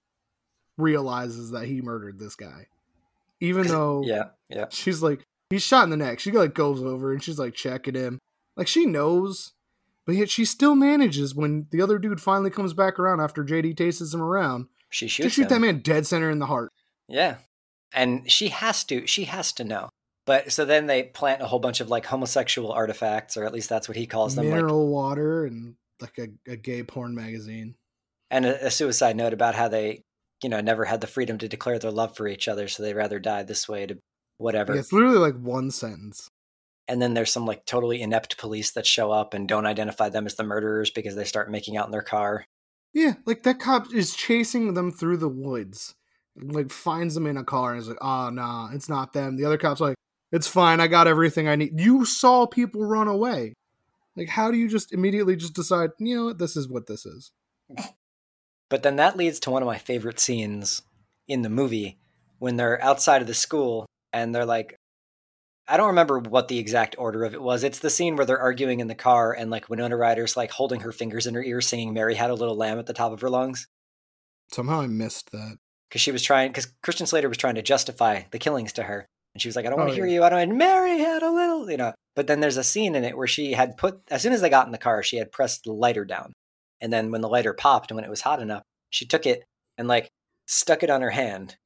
realizes 0.76 1.52
that 1.52 1.64
he 1.64 1.80
murdered 1.80 2.18
this 2.18 2.36
guy, 2.36 2.66
even 3.40 3.66
though 3.68 4.02
Yeah, 4.04 4.24
yeah. 4.50 4.66
she's 4.68 5.02
like 5.02 5.24
he's 5.48 5.62
shot 5.62 5.84
in 5.84 5.88
the 5.88 5.96
neck. 5.96 6.20
She 6.20 6.30
like 6.30 6.52
goes 6.52 6.82
over 6.82 7.10
and 7.10 7.22
she's 7.22 7.38
like 7.38 7.54
checking 7.54 7.94
him, 7.94 8.18
like 8.56 8.68
she 8.68 8.86
knows, 8.86 9.52
but 10.06 10.14
yet 10.14 10.30
she 10.30 10.44
still 10.44 10.74
manages 10.74 11.34
when 11.34 11.66
the 11.70 11.80
other 11.82 11.98
dude 11.98 12.20
finally 12.20 12.50
comes 12.50 12.72
back 12.74 12.98
around 12.98 13.20
after 13.20 13.44
JD 13.44 13.76
tastes 13.76 14.12
him 14.14 14.22
around 14.22 14.66
She 14.90 15.08
shoots 15.08 15.26
to 15.26 15.30
shoot 15.30 15.42
him. 15.42 15.48
that 15.48 15.60
man 15.60 15.78
dead 15.80 16.06
center 16.06 16.30
in 16.30 16.38
the 16.38 16.46
heart. 16.46 16.70
Yeah. 17.08 17.36
And 17.92 18.30
she 18.30 18.48
has 18.48 18.84
to 18.84 19.06
she 19.06 19.24
has 19.24 19.52
to 19.54 19.64
know. 19.64 19.88
But 20.26 20.52
so 20.52 20.64
then 20.64 20.86
they 20.86 21.02
plant 21.02 21.42
a 21.42 21.46
whole 21.46 21.58
bunch 21.58 21.80
of 21.80 21.88
like 21.90 22.06
homosexual 22.06 22.72
artifacts, 22.72 23.36
or 23.36 23.44
at 23.44 23.52
least 23.52 23.68
that's 23.68 23.88
what 23.88 23.96
he 23.96 24.06
calls 24.06 24.34
them. 24.34 24.46
Like, 24.46 24.54
Mineral 24.54 24.88
water 24.88 25.44
and 25.44 25.74
like 26.00 26.18
a, 26.18 26.28
a 26.50 26.56
gay 26.56 26.82
porn 26.82 27.14
magazine. 27.14 27.74
and 28.30 28.46
a, 28.46 28.66
a 28.66 28.70
suicide 28.70 29.16
note 29.16 29.32
about 29.34 29.54
how 29.54 29.68
they, 29.68 30.02
you 30.42 30.48
know, 30.48 30.60
never 30.60 30.86
had 30.86 31.00
the 31.02 31.06
freedom 31.06 31.38
to 31.38 31.48
declare 31.48 31.78
their 31.78 31.90
love 31.90 32.16
for 32.16 32.26
each 32.26 32.48
other, 32.48 32.68
so 32.68 32.82
they'd 32.82 32.94
rather 32.96 33.18
die 33.20 33.42
this 33.42 33.68
way 33.68 33.86
to 33.86 33.98
whatever. 34.38 34.72
Yeah, 34.74 34.80
it's 34.80 34.92
literally 34.92 35.18
like 35.18 35.36
one 35.38 35.70
sentence. 35.70 36.28
And 36.86 37.00
then 37.00 37.14
there's 37.14 37.32
some 37.32 37.46
like 37.46 37.64
totally 37.64 38.02
inept 38.02 38.36
police 38.36 38.72
that 38.72 38.86
show 38.86 39.10
up 39.10 39.32
and 39.32 39.48
don't 39.48 39.66
identify 39.66 40.08
them 40.08 40.26
as 40.26 40.34
the 40.34 40.44
murderers 40.44 40.90
because 40.90 41.14
they 41.14 41.24
start 41.24 41.50
making 41.50 41.76
out 41.76 41.86
in 41.86 41.92
their 41.92 42.02
car. 42.02 42.44
Yeah, 42.92 43.14
like 43.26 43.42
that 43.42 43.58
cop 43.58 43.92
is 43.92 44.14
chasing 44.14 44.74
them 44.74 44.92
through 44.92 45.16
the 45.16 45.28
woods, 45.28 45.94
like 46.36 46.70
finds 46.70 47.14
them 47.14 47.26
in 47.26 47.36
a 47.36 47.44
car 47.44 47.72
and 47.72 47.80
is 47.80 47.88
like, 47.88 47.98
"Oh 48.00 48.30
nah, 48.30 48.70
it's 48.72 48.88
not 48.88 49.12
them." 49.12 49.36
The 49.36 49.44
other 49.44 49.58
cop's 49.58 49.80
like, 49.80 49.96
"It's 50.30 50.46
fine, 50.46 50.78
I 50.78 50.86
got 50.86 51.08
everything 51.08 51.48
I 51.48 51.56
need." 51.56 51.80
You 51.80 52.04
saw 52.04 52.46
people 52.46 52.84
run 52.84 53.08
away. 53.08 53.54
Like, 54.16 54.28
how 54.28 54.52
do 54.52 54.56
you 54.56 54.68
just 54.68 54.92
immediately 54.92 55.34
just 55.34 55.54
decide? 55.54 55.90
You 55.98 56.16
know 56.16 56.24
what? 56.26 56.38
This 56.38 56.56
is 56.56 56.68
what 56.68 56.86
this 56.86 57.04
is. 57.04 57.32
But 58.70 58.82
then 58.82 58.96
that 58.96 59.16
leads 59.16 59.38
to 59.40 59.50
one 59.50 59.62
of 59.62 59.66
my 59.66 59.78
favorite 59.78 60.18
scenes 60.18 60.82
in 61.28 61.42
the 61.42 61.48
movie 61.48 61.98
when 62.38 62.56
they're 62.56 62.82
outside 62.82 63.20
of 63.20 63.28
the 63.28 63.34
school 63.34 63.86
and 64.12 64.34
they're 64.34 64.46
like, 64.46 64.74
I 65.66 65.76
don't 65.76 65.88
remember 65.88 66.18
what 66.18 66.48
the 66.48 66.58
exact 66.58 66.94
order 66.98 67.24
of 67.24 67.32
it 67.32 67.40
was. 67.42 67.64
It's 67.64 67.78
the 67.78 67.88
scene 67.90 68.16
where 68.16 68.26
they're 68.26 68.38
arguing 68.38 68.80
in 68.80 68.88
the 68.88 68.94
car 68.94 69.32
and 69.32 69.50
like 69.50 69.68
Winona 69.70 69.96
Ryder's 69.96 70.36
like 70.36 70.50
holding 70.50 70.80
her 70.80 70.92
fingers 70.92 71.26
in 71.26 71.34
her 71.34 71.42
ear 71.42 71.60
singing 71.62 71.94
Mary 71.94 72.14
Had 72.14 72.30
a 72.30 72.34
Little 72.34 72.56
Lamb 72.56 72.78
at 72.78 72.86
the 72.86 72.92
top 72.92 73.12
of 73.12 73.20
her 73.22 73.30
lungs. 73.30 73.66
Somehow 74.52 74.82
I 74.82 74.86
missed 74.86 75.32
that. 75.32 75.56
Because 75.88 76.02
she 76.02 76.12
was 76.12 76.22
trying, 76.22 76.50
because 76.50 76.66
Christian 76.82 77.06
Slater 77.06 77.28
was 77.28 77.38
trying 77.38 77.54
to 77.54 77.62
justify 77.62 78.22
the 78.30 78.38
killings 78.38 78.74
to 78.74 78.82
her. 78.82 79.06
And 79.34 79.40
she 79.40 79.48
was 79.48 79.56
like, 79.56 79.64
I 79.64 79.70
don't 79.70 79.78
want 79.78 79.88
Oh, 79.90 79.92
to 79.92 79.96
hear 79.96 80.06
yeah. 80.06 80.14
you. 80.14 80.22
I 80.24 80.28
don't 80.28 80.38
want 80.48 80.58
Mary 80.58 80.98
had 80.98 81.22
a 81.22 81.30
little, 81.30 81.70
you 81.70 81.76
know. 81.76 81.92
But 82.14 82.26
then 82.26 82.40
there's 82.40 82.56
a 82.56 82.64
scene 82.64 82.94
in 82.94 83.04
it 83.04 83.16
where 83.16 83.26
she 83.26 83.52
had 83.52 83.76
put, 83.76 84.00
as 84.10 84.22
soon 84.22 84.32
as 84.32 84.40
they 84.40 84.50
got 84.50 84.66
in 84.66 84.72
the 84.72 84.78
car, 84.78 85.02
she 85.02 85.16
had 85.16 85.32
pressed 85.32 85.64
the 85.64 85.72
lighter 85.72 86.04
down. 86.04 86.32
And 86.80 86.92
then 86.92 87.10
when 87.10 87.20
the 87.22 87.28
lighter 87.28 87.54
popped 87.54 87.90
and 87.90 87.96
when 87.96 88.04
it 88.04 88.10
was 88.10 88.20
hot 88.20 88.40
enough, 88.42 88.62
she 88.90 89.06
took 89.06 89.24
it 89.26 89.44
and 89.78 89.88
like 89.88 90.10
stuck 90.46 90.82
it 90.82 90.90
on 90.90 91.00
her 91.00 91.10
hand 91.10 91.56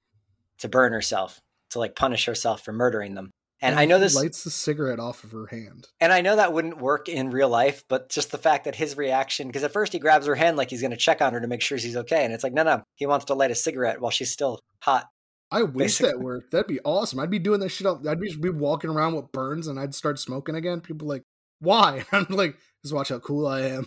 to 0.58 0.68
burn 0.68 0.92
herself, 0.92 1.40
to 1.70 1.78
like 1.78 1.96
punish 1.96 2.26
herself 2.26 2.64
for 2.64 2.72
murdering 2.72 3.14
them. 3.14 3.30
And 3.60 3.78
I 3.78 3.86
know 3.86 3.98
this, 3.98 4.14
lights 4.14 4.44
the 4.44 4.50
cigarette 4.50 5.00
off 5.00 5.24
of 5.24 5.32
her 5.32 5.46
hand. 5.46 5.88
and 6.00 6.12
I 6.12 6.20
know 6.20 6.36
that 6.36 6.52
wouldn't 6.52 6.78
work 6.78 7.08
in 7.08 7.30
real 7.30 7.48
life, 7.48 7.82
but 7.88 8.08
just 8.08 8.30
the 8.30 8.38
fact 8.38 8.64
that 8.66 8.76
his 8.76 8.96
reaction, 8.96 9.48
because 9.48 9.64
at 9.64 9.72
first 9.72 9.92
he 9.92 9.98
grabs 9.98 10.26
her 10.26 10.36
hand 10.36 10.56
like 10.56 10.70
he's 10.70 10.80
going 10.80 10.92
to 10.92 10.96
check 10.96 11.20
on 11.20 11.32
her 11.32 11.40
to 11.40 11.48
make 11.48 11.60
sure 11.60 11.76
she's 11.76 11.96
okay. 11.96 12.24
And 12.24 12.32
it's 12.32 12.44
like, 12.44 12.52
no, 12.52 12.62
no, 12.62 12.82
he 12.94 13.06
wants 13.06 13.24
to 13.26 13.34
light 13.34 13.50
a 13.50 13.56
cigarette 13.56 14.00
while 14.00 14.12
she's 14.12 14.30
still 14.30 14.60
hot. 14.80 15.08
I 15.50 15.62
wish 15.62 15.98
Basically. 15.98 16.12
that 16.12 16.20
worked. 16.20 16.50
That'd 16.50 16.66
be 16.66 16.80
awesome. 16.84 17.18
I'd 17.18 17.30
be 17.30 17.38
doing 17.38 17.60
that 17.60 17.70
shit. 17.70 17.86
All, 17.86 18.06
I'd 18.08 18.20
be, 18.20 18.34
be 18.36 18.50
walking 18.50 18.90
around 18.90 19.14
with 19.14 19.32
burns, 19.32 19.66
and 19.66 19.80
I'd 19.80 19.94
start 19.94 20.18
smoking 20.18 20.54
again. 20.54 20.80
People 20.80 21.08
like, 21.08 21.22
why? 21.60 22.04
I'm 22.12 22.26
like, 22.28 22.56
just 22.82 22.94
watch 22.94 23.08
how 23.08 23.18
cool 23.18 23.46
I 23.46 23.62
am. 23.62 23.86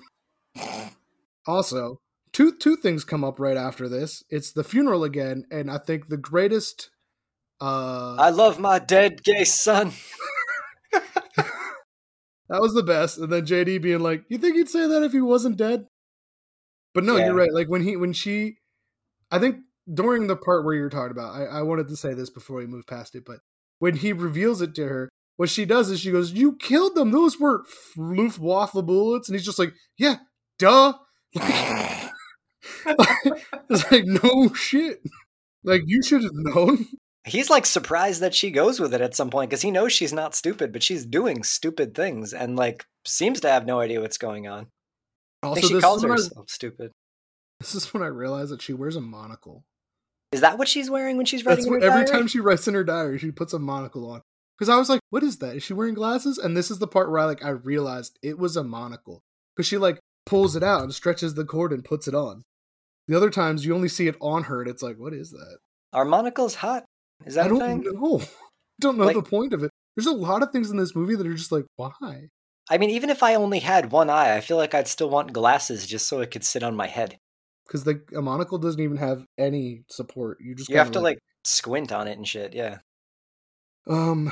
Also, 1.47 1.97
two 2.33 2.55
two 2.57 2.75
things 2.75 3.03
come 3.03 3.23
up 3.23 3.39
right 3.39 3.57
after 3.57 3.89
this. 3.89 4.23
It's 4.29 4.51
the 4.51 4.63
funeral 4.63 5.03
again, 5.03 5.45
and 5.51 5.71
I 5.71 5.77
think 5.77 6.07
the 6.09 6.17
greatest. 6.17 6.90
Uh, 7.61 8.15
I 8.17 8.29
love 8.31 8.59
my 8.59 8.79
dead 8.79 9.23
gay 9.23 9.43
son. 9.43 9.91
that 10.91 12.59
was 12.59 12.73
the 12.73 12.83
best, 12.83 13.17
and 13.19 13.31
then 13.31 13.45
JD 13.45 13.81
being 13.81 13.99
like, 13.99 14.23
"You 14.29 14.37
think 14.37 14.55
he'd 14.55 14.67
say 14.69 14.87
that 14.87 15.03
if 15.03 15.11
he 15.11 15.21
wasn't 15.21 15.57
dead?" 15.57 15.85
But 16.93 17.03
no, 17.03 17.15
Yeah. 17.15 17.27
you're 17.27 17.35
right. 17.35 17.53
Like 17.53 17.69
when 17.69 17.83
he 17.83 17.95
when 17.95 18.13
she, 18.13 18.57
I 19.29 19.39
think 19.39 19.57
during 19.91 20.27
the 20.27 20.35
part 20.35 20.65
where 20.65 20.73
you're 20.75 20.89
talking 20.89 21.11
about, 21.11 21.35
I, 21.35 21.45
I 21.45 21.61
wanted 21.61 21.87
to 21.89 21.95
say 21.95 22.13
this 22.13 22.29
before 22.29 22.57
we 22.57 22.65
move 22.65 22.87
past 22.87 23.15
it, 23.15 23.23
but 23.25 23.39
when 23.79 23.95
he 23.95 24.11
reveals 24.11 24.61
it 24.61 24.75
to 24.75 24.87
her, 24.87 25.09
what 25.37 25.49
she 25.49 25.65
does 25.65 25.89
is 25.91 25.99
she 25.99 26.11
goes, 26.11 26.31
"You 26.33 26.55
killed 26.57 26.95
them. 26.95 27.11
Those 27.11 27.39
weren't 27.39 27.67
Luftwaffe 27.95 28.73
bullets," 28.73 29.29
and 29.29 29.35
he's 29.37 29.45
just 29.45 29.59
like, 29.59 29.73
"Yeah, 29.97 30.15
duh." 30.59 30.93
it's 32.85 33.91
like 33.91 34.05
no 34.05 34.53
shit. 34.53 35.01
Like 35.63 35.83
you 35.85 36.01
should 36.03 36.23
have 36.23 36.33
known. 36.33 36.85
He's 37.23 37.49
like 37.49 37.65
surprised 37.65 38.21
that 38.21 38.33
she 38.33 38.49
goes 38.49 38.79
with 38.79 38.93
it 38.93 39.01
at 39.01 39.15
some 39.15 39.29
point 39.29 39.49
because 39.49 39.61
he 39.61 39.69
knows 39.71 39.93
she's 39.93 40.13
not 40.13 40.33
stupid, 40.33 40.71
but 40.71 40.81
she's 40.81 41.05
doing 41.05 41.43
stupid 41.43 41.93
things 41.93 42.33
and 42.33 42.55
like 42.55 42.85
seems 43.05 43.39
to 43.41 43.49
have 43.49 43.65
no 43.65 43.79
idea 43.79 44.01
what's 44.01 44.17
going 44.17 44.47
on. 44.47 44.67
Also, 45.43 45.67
she 45.67 45.79
calls 45.79 46.03
when 46.03 46.11
I, 46.11 46.15
herself 46.15 46.49
stupid. 46.49 46.91
this 47.59 47.75
is 47.75 47.93
when 47.93 48.01
I 48.01 48.07
realized 48.07 48.51
that 48.51 48.61
she 48.61 48.73
wears 48.73 48.95
a 48.95 49.01
monocle. 49.01 49.63
Is 50.31 50.41
that 50.41 50.57
what 50.57 50.67
she's 50.67 50.89
wearing 50.89 51.17
when 51.17 51.25
she's 51.25 51.45
writing 51.45 51.65
That's 51.65 51.67
in 51.67 51.73
her 51.73 51.79
what, 51.79 51.87
every 51.87 52.05
diary? 52.05 52.19
time 52.19 52.27
she 52.27 52.39
writes 52.39 52.67
in 52.67 52.73
her 52.73 52.83
diary, 52.83 53.19
she 53.19 53.31
puts 53.31 53.53
a 53.53 53.59
monocle 53.59 54.09
on. 54.09 54.21
Because 54.57 54.69
I 54.69 54.77
was 54.77 54.89
like, 54.89 55.01
"What 55.09 55.23
is 55.23 55.39
that? 55.39 55.55
Is 55.55 55.63
she 55.63 55.73
wearing 55.73 55.95
glasses?" 55.95 56.37
And 56.37 56.55
this 56.55 56.69
is 56.69 56.79
the 56.79 56.87
part 56.87 57.09
where 57.09 57.19
I 57.19 57.25
like 57.25 57.43
I 57.43 57.49
realized 57.49 58.17
it 58.21 58.37
was 58.37 58.55
a 58.55 58.63
monocle 58.63 59.23
because 59.55 59.67
she 59.67 59.77
like 59.77 59.99
pulls 60.25 60.55
it 60.55 60.63
out 60.63 60.83
and 60.83 60.93
stretches 60.93 61.33
the 61.33 61.45
cord 61.45 61.71
and 61.73 61.83
puts 61.83 62.07
it 62.07 62.15
on. 62.15 62.43
The 63.07 63.17
other 63.17 63.31
times 63.31 63.65
you 63.65 63.73
only 63.75 63.87
see 63.89 64.07
it 64.07 64.15
on 64.21 64.43
her, 64.43 64.61
and 64.61 64.69
it's 64.69 64.83
like, 64.83 64.97
"What 64.97 65.13
is 65.13 65.31
that?" 65.31 65.57
Are 65.93 66.05
monocles 66.05 66.55
hot? 66.55 66.85
Is 67.25 67.35
that 67.35 67.43
I 67.43 67.45
a 67.45 67.49
don't 67.49 67.59
thing? 67.83 67.93
know. 68.01 68.21
don't 68.79 68.97
know 68.97 69.05
Like- 69.05 69.15
the 69.15 69.23
point 69.23 69.53
of 69.53 69.63
it. 69.63 69.71
There's 69.95 70.07
a 70.07 70.11
lot 70.13 70.41
of 70.41 70.51
things 70.51 70.71
in 70.71 70.77
this 70.77 70.95
movie 70.95 71.15
that 71.15 71.27
are 71.27 71.33
just 71.33 71.51
like, 71.51 71.65
why? 71.75 72.29
I 72.69 72.77
mean, 72.77 72.91
even 72.91 73.09
if 73.09 73.21
I 73.21 73.35
only 73.35 73.59
had 73.59 73.91
one 73.91 74.09
eye, 74.09 74.35
I 74.37 74.39
feel 74.41 74.55
like 74.55 74.73
I'd 74.73 74.87
still 74.87 75.09
want 75.09 75.33
glasses 75.33 75.85
just 75.85 76.07
so 76.07 76.21
it 76.21 76.31
could 76.31 76.45
sit 76.45 76.63
on 76.63 76.75
my 76.77 76.87
head. 76.87 77.17
Because 77.67 77.83
the 77.83 78.01
a 78.15 78.21
monocle 78.21 78.57
doesn't 78.57 78.79
even 78.81 78.97
have 78.97 79.25
any 79.37 79.83
support. 79.89 80.37
You 80.39 80.55
just 80.55 80.69
You 80.69 80.77
have 80.77 80.91
to 80.91 81.01
like 81.01 81.19
squint 81.43 81.91
on 81.91 82.07
it 82.07 82.17
and 82.17 82.25
shit. 82.27 82.53
Yeah. 82.53 82.77
Um, 83.87 84.31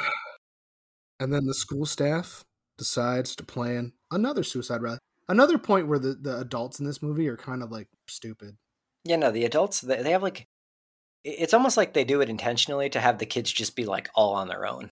and 1.20 1.34
then 1.34 1.46
the 1.46 1.54
school 1.54 1.86
staff 1.86 2.46
decides 2.78 3.36
to 3.36 3.44
plan 3.44 3.92
another 4.12 4.44
suicide 4.44 4.82
rally. 4.82 5.00
Another 5.28 5.58
point 5.58 5.88
where 5.88 6.00
the, 6.00 6.14
the 6.16 6.38
adults 6.40 6.80
in 6.80 6.86
this 6.86 7.02
movie 7.02 7.28
are 7.28 7.38
kind 7.38 7.62
of 7.62 7.72
like 7.72 7.88
stupid. 8.08 8.56
Yeah, 9.04 9.18
no, 9.18 9.32
the 9.32 9.46
adults 9.46 9.82
they 9.82 10.12
have 10.12 10.24
like 10.24 10.48
it's 11.24 11.54
almost 11.54 11.78
like 11.78 11.94
they 11.94 12.04
do 12.04 12.22
it 12.22 12.30
intentionally 12.30 12.90
to 12.90 13.00
have 13.00 13.18
the 13.18 13.26
kids 13.26 13.52
just 13.52 13.76
be 13.76 13.86
like 13.86 14.10
all 14.16 14.34
on 14.34 14.48
their 14.48 14.66
own. 14.66 14.90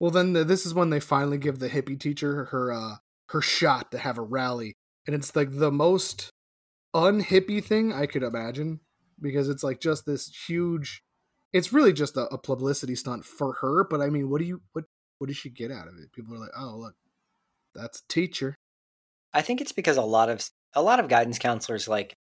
Well, 0.00 0.10
then 0.10 0.32
the, 0.32 0.44
this 0.44 0.66
is 0.66 0.74
when 0.74 0.90
they 0.90 1.00
finally 1.00 1.38
give 1.38 1.58
the 1.58 1.68
hippie 1.68 1.98
teacher 1.98 2.46
her 2.46 2.72
uh, 2.72 2.96
her 3.28 3.40
shot 3.40 3.90
to 3.92 3.98
have 3.98 4.18
a 4.18 4.22
rally, 4.22 4.74
and 5.06 5.14
it's 5.14 5.36
like 5.36 5.58
the 5.58 5.70
most 5.70 6.30
unhippie 6.94 7.64
thing 7.64 7.92
I 7.92 8.06
could 8.06 8.22
imagine 8.22 8.80
because 9.20 9.48
it's 9.48 9.62
like 9.62 9.80
just 9.80 10.06
this 10.06 10.28
huge. 10.48 11.02
It's 11.52 11.72
really 11.72 11.92
just 11.92 12.16
a, 12.16 12.22
a 12.32 12.38
publicity 12.38 12.94
stunt 12.94 13.24
for 13.24 13.54
her, 13.60 13.84
but 13.84 14.00
I 14.00 14.08
mean, 14.08 14.30
what 14.30 14.40
do 14.40 14.46
you 14.46 14.62
what 14.72 14.84
what 15.18 15.28
does 15.28 15.36
she 15.36 15.50
get 15.50 15.70
out 15.70 15.86
of 15.86 15.94
it? 16.02 16.12
People 16.12 16.34
are 16.34 16.40
like, 16.40 16.50
oh 16.58 16.76
look, 16.76 16.94
that's 17.74 18.00
a 18.00 18.08
teacher. 18.08 18.56
I 19.32 19.42
think 19.42 19.60
it's 19.60 19.72
because 19.72 19.96
a 19.96 20.02
lot 20.02 20.28
of 20.28 20.48
a 20.74 20.82
lot 20.82 20.98
of 20.98 21.08
guidance 21.08 21.38
counselors 21.38 21.86
like 21.86 22.14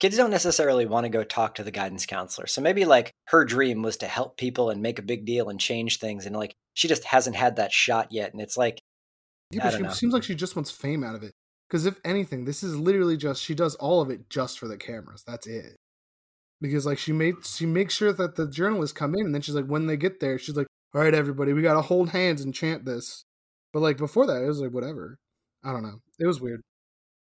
kids 0.00 0.16
don't 0.16 0.30
necessarily 0.30 0.86
want 0.86 1.04
to 1.04 1.10
go 1.10 1.24
talk 1.24 1.54
to 1.56 1.64
the 1.64 1.70
guidance 1.70 2.06
counselor. 2.06 2.46
So 2.46 2.60
maybe 2.60 2.84
like 2.84 3.12
her 3.28 3.44
dream 3.44 3.82
was 3.82 3.96
to 3.98 4.06
help 4.06 4.36
people 4.36 4.70
and 4.70 4.82
make 4.82 4.98
a 4.98 5.02
big 5.02 5.24
deal 5.24 5.48
and 5.48 5.60
change 5.60 5.98
things 5.98 6.26
and 6.26 6.36
like 6.36 6.54
she 6.74 6.88
just 6.88 7.04
hasn't 7.04 7.36
had 7.36 7.56
that 7.56 7.72
shot 7.72 8.12
yet 8.12 8.32
and 8.32 8.40
it's 8.40 8.56
like 8.56 8.80
yeah, 9.50 9.64
but 9.64 9.74
she 9.74 9.82
know. 9.82 9.90
seems 9.90 10.12
like 10.12 10.22
she 10.22 10.34
just 10.34 10.56
wants 10.56 10.70
fame 10.70 11.02
out 11.02 11.14
of 11.14 11.22
it. 11.22 11.32
Because 11.68 11.86
if 11.86 12.00
anything, 12.04 12.44
this 12.44 12.62
is 12.62 12.76
literally 12.76 13.16
just 13.16 13.42
she 13.42 13.54
does 13.54 13.74
all 13.76 14.00
of 14.00 14.10
it 14.10 14.30
just 14.30 14.58
for 14.58 14.68
the 14.68 14.76
cameras. 14.76 15.22
That's 15.26 15.46
it. 15.46 15.76
Because 16.60 16.86
like 16.86 16.98
she 16.98 17.12
made 17.12 17.34
she 17.44 17.66
makes 17.66 17.94
sure 17.94 18.12
that 18.12 18.36
the 18.36 18.48
journalists 18.48 18.96
come 18.96 19.14
in 19.14 19.26
and 19.26 19.34
then 19.34 19.42
she's 19.42 19.54
like 19.54 19.66
when 19.66 19.86
they 19.86 19.96
get 19.96 20.20
there, 20.20 20.38
she's 20.38 20.56
like, 20.56 20.66
All 20.94 21.00
right, 21.00 21.14
everybody, 21.14 21.52
we 21.52 21.62
gotta 21.62 21.82
hold 21.82 22.10
hands 22.10 22.42
and 22.42 22.54
chant 22.54 22.84
this. 22.84 23.24
But 23.72 23.80
like 23.80 23.96
before 23.96 24.26
that, 24.26 24.42
it 24.42 24.46
was 24.46 24.60
like 24.60 24.72
whatever. 24.72 25.18
I 25.64 25.72
don't 25.72 25.82
know. 25.82 26.00
It 26.18 26.26
was 26.26 26.40
weird. 26.40 26.62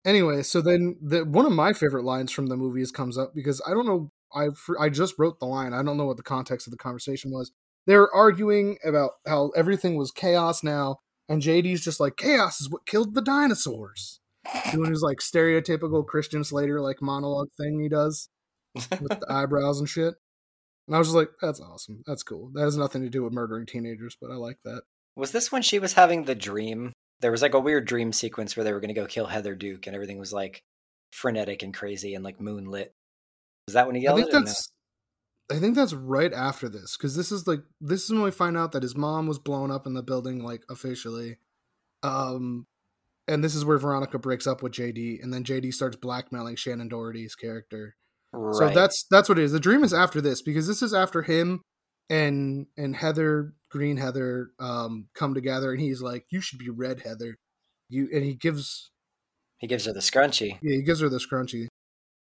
Anyway, 0.05 0.43
so 0.43 0.61
then 0.61 0.97
the 1.01 1.25
one 1.25 1.47
of 1.47 1.53
my 1.53 1.73
favorite 1.73 2.05
lines 2.05 2.31
from 2.31 2.47
the 2.47 2.57
movies 2.57 2.91
comes 2.91 3.17
up 3.17 3.35
because 3.35 3.63
I 3.67 3.71
don't 3.71 3.87
know. 3.87 4.11
I 4.35 4.49
I 4.79 4.89
just 4.91 5.15
wrote 5.19 5.39
the 5.39 5.47
line. 5.47 5.73
I 5.73 5.83
don't 5.83 5.97
know 5.97 6.07
what 6.07 6.17
the 6.17 6.23
context 6.23 6.67
of 6.67 6.73
the 6.73 6.77
conversation 6.77 7.31
was. 7.31 7.53
They're 7.87 8.13
arguing 8.13 8.79
about 8.85 9.13
how 9.27 9.51
everything 9.51 9.97
was 9.97 10.11
chaos 10.11 10.63
now, 10.63 10.99
and 11.29 11.43
JD's 11.43 11.83
just 11.83 12.01
like 12.01 12.17
chaos 12.17 12.61
is 12.61 12.71
what 12.71 12.87
killed 12.87 13.15
the 13.15 13.23
dinosaurs. 13.23 14.21
Doing 14.73 14.91
his 14.91 15.03
like 15.03 15.19
stereotypical 15.19 16.07
Christian 16.07 16.45
Slater 16.45 16.81
like 16.81 17.01
monologue 17.01 17.49
thing 17.57 17.81
he 17.81 17.89
does 17.89 18.29
with 18.75 19.21
the 19.21 19.27
eyebrows 19.31 19.79
and 19.79 19.89
shit. 19.89 20.15
And 20.87 20.95
I 20.95 20.99
was 20.99 21.09
just 21.09 21.17
like, 21.17 21.31
that's 21.41 21.61
awesome. 21.61 22.03
That's 22.07 22.23
cool. 22.23 22.51
That 22.53 22.63
has 22.63 22.77
nothing 22.77 23.03
to 23.03 23.09
do 23.09 23.25
with 23.25 23.33
murdering 23.33 23.65
teenagers, 23.65 24.19
but 24.21 24.31
I 24.31 24.35
like 24.35 24.59
that. 24.65 24.83
Was 25.17 25.33
this 25.33 25.51
when 25.51 25.63
she 25.63 25.79
was 25.79 25.95
having 25.95 26.25
the 26.25 26.35
dream 26.35 26.93
there 27.25 27.31
was 27.31 27.41
like 27.41 27.55
a 27.55 27.59
weird 27.59 27.87
dream 27.87 28.13
sequence 28.13 28.55
where 28.55 28.65
they 28.65 28.73
were 28.75 28.81
going 28.81 28.95
to 28.95 29.01
go 29.01 29.07
kill 29.07 29.25
Heather 29.25 29.55
Duke, 29.55 29.87
and 29.87 29.97
everything 29.97 30.19
was 30.19 30.31
like 30.31 30.63
frenetic 31.11 31.63
and 31.63 31.73
crazy 31.73 32.15
and 32.15 32.23
like 32.23 32.39
moonlit. 32.39 32.93
Was 33.67 33.73
that 33.73 33.87
when 33.87 33.97
he 33.97 34.03
yelled? 34.03 34.19
I 34.19 34.23
think 34.25 34.33
that's. 34.33 34.71
No? 35.51 35.57
I 35.57 35.59
think 35.59 35.75
that's 35.75 35.95
right 35.95 36.35
after 36.35 36.69
this 36.69 36.99
because 36.99 37.17
this 37.17 37.33
is 37.33 37.47
like 37.47 37.63
this 37.81 38.05
is 38.05 38.11
when 38.11 38.21
we 38.21 38.31
find 38.31 38.59
out 38.59 38.73
that 38.73 38.83
his 38.83 38.95
mom 38.95 39.27
was 39.27 39.39
blown 39.39 39.71
up 39.71 39.87
in 39.87 39.95
the 39.95 40.03
building 40.03 40.45
like 40.45 40.65
officially, 40.69 41.39
um, 42.03 42.67
and 43.27 43.43
this 43.43 43.55
is 43.55 43.65
where 43.65 43.79
Veronica 43.79 44.19
breaks 44.19 44.47
up 44.47 44.63
with 44.63 44.73
JD, 44.73 45.23
and 45.23 45.33
then 45.33 45.45
JD 45.45 45.73
starts 45.73 45.97
blackmailing 45.97 46.57
Shannen 46.57 46.91
Doherty's 46.91 47.35
character. 47.35 47.97
Right. 48.35 48.59
So 48.59 48.69
that's 48.69 49.07
that's 49.11 49.31
what 49.31 49.39
it 49.39 49.45
is. 49.45 49.53
The 49.53 49.61
dream 49.61 49.83
is 49.83 49.95
after 49.95 50.21
this 50.21 50.43
because 50.43 50.67
this 50.67 50.83
is 50.83 50.93
after 50.93 51.23
him 51.23 51.63
and 52.11 52.67
and 52.77 52.95
Heather 52.97 53.55
Green 53.71 53.97
Heather 53.97 54.51
um 54.59 55.09
come 55.15 55.35
together 55.35 55.73
and 55.73 55.81
he's 55.81 56.03
like, 56.03 56.27
You 56.31 56.41
should 56.41 56.59
be 56.59 56.71
red 56.71 57.01
Heather. 57.01 57.37
You 57.89 58.09
and 58.13 58.25
he 58.25 58.35
gives 58.35 58.91
He 59.59 59.67
gives 59.67 59.87
her 59.87 59.93
the 59.93 60.01
scrunchie. 60.01 60.59
Yeah, 60.63 60.77
he 60.77 60.83
gives 60.83 61.01
her 61.01 61.09
the 61.09 61.19
scrunchie. 61.19 61.69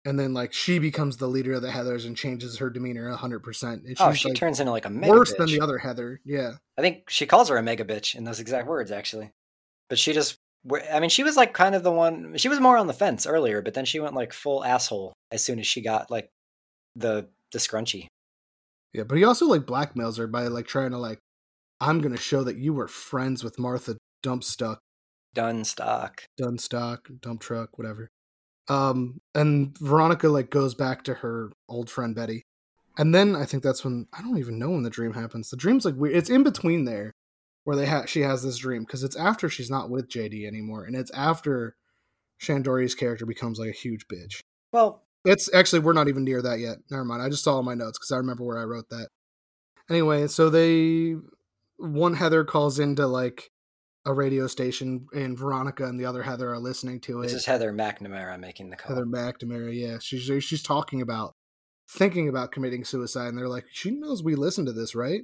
And 0.05 0.17
then 0.17 0.33
like 0.33 0.53
she 0.53 0.79
becomes 0.79 1.17
the 1.17 1.27
leader 1.27 1.53
of 1.53 1.61
the 1.61 1.69
Heathers 1.69 2.05
and 2.05 2.15
changes 2.15 2.57
her 2.59 2.69
demeanor 2.69 3.11
hundred 3.11 3.39
percent. 3.39 3.83
Oh, 3.99 4.13
she 4.13 4.29
like, 4.29 4.37
turns 4.37 4.59
into 4.59 4.71
like 4.71 4.85
a 4.85 4.89
worse 4.89 5.33
bitch. 5.33 5.37
than 5.37 5.47
the 5.47 5.59
other 5.61 5.77
Heather. 5.77 6.21
Yeah, 6.23 6.53
I 6.77 6.81
think 6.81 7.09
she 7.09 7.25
calls 7.25 7.49
her 7.49 7.57
a 7.57 7.63
mega 7.63 7.83
bitch 7.83 8.15
in 8.15 8.23
those 8.23 8.39
exact 8.39 8.67
words, 8.67 8.91
actually. 8.91 9.31
But 9.89 9.99
she 9.99 10.13
just, 10.13 10.37
I 10.93 10.99
mean, 10.99 11.09
she 11.09 11.23
was 11.23 11.35
like 11.35 11.53
kind 11.53 11.75
of 11.75 11.83
the 11.83 11.91
one. 11.91 12.37
She 12.37 12.47
was 12.47 12.59
more 12.59 12.77
on 12.77 12.87
the 12.87 12.93
fence 12.93 13.25
earlier, 13.25 13.61
but 13.61 13.73
then 13.73 13.85
she 13.85 13.99
went 13.99 14.15
like 14.15 14.31
full 14.31 14.63
asshole 14.63 15.13
as 15.31 15.43
soon 15.43 15.59
as 15.59 15.67
she 15.67 15.81
got 15.81 16.09
like 16.09 16.29
the 16.95 17.27
the 17.51 17.59
scrunchie. 17.59 18.07
Yeah, 18.93 19.03
but 19.03 19.17
he 19.17 19.23
also 19.23 19.45
like 19.45 19.63
blackmails 19.63 20.17
her 20.17 20.27
by 20.27 20.47
like 20.47 20.67
trying 20.67 20.91
to 20.91 20.97
like, 20.97 21.19
I'm 21.79 22.01
gonna 22.01 22.17
show 22.17 22.43
that 22.43 22.57
you 22.57 22.73
were 22.73 22.87
friends 22.87 23.43
with 23.43 23.59
Martha 23.59 23.97
Dumpstuck. 24.23 24.77
Dunnstock. 25.35 26.19
Dunnstock, 26.39 27.21
dump 27.21 27.41
truck, 27.41 27.77
whatever. 27.77 28.09
Um, 28.69 29.19
and 29.35 29.77
Veronica 29.77 30.29
like 30.29 30.49
goes 30.49 30.73
back 30.73 31.03
to 31.03 31.15
her 31.15 31.51
old 31.69 31.89
friend 31.89 32.15
Betty. 32.15 32.43
And 32.97 33.13
then 33.13 33.35
I 33.35 33.45
think 33.45 33.61
that's 33.61 33.83
when 33.83 34.07
I 34.11 34.21
don't 34.21 34.39
even 34.39 34.57
know 34.57 34.71
when 34.71 34.83
the 34.83 34.89
dream 34.89 35.13
happens. 35.13 35.49
The 35.49 35.57
dream's 35.57 35.85
like 35.85 35.95
weird. 35.95 36.15
It's 36.15 36.29
in 36.29 36.43
between 36.43 36.85
there 36.85 37.13
where 37.63 37.75
they 37.75 37.85
ha- 37.85 38.05
she 38.05 38.21
has 38.21 38.43
this 38.43 38.57
dream 38.57 38.83
because 38.83 39.03
it's 39.03 39.15
after 39.15 39.49
she's 39.49 39.69
not 39.69 39.89
with 39.89 40.09
JD 40.09 40.47
anymore, 40.47 40.85
and 40.85 40.95
it's 40.95 41.11
after 41.11 41.75
Shannen 42.41 42.63
Doherty's 42.63 42.95
character 42.95 43.25
becomes 43.25 43.59
like 43.59 43.69
a 43.69 43.73
huge 43.73 44.07
bitch. 44.07 44.39
Well, 44.71 45.03
it's 45.25 45.53
actually 45.53 45.79
we're 45.79 45.93
not 45.93 46.07
even 46.07 46.23
near 46.23 46.41
that 46.41 46.59
yet. 46.59 46.77
Never 46.89 47.05
mind. 47.05 47.21
I 47.21 47.29
just 47.29 47.43
saw 47.43 47.55
all 47.55 47.63
my 47.63 47.73
notes 47.73 47.97
because 47.97 48.11
I 48.11 48.17
remember 48.17 48.43
where 48.43 48.59
I 48.59 48.63
wrote 48.63 48.89
that. 48.89 49.09
Anyway, 49.89 50.27
so 50.27 50.49
they 50.49 51.15
one 51.77 52.15
Heather 52.15 52.43
calls 52.43 52.79
into 52.79 53.07
like 53.07 53.49
a 54.05 54.13
radio 54.13 54.47
station, 54.47 55.07
and 55.13 55.37
Veronica 55.37 55.85
and 55.85 55.99
the 55.99 56.05
other 56.05 56.23
Heather 56.23 56.51
are 56.51 56.59
listening 56.59 57.01
to 57.01 57.21
it. 57.21 57.23
This 57.23 57.33
is 57.33 57.45
Heather 57.45 57.73
McNamara 57.73 58.39
making 58.39 58.69
the 58.69 58.77
call. 58.77 58.95
Heather 58.95 59.05
McNamara, 59.05 59.77
yeah, 59.77 59.97
she's 60.01 60.23
she's 60.43 60.63
talking 60.63 61.01
about 61.01 61.33
thinking 61.89 62.27
about 62.27 62.51
committing 62.51 62.85
suicide, 62.85 63.27
and 63.27 63.37
they're 63.37 63.49
like, 63.49 63.65
she 63.71 63.91
knows 63.91 64.23
we 64.23 64.35
listen 64.35 64.65
to 64.65 64.73
this, 64.73 64.95
right? 64.95 65.21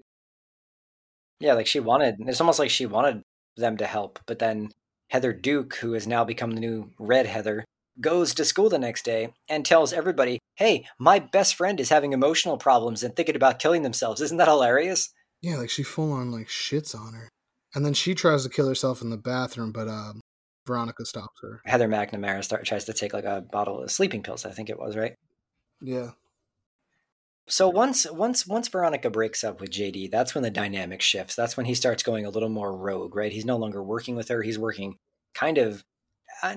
Yeah, 1.39 1.53
like 1.53 1.67
she 1.67 1.79
wanted. 1.79 2.15
It's 2.19 2.41
almost 2.41 2.59
like 2.59 2.69
she 2.69 2.85
wanted 2.85 3.21
them 3.57 3.77
to 3.77 3.85
help, 3.85 4.19
but 4.25 4.39
then 4.39 4.71
Heather 5.09 5.33
Duke, 5.33 5.75
who 5.75 5.93
has 5.93 6.07
now 6.07 6.23
become 6.23 6.51
the 6.51 6.59
new 6.59 6.91
Red 6.99 7.25
Heather, 7.25 7.65
goes 7.99 8.33
to 8.33 8.45
school 8.45 8.69
the 8.69 8.79
next 8.79 9.05
day 9.05 9.33
and 9.49 9.65
tells 9.65 9.93
everybody, 9.93 10.39
hey, 10.55 10.85
my 10.99 11.19
best 11.19 11.55
friend 11.55 11.79
is 11.79 11.89
having 11.89 12.13
emotional 12.13 12.57
problems 12.57 13.03
and 13.03 13.15
thinking 13.15 13.35
about 13.35 13.59
killing 13.59 13.83
themselves. 13.83 14.21
Isn't 14.21 14.37
that 14.37 14.47
hilarious? 14.47 15.09
Yeah, 15.41 15.57
like 15.57 15.69
she 15.69 15.83
full 15.83 16.11
on 16.11 16.31
like 16.31 16.47
shits 16.47 16.95
on 16.95 17.13
her. 17.13 17.29
And 17.75 17.85
then 17.85 17.93
she 17.93 18.13
tries 18.13 18.43
to 18.43 18.49
kill 18.49 18.67
herself 18.67 19.01
in 19.01 19.09
the 19.09 19.17
bathroom, 19.17 19.71
but 19.71 19.87
um, 19.87 20.21
Veronica 20.65 21.05
stops 21.05 21.41
her. 21.41 21.61
Heather 21.65 21.87
McNamara 21.87 22.43
start, 22.43 22.65
tries 22.65 22.85
to 22.85 22.93
take 22.93 23.13
like 23.13 23.25
a 23.25 23.41
bottle 23.41 23.81
of 23.81 23.91
sleeping 23.91 24.23
pills, 24.23 24.45
I 24.45 24.51
think 24.51 24.69
it 24.69 24.79
was, 24.79 24.95
right? 24.95 25.15
Yeah. 25.81 26.11
So 27.47 27.67
once 27.67 28.09
once 28.09 28.47
once 28.47 28.69
Veronica 28.69 29.09
breaks 29.09 29.43
up 29.43 29.59
with 29.59 29.69
JD, 29.69 30.09
that's 30.11 30.33
when 30.33 30.43
the 30.43 30.49
dynamic 30.49 31.01
shifts. 31.01 31.35
That's 31.35 31.57
when 31.57 31.65
he 31.65 31.75
starts 31.75 32.01
going 32.01 32.25
a 32.25 32.29
little 32.29 32.47
more 32.47 32.75
rogue, 32.75 33.15
right? 33.15 33.33
He's 33.33 33.43
no 33.43 33.57
longer 33.57 33.83
working 33.83 34.15
with 34.15 34.29
her. 34.29 34.43
He's 34.43 34.57
working 34.57 34.95
kind 35.33 35.57
of 35.57 35.83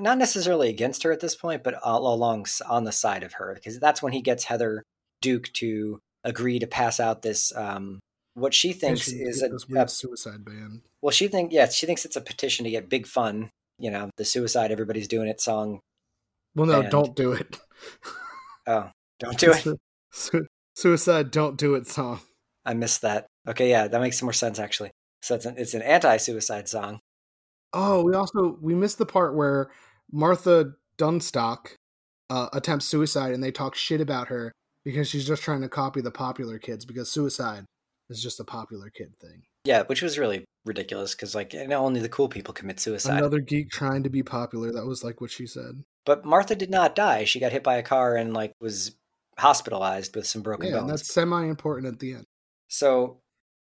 not 0.01 0.18
necessarily 0.18 0.68
against 0.68 1.03
her 1.05 1.12
at 1.12 1.20
this 1.20 1.34
point, 1.34 1.62
but 1.62 1.74
all 1.74 2.12
along 2.12 2.47
on 2.68 2.84
the 2.84 2.93
side 2.93 3.22
of 3.22 3.34
her, 3.34 3.53
because 3.55 3.78
that's 3.78 4.03
when 4.03 4.12
he 4.12 4.20
gets 4.20 4.45
Heather 4.45 4.82
Duke 5.20 5.53
to 5.55 6.01
agree 6.24 6.59
to 6.59 6.66
pass 6.66 6.99
out 6.99 7.22
this 7.22 7.55
um, 7.57 8.01
what 8.34 8.53
she 8.53 8.72
thinks 8.72 9.03
she, 9.03 9.16
is 9.16 9.43
a, 9.43 9.51
a, 9.78 9.89
suicide 9.89 10.45
ban. 10.45 10.82
Well, 11.01 11.11
she 11.11 11.28
think 11.28 11.53
yeah, 11.53 11.68
she 11.68 11.87
thinks 11.87 12.05
it's 12.05 12.16
a 12.16 12.20
petition 12.20 12.64
to 12.64 12.70
get 12.70 12.91
big 12.91 13.07
fun. 13.07 13.51
You 13.78 13.91
know, 13.91 14.11
the 14.16 14.24
suicide 14.24 14.72
everybody's 14.72 15.09
doing 15.09 15.28
it 15.28 15.41
song. 15.41 15.80
Well, 16.55 16.66
no, 16.66 16.82
don't 16.82 17.14
do 17.14 17.32
it. 17.32 17.59
oh, 18.66 18.91
don't 19.18 19.39
do 19.39 19.53
it. 19.64 19.66
Su- 20.12 20.47
suicide, 20.74 21.30
don't 21.30 21.57
do 21.57 21.74
it 21.74 21.87
song. 21.87 22.20
I 22.64 22.74
missed 22.74 23.03
that. 23.03 23.26
Okay, 23.49 23.70
yeah, 23.70 23.87
that 23.87 24.01
makes 24.01 24.22
more 24.22 24.32
sense 24.32 24.59
actually. 24.59 24.91
So 25.22 25.34
it's 25.34 25.47
an, 25.47 25.55
it's 25.57 25.74
an 25.74 25.82
anti-suicide 25.82 26.68
song. 26.68 27.01
Oh, 27.79 28.03
we 28.03 28.14
also 28.14 28.57
we 28.61 28.74
missed 28.74 28.99
the 28.99 29.07
part 29.07 29.35
where 29.35 29.70
Martha 30.11 30.72
Dunnstock 30.99 31.77
uh, 32.31 32.49
attempts 32.53 32.87
suicide, 32.87 33.33
and 33.33 33.45
they 33.45 33.51
talk 33.51 33.74
shit 33.74 34.01
about 34.01 34.29
her 34.29 34.53
because 34.83 35.09
she's 35.09 35.27
just 35.27 35.43
trying 35.43 35.61
to 35.61 35.68
copy 35.68 36.01
the 36.01 36.11
popular 36.11 36.59
kids 36.59 36.87
because 36.87 37.11
suicide 37.11 37.66
is 38.09 38.22
just 38.22 38.41
a 38.41 38.45
popular 38.45 38.89
kid 38.89 39.12
thing. 39.20 39.43
Yeah, 39.64 39.83
which 39.83 40.01
was 40.01 40.18
really 40.18 40.45
ridiculous 40.64 41.14
because 41.14 41.35
like 41.35 41.55
only 41.55 42.01
the 42.01 42.09
cool 42.09 42.29
people 42.29 42.55
commit 42.55 42.81
suicide. 42.81 43.18
Another 43.18 43.41
geek 43.41 43.70
trying 43.70 44.05
to 44.05 44.11
be 44.11 44.22
popular. 44.22 44.72
That 44.72 44.87
was 44.87 45.05
like 45.05 45.20
what 45.20 45.31
she 45.31 45.47
said. 45.47 45.85
But 46.07 46.24
Martha 46.24 46.55
did 46.55 46.70
not 46.70 46.95
die. 46.95 47.24
She 47.24 47.41
got 47.41 47.53
hit 47.53 47.62
by 47.62 47.77
a 47.77 47.83
car 47.83 48.16
and 48.16 48.33
like 48.33 48.53
was 48.61 48.97
hospitalized 49.39 50.16
with 50.16 50.27
some 50.27 50.41
broken 50.41 50.68
yeah, 50.68 50.74
bones. 50.74 50.83
and 50.83 50.91
that's 50.91 51.12
semi 51.12 51.45
important 51.45 51.93
at 51.93 52.01
the 52.01 52.14
end. 52.14 52.24
So 52.68 53.18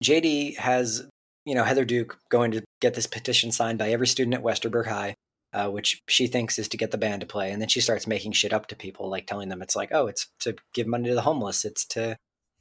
JD 0.04 0.58
has 0.58 1.08
you 1.46 1.56
know, 1.56 1.64
Heather 1.64 1.86
Duke 1.86 2.18
going 2.30 2.52
to 2.52 2.64
get 2.82 2.96
this 2.96 3.08
petition 3.08 3.52
signed 3.52 3.78
by 3.78 3.92
every 3.92 4.08
student 4.08 4.34
at 4.34 4.44
Westerburg 4.44 4.88
High, 4.88 5.16
uh, 5.54 5.70
which 5.70 6.02
she 6.10 6.28
thinks 6.28 6.58
is 6.60 6.68
to 6.70 6.78
get 6.78 6.92
the 6.92 6.98
band 6.98 7.22
to 7.22 7.28
play. 7.28 7.52
And 7.52 7.62
then 7.62 7.70
she 7.70 7.82
starts 7.82 8.08
making 8.08 8.34
shit 8.34 8.54
up 8.54 8.68
to 8.68 8.76
people, 8.76 9.10
like 9.10 9.28
telling 9.28 9.50
them 9.50 9.62
it's 9.62 9.76
like, 9.76 9.90
oh, 9.92 10.08
it's 10.08 10.28
to 10.42 10.56
give 10.74 10.88
money 10.88 11.10
to 11.10 11.16
the 11.16 11.22
homeless, 11.22 11.64
it's 11.64 11.86
to 11.88 12.18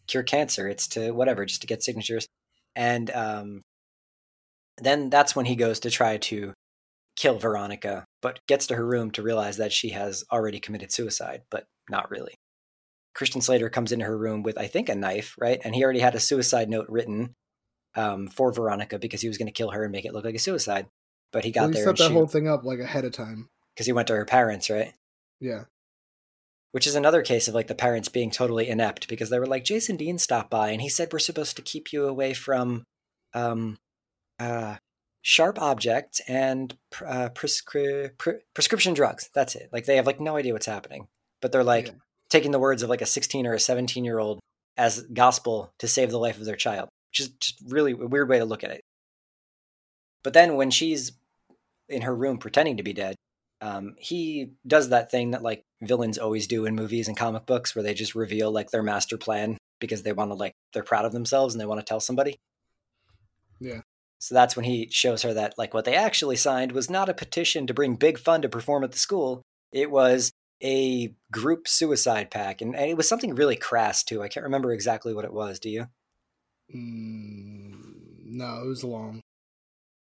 cure 0.06 0.22
cancer, 0.22 0.68
it's 0.68 0.86
to 0.88 1.12
whatever, 1.12 1.46
just 1.46 1.62
to 1.62 1.66
get 1.66 1.82
signatures. 1.82 2.28
And 2.76 3.10
um, 3.10 3.62
then 4.78 5.08
that's 5.08 5.34
when 5.34 5.46
he 5.46 5.56
goes 5.56 5.80
to 5.80 5.90
try 5.90 6.18
to 6.18 6.52
kill 7.16 7.38
Veronica, 7.38 8.04
but 8.20 8.40
gets 8.48 8.66
to 8.66 8.74
her 8.74 8.86
room 8.86 9.10
to 9.12 9.22
realize 9.22 9.56
that 9.56 9.72
she 9.72 9.90
has 9.90 10.24
already 10.30 10.60
committed 10.60 10.92
suicide, 10.92 11.42
but 11.50 11.64
not 11.88 12.10
really. 12.10 12.34
Christian 13.14 13.40
Slater 13.40 13.70
comes 13.70 13.92
into 13.92 14.04
her 14.04 14.18
room 14.18 14.42
with, 14.42 14.58
I 14.58 14.66
think, 14.66 14.88
a 14.88 14.94
knife, 14.94 15.36
right? 15.38 15.60
And 15.64 15.74
he 15.74 15.84
already 15.84 16.00
had 16.00 16.16
a 16.16 16.20
suicide 16.20 16.68
note 16.68 16.86
written 16.88 17.34
um, 17.96 18.28
for 18.28 18.52
Veronica 18.52 18.98
because 18.98 19.20
he 19.20 19.28
was 19.28 19.38
going 19.38 19.46
to 19.46 19.52
kill 19.52 19.70
her 19.70 19.82
and 19.84 19.92
make 19.92 20.04
it 20.04 20.12
look 20.12 20.24
like 20.24 20.34
a 20.34 20.38
suicide. 20.38 20.86
But 21.32 21.44
he 21.44 21.50
got 21.50 21.62
well, 21.62 21.68
he 21.70 21.74
there 21.74 21.84
set 21.84 21.88
and 21.90 21.98
that 21.98 22.08
she, 22.08 22.12
whole 22.14 22.26
thing 22.26 22.48
up 22.48 22.64
like 22.64 22.78
ahead 22.78 23.04
of 23.04 23.12
time. 23.12 23.48
because 23.74 23.86
he 23.86 23.92
went 23.92 24.08
to 24.08 24.14
her 24.16 24.24
parents, 24.24 24.70
right? 24.70 24.92
Yeah. 25.40 25.64
Which 26.72 26.86
is 26.86 26.94
another 26.96 27.22
case 27.22 27.46
of 27.48 27.54
like 27.54 27.68
the 27.68 27.74
parents 27.74 28.08
being 28.08 28.30
totally 28.30 28.68
inept 28.68 29.08
because 29.08 29.30
they 29.30 29.38
were 29.38 29.46
like, 29.46 29.64
Jason 29.64 29.96
Dean 29.96 30.18
stopped 30.18 30.50
by 30.50 30.70
and 30.70 30.80
he 30.82 30.88
said 30.88 31.12
we're 31.12 31.18
supposed 31.20 31.56
to 31.56 31.62
keep 31.62 31.92
you 31.92 32.06
away 32.06 32.34
from 32.34 32.82
um, 33.32 33.76
uh, 34.40 34.76
sharp 35.22 35.60
objects 35.62 36.20
and 36.28 36.76
uh, 37.04 37.28
prescri- 37.30 38.16
pre- 38.18 38.40
prescription 38.54 38.92
drugs. 38.92 39.30
That's 39.34 39.54
it. 39.54 39.68
Like 39.72 39.86
they 39.86 39.96
have 39.96 40.06
like 40.06 40.20
no 40.20 40.36
idea 40.36 40.52
what's 40.52 40.66
happening, 40.66 41.06
but 41.40 41.52
they're 41.52 41.62
like 41.64 41.86
Yeah. 41.86 41.92
taking 42.28 42.50
the 42.50 42.58
words 42.58 42.82
of 42.82 42.90
like 42.90 43.02
a 43.02 43.06
16 43.06 43.46
or 43.46 43.54
a 43.54 43.60
17 43.60 44.04
year 44.04 44.18
old 44.18 44.40
as 44.76 45.02
gospel 45.12 45.72
to 45.78 45.86
save 45.86 46.10
the 46.10 46.18
life 46.18 46.38
of 46.38 46.44
their 46.44 46.56
child, 46.56 46.88
which 47.14 47.20
is 47.20 47.28
just 47.34 47.60
really 47.68 47.92
a 47.92 47.96
weird 47.96 48.28
way 48.28 48.40
to 48.40 48.44
look 48.44 48.64
at 48.64 48.72
it. 48.72 48.84
But 50.24 50.32
then 50.32 50.56
when 50.56 50.72
she's 50.72 51.12
in 51.88 52.02
her 52.02 52.14
room 52.14 52.38
pretending 52.38 52.78
to 52.78 52.82
be 52.82 52.92
dead, 52.92 53.14
um, 53.60 53.94
he 53.98 54.50
does 54.66 54.88
that 54.88 55.12
thing 55.12 55.30
that 55.30 55.42
like 55.42 55.64
villains 55.80 56.18
always 56.18 56.48
do 56.48 56.66
in 56.66 56.74
movies 56.74 57.06
and 57.06 57.16
comic 57.16 57.46
books 57.46 57.74
where 57.74 57.84
they 57.84 57.94
just 57.94 58.16
reveal 58.16 58.50
like 58.50 58.70
their 58.70 58.82
master 58.82 59.16
plan 59.16 59.58
because 59.78 60.02
they 60.02 60.12
want 60.12 60.32
to 60.32 60.34
like 60.34 60.54
they're 60.72 60.82
proud 60.82 61.04
of 61.04 61.12
themselves 61.12 61.54
and 61.54 61.60
they 61.60 61.66
want 61.66 61.78
to 61.78 61.84
tell 61.84 62.00
somebody. 62.00 62.36
Yeah. 63.60 63.82
So 64.18 64.34
that's 64.34 64.56
when 64.56 64.64
he 64.64 64.88
shows 64.90 65.22
her 65.22 65.34
that 65.34 65.54
like 65.56 65.72
what 65.72 65.84
they 65.84 65.94
actually 65.94 66.36
signed 66.36 66.72
was 66.72 66.90
not 66.90 67.08
a 67.08 67.14
petition 67.14 67.68
to 67.68 67.74
bring 67.74 67.94
big 67.94 68.18
fun 68.18 68.42
to 68.42 68.48
perform 68.48 68.82
at 68.82 68.90
the 68.90 68.98
school. 68.98 69.42
It 69.70 69.90
was 69.90 70.32
a 70.62 71.14
group 71.30 71.68
suicide 71.68 72.32
pack 72.32 72.60
and, 72.60 72.74
and 72.74 72.90
it 72.90 72.96
was 72.96 73.08
something 73.08 73.36
really 73.36 73.56
crass 73.56 74.02
too. 74.02 74.20
I 74.20 74.28
can't 74.28 74.44
remember 74.44 74.72
exactly 74.72 75.14
what 75.14 75.24
it 75.24 75.32
was, 75.32 75.60
do 75.60 75.70
you? 75.70 75.86
Mm, 76.72 77.74
no, 78.24 78.62
it 78.62 78.66
was 78.66 78.84
long. 78.84 79.20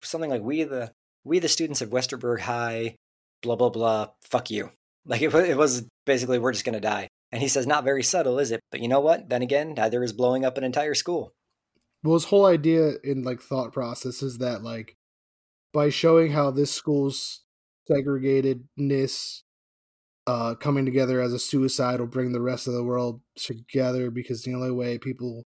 Something 0.03 0.31
like 0.31 0.43
we 0.43 0.63
the 0.63 0.93
we 1.25 1.41
the 1.41 1.49
students 1.49 1.83
of 1.83 1.91
Westerburg 1.91 2.41
High 2.41 2.95
blah 3.43 3.57
blah 3.57 3.71
blah 3.71 4.09
fuck 4.23 4.51
you. 4.51 4.71
Like 5.09 5.23
it, 5.23 5.33
it 5.33 5.57
was 5.57 5.87
basically 6.05 6.41
we're 6.41 6.51
just 6.51 6.65
going 6.65 6.73
to 6.73 6.81
die. 6.81 7.07
And 7.31 7.41
he 7.41 7.47
says 7.47 7.65
not 7.65 7.85
very 7.85 8.03
subtle, 8.03 8.41
is 8.41 8.51
it? 8.51 8.59
But 8.73 8.81
you 8.81 8.89
know 8.89 8.99
what? 8.99 9.29
Then 9.29 9.41
again, 9.41 9.75
neither 9.75 10.03
is 10.03 10.13
blowing 10.13 10.45
up 10.45 10.59
an 10.59 10.65
entire 10.65 10.95
school. 10.95 11.31
Well, 12.03 12.15
his 12.15 12.25
whole 12.25 12.45
idea 12.45 12.95
in 13.05 13.23
like 13.23 13.41
thought 13.41 13.73
process 13.73 14.21
is 14.21 14.39
that 14.39 14.65
like 14.65 14.97
by 15.73 15.91
showing 15.91 16.33
how 16.33 16.51
this 16.51 16.73
school's 16.73 17.45
segregatedness 17.89 19.43
uh 20.27 20.57
coming 20.57 20.85
together 20.85 21.21
as 21.21 21.33
a 21.33 21.39
suicide 21.39 22.01
will 22.01 22.09
bring 22.09 22.33
the 22.33 22.41
rest 22.41 22.67
of 22.67 22.75
the 22.75 22.83
world 22.83 23.21
together 23.37 24.11
because 24.11 24.43
the 24.43 24.55
only 24.55 24.73
way 24.73 24.99
people 24.99 25.45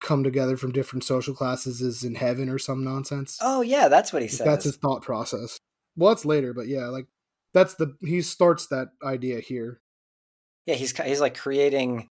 come 0.00 0.22
together 0.22 0.56
from 0.56 0.72
different 0.72 1.04
social 1.04 1.34
classes 1.34 1.80
is 1.80 2.04
in 2.04 2.14
heaven 2.14 2.48
or 2.48 2.58
some 2.58 2.84
nonsense. 2.84 3.38
Oh 3.42 3.62
yeah, 3.62 3.88
that's 3.88 4.12
what 4.12 4.22
he 4.22 4.28
says. 4.28 4.46
That's 4.46 4.64
his 4.64 4.76
thought 4.76 5.02
process. 5.02 5.58
Well, 5.96 6.10
that's 6.10 6.24
later, 6.24 6.54
but 6.54 6.68
yeah, 6.68 6.86
like 6.86 7.06
that's 7.54 7.74
the 7.74 7.96
he 8.00 8.22
starts 8.22 8.68
that 8.68 8.88
idea 9.02 9.40
here. 9.40 9.80
Yeah, 10.66 10.74
he's 10.74 10.96
he's 10.96 11.20
like 11.20 11.36
creating. 11.36 12.08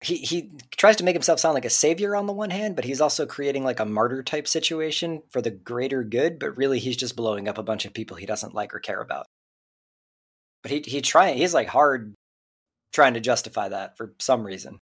He 0.00 0.16
he 0.16 0.52
tries 0.76 0.96
to 0.96 1.04
make 1.04 1.16
himself 1.16 1.40
sound 1.40 1.54
like 1.54 1.64
a 1.64 1.70
savior 1.70 2.14
on 2.14 2.26
the 2.26 2.32
one 2.32 2.50
hand, 2.50 2.76
but 2.76 2.84
he's 2.84 3.00
also 3.00 3.26
creating 3.26 3.64
like 3.64 3.80
a 3.80 3.84
martyr 3.84 4.22
type 4.22 4.46
situation 4.46 5.22
for 5.28 5.42
the 5.42 5.50
greater 5.50 6.04
good. 6.04 6.38
But 6.38 6.56
really, 6.56 6.78
he's 6.78 6.96
just 6.96 7.16
blowing 7.16 7.48
up 7.48 7.58
a 7.58 7.64
bunch 7.64 7.84
of 7.84 7.94
people 7.94 8.16
he 8.16 8.26
doesn't 8.26 8.54
like 8.54 8.74
or 8.74 8.78
care 8.78 9.00
about. 9.00 9.26
But 10.62 10.70
he 10.70 10.82
he 10.86 11.00
trying 11.00 11.36
he's 11.36 11.54
like 11.54 11.68
hard 11.68 12.14
trying 12.92 13.14
to 13.14 13.20
justify 13.20 13.68
that 13.68 13.96
for 13.96 14.14
some 14.20 14.44
reason, 14.44 14.78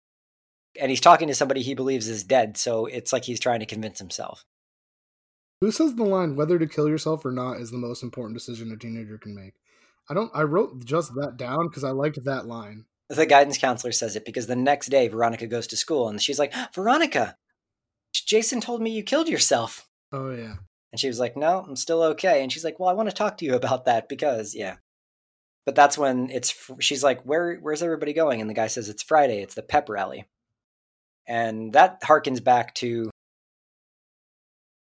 and 0.80 0.90
he's 0.90 1.00
talking 1.00 1.28
to 1.28 1.34
somebody 1.34 1.62
he 1.62 1.74
believes 1.74 2.08
is 2.08 2.24
dead. 2.24 2.56
So 2.56 2.86
it's 2.86 3.12
like 3.12 3.24
he's 3.24 3.40
trying 3.40 3.60
to 3.60 3.66
convince 3.66 3.98
himself. 3.98 4.44
Who 5.60 5.70
says 5.70 5.94
the 5.94 6.04
line 6.04 6.34
whether 6.34 6.58
to 6.58 6.66
kill 6.66 6.88
yourself 6.88 7.24
or 7.24 7.30
not 7.30 7.60
is 7.60 7.70
the 7.70 7.78
most 7.78 8.02
important 8.02 8.36
decision 8.36 8.72
a 8.72 8.76
teenager 8.76 9.18
can 9.18 9.34
make? 9.34 9.54
I 10.10 10.14
don't 10.14 10.30
I 10.34 10.42
wrote 10.42 10.84
just 10.84 11.14
that 11.14 11.36
down 11.36 11.68
because 11.68 11.84
I 11.84 11.90
liked 11.90 12.22
that 12.24 12.46
line. 12.46 12.86
The 13.08 13.26
guidance 13.26 13.58
counselor 13.58 13.92
says 13.92 14.16
it 14.16 14.24
because 14.24 14.46
the 14.46 14.56
next 14.56 14.88
day 14.88 15.08
Veronica 15.08 15.46
goes 15.46 15.66
to 15.68 15.76
school 15.76 16.08
and 16.08 16.20
she's 16.20 16.38
like, 16.38 16.52
ah, 16.54 16.68
Veronica, 16.74 17.36
Jason 18.12 18.60
told 18.60 18.80
me 18.80 18.90
you 18.90 19.02
killed 19.02 19.28
yourself. 19.28 19.88
Oh 20.10 20.30
yeah. 20.30 20.56
And 20.92 21.00
she 21.00 21.08
was 21.08 21.18
like, 21.18 21.36
No, 21.36 21.64
I'm 21.66 21.76
still 21.76 22.02
okay. 22.02 22.42
And 22.42 22.52
she's 22.52 22.64
like, 22.64 22.78
Well, 22.78 22.88
I 22.88 22.92
want 22.92 23.08
to 23.08 23.14
talk 23.14 23.38
to 23.38 23.44
you 23.44 23.54
about 23.54 23.86
that 23.86 24.08
because, 24.08 24.54
yeah. 24.54 24.76
But 25.64 25.74
that's 25.74 25.96
when 25.96 26.28
it's, 26.30 26.54
she's 26.80 27.02
like, 27.02 27.22
Where, 27.22 27.56
Where's 27.56 27.82
everybody 27.82 28.12
going? 28.12 28.40
And 28.40 28.48
the 28.48 28.54
guy 28.54 28.66
says, 28.66 28.88
It's 28.88 29.02
Friday. 29.02 29.42
It's 29.42 29.54
the 29.54 29.62
pep 29.62 29.88
rally. 29.88 30.26
And 31.26 31.72
that 31.72 32.02
harkens 32.02 32.42
back 32.42 32.74
to 32.76 33.10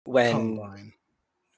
when, 0.05 0.33
Columbine. 0.33 0.93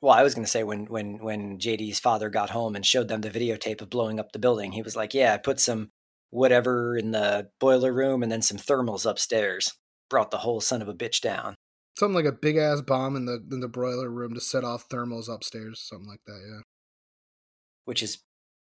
well, 0.00 0.12
I 0.12 0.22
was 0.22 0.34
going 0.34 0.44
to 0.44 0.50
say 0.50 0.64
when, 0.64 0.86
when, 0.86 1.18
when 1.18 1.58
JD's 1.58 2.00
father 2.00 2.30
got 2.30 2.50
home 2.50 2.74
and 2.74 2.84
showed 2.84 3.08
them 3.08 3.20
the 3.20 3.30
videotape 3.30 3.80
of 3.80 3.90
blowing 3.90 4.18
up 4.18 4.32
the 4.32 4.38
building, 4.38 4.72
he 4.72 4.82
was 4.82 4.96
like, 4.96 5.14
Yeah, 5.14 5.34
I 5.34 5.38
put 5.38 5.60
some 5.60 5.90
whatever 6.30 6.96
in 6.96 7.10
the 7.10 7.50
boiler 7.58 7.92
room 7.92 8.22
and 8.22 8.30
then 8.30 8.42
some 8.42 8.58
thermals 8.58 9.08
upstairs. 9.08 9.74
Brought 10.08 10.30
the 10.30 10.38
whole 10.38 10.60
son 10.60 10.82
of 10.82 10.88
a 10.88 10.94
bitch 10.94 11.20
down. 11.20 11.54
Something 11.98 12.14
like 12.14 12.24
a 12.24 12.32
big 12.32 12.56
ass 12.56 12.80
bomb 12.80 13.14
in 13.14 13.26
the 13.26 13.44
in 13.52 13.60
the 13.60 13.68
broiler 13.68 14.10
room 14.10 14.34
to 14.34 14.40
set 14.40 14.64
off 14.64 14.88
thermals 14.88 15.32
upstairs, 15.32 15.80
something 15.80 16.08
like 16.08 16.22
that, 16.26 16.40
yeah. 16.48 16.60
which 17.84 18.02
is 18.02 18.22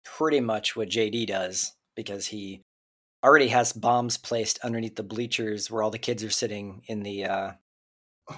pretty 0.04 0.40
much 0.40 0.74
what 0.74 0.88
JD 0.88 1.26
does 1.26 1.74
because 1.94 2.28
he 2.28 2.62
already 3.24 3.48
has 3.48 3.72
bombs 3.72 4.16
placed 4.16 4.58
underneath 4.62 4.96
the 4.96 5.02
bleachers 5.02 5.70
where 5.70 5.82
all 5.82 5.90
the 5.90 5.98
kids 5.98 6.22
are 6.24 6.30
sitting 6.30 6.82
in 6.86 7.02
the 7.02 7.24
uh 7.24 7.52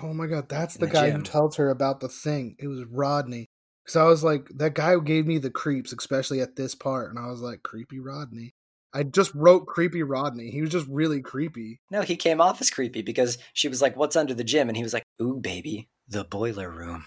Oh 0.02 0.12
my 0.14 0.26
god, 0.28 0.48
that's 0.48 0.74
the, 0.74 0.86
the 0.86 0.92
guy 0.92 1.10
gym. 1.10 1.16
who 1.18 1.22
tells 1.24 1.56
her 1.56 1.68
about 1.68 1.98
the 2.00 2.08
thing. 2.08 2.54
It 2.60 2.68
was 2.68 2.84
Rodney. 2.84 3.46
Because 3.84 3.96
I 3.96 4.04
was 4.04 4.22
like, 4.22 4.48
that 4.56 4.74
guy 4.74 4.96
gave 5.00 5.26
me 5.26 5.38
the 5.38 5.50
creeps, 5.50 5.92
especially 5.92 6.40
at 6.40 6.54
this 6.54 6.74
part. 6.76 7.10
And 7.10 7.18
I 7.18 7.28
was 7.28 7.40
like, 7.40 7.62
creepy 7.64 7.98
Rodney. 7.98 8.52
I 8.94 9.02
just 9.02 9.34
wrote 9.34 9.66
creepy 9.66 10.02
Rodney. 10.04 10.50
He 10.50 10.60
was 10.60 10.70
just 10.70 10.86
really 10.88 11.20
creepy. 11.22 11.80
no 11.90 12.02
he 12.02 12.16
came 12.16 12.40
off 12.40 12.60
as 12.60 12.70
creepy 12.70 13.02
because 13.02 13.38
she 13.52 13.68
was 13.68 13.80
like 13.82 13.96
what's 13.96 14.16
under 14.16 14.34
the 14.34 14.44
gym 14.44 14.68
and 14.68 14.76
he 14.76 14.82
was 14.82 14.92
like 14.92 15.04
ooh 15.20 15.38
baby 15.40 15.88
the 16.08 16.24
boiler 16.24 16.68
room 16.70 17.06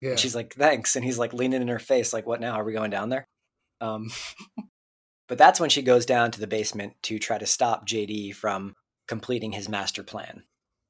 Yeah. 0.00 0.10
and 0.10 0.18
she's 0.18 0.34
like 0.34 0.54
thanks 0.54 0.96
and 0.96 1.04
he's 1.04 1.18
like 1.18 1.34
leaning 1.34 1.60
in 1.62 1.68
her 1.68 1.78
face 1.78 2.12
like 2.14 2.26
what 2.26 2.40
now 2.40 2.54
are 2.54 2.64
we 2.64 2.72
going 2.72 2.90
down 2.90 3.10
there 3.10 3.26
um 3.82 4.08
but 5.28 5.38
that's 5.38 5.60
when 5.60 5.70
she 5.70 5.82
goes 5.82 6.06
down 6.06 6.30
to 6.32 6.40
the 6.40 6.46
basement 6.46 6.94
to 7.02 7.18
try 7.18 7.38
to 7.38 7.46
stop 7.46 7.86
JD 7.86 8.34
from 8.34 8.74
completing 9.06 9.52
his 9.52 9.68
master 9.68 10.02
plan 10.02 10.42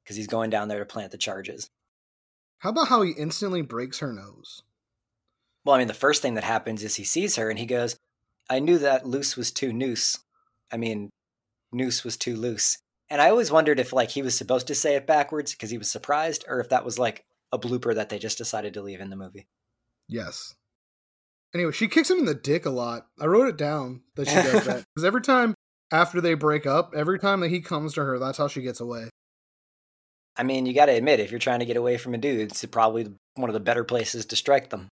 because 0.03 0.15
he's 0.15 0.27
going 0.27 0.49
down 0.49 0.67
there 0.67 0.79
to 0.79 0.85
plant 0.85 1.11
the 1.11 1.17
charges 1.17 1.69
How 2.59 2.71
about 2.71 2.87
how 2.89 3.01
he 3.01 3.11
instantly 3.11 3.61
breaks 3.61 3.99
her 3.99 4.11
nose? 4.11 4.63
Well, 5.65 5.75
I 5.75 5.79
mean, 5.79 5.87
the 5.87 5.93
first 5.93 6.21
thing 6.21 6.35
that 6.35 6.43
happens 6.43 6.83
is 6.83 6.95
he 6.95 7.03
sees 7.03 7.35
her 7.35 7.49
and 7.49 7.59
he 7.59 7.65
goes, 7.65 7.97
I 8.49 8.59
knew 8.59 8.77
that 8.79 9.05
loose 9.05 9.37
was 9.37 9.51
too 9.51 9.71
noose. 9.71 10.17
I 10.71 10.77
mean, 10.77 11.09
noose 11.71 12.03
was 12.03 12.17
too 12.17 12.35
loose. 12.35 12.77
And 13.09 13.21
I 13.21 13.29
always 13.29 13.51
wondered 13.51 13.79
if, 13.79 13.93
like, 13.93 14.09
he 14.09 14.21
was 14.21 14.37
supposed 14.37 14.67
to 14.67 14.75
say 14.75 14.95
it 14.95 15.07
backwards 15.07 15.51
because 15.51 15.69
he 15.69 15.77
was 15.77 15.91
surprised, 15.91 16.45
or 16.47 16.59
if 16.59 16.69
that 16.69 16.85
was, 16.85 16.99
like, 16.99 17.25
a 17.51 17.59
blooper 17.59 17.93
that 17.95 18.09
they 18.09 18.19
just 18.19 18.37
decided 18.37 18.73
to 18.75 18.81
leave 18.81 19.01
in 19.01 19.09
the 19.09 19.15
movie. 19.15 19.47
Yes. 20.07 20.55
Anyway, 21.53 21.71
she 21.71 21.87
kicks 21.87 22.09
him 22.09 22.19
in 22.19 22.25
the 22.25 22.35
dick 22.35 22.65
a 22.65 22.69
lot. 22.69 23.07
I 23.19 23.25
wrote 23.25 23.47
it 23.47 23.57
down 23.57 24.01
that 24.15 24.27
she 24.27 24.35
does 24.35 24.65
that. 24.65 24.85
Because 24.95 25.05
every 25.05 25.21
time 25.21 25.55
after 25.91 26.21
they 26.21 26.35
break 26.35 26.65
up, 26.65 26.93
every 26.95 27.19
time 27.19 27.39
that 27.39 27.49
he 27.49 27.59
comes 27.59 27.93
to 27.93 28.03
her, 28.03 28.19
that's 28.19 28.37
how 28.37 28.47
she 28.47 28.61
gets 28.61 28.79
away. 28.79 29.09
I 30.37 30.43
mean, 30.43 30.65
you 30.65 30.73
got 30.73 30.85
to 30.85 30.93
admit, 30.93 31.19
if 31.19 31.31
you're 31.31 31.39
trying 31.39 31.59
to 31.59 31.65
get 31.65 31.75
away 31.75 31.97
from 31.97 32.13
a 32.13 32.17
dude, 32.17 32.39
it's 32.39 32.63
probably 32.65 33.11
one 33.35 33.49
of 33.49 33.53
the 33.53 33.59
better 33.59 33.83
places 33.83 34.25
to 34.27 34.35
strike 34.35 34.69
them. 34.69 34.87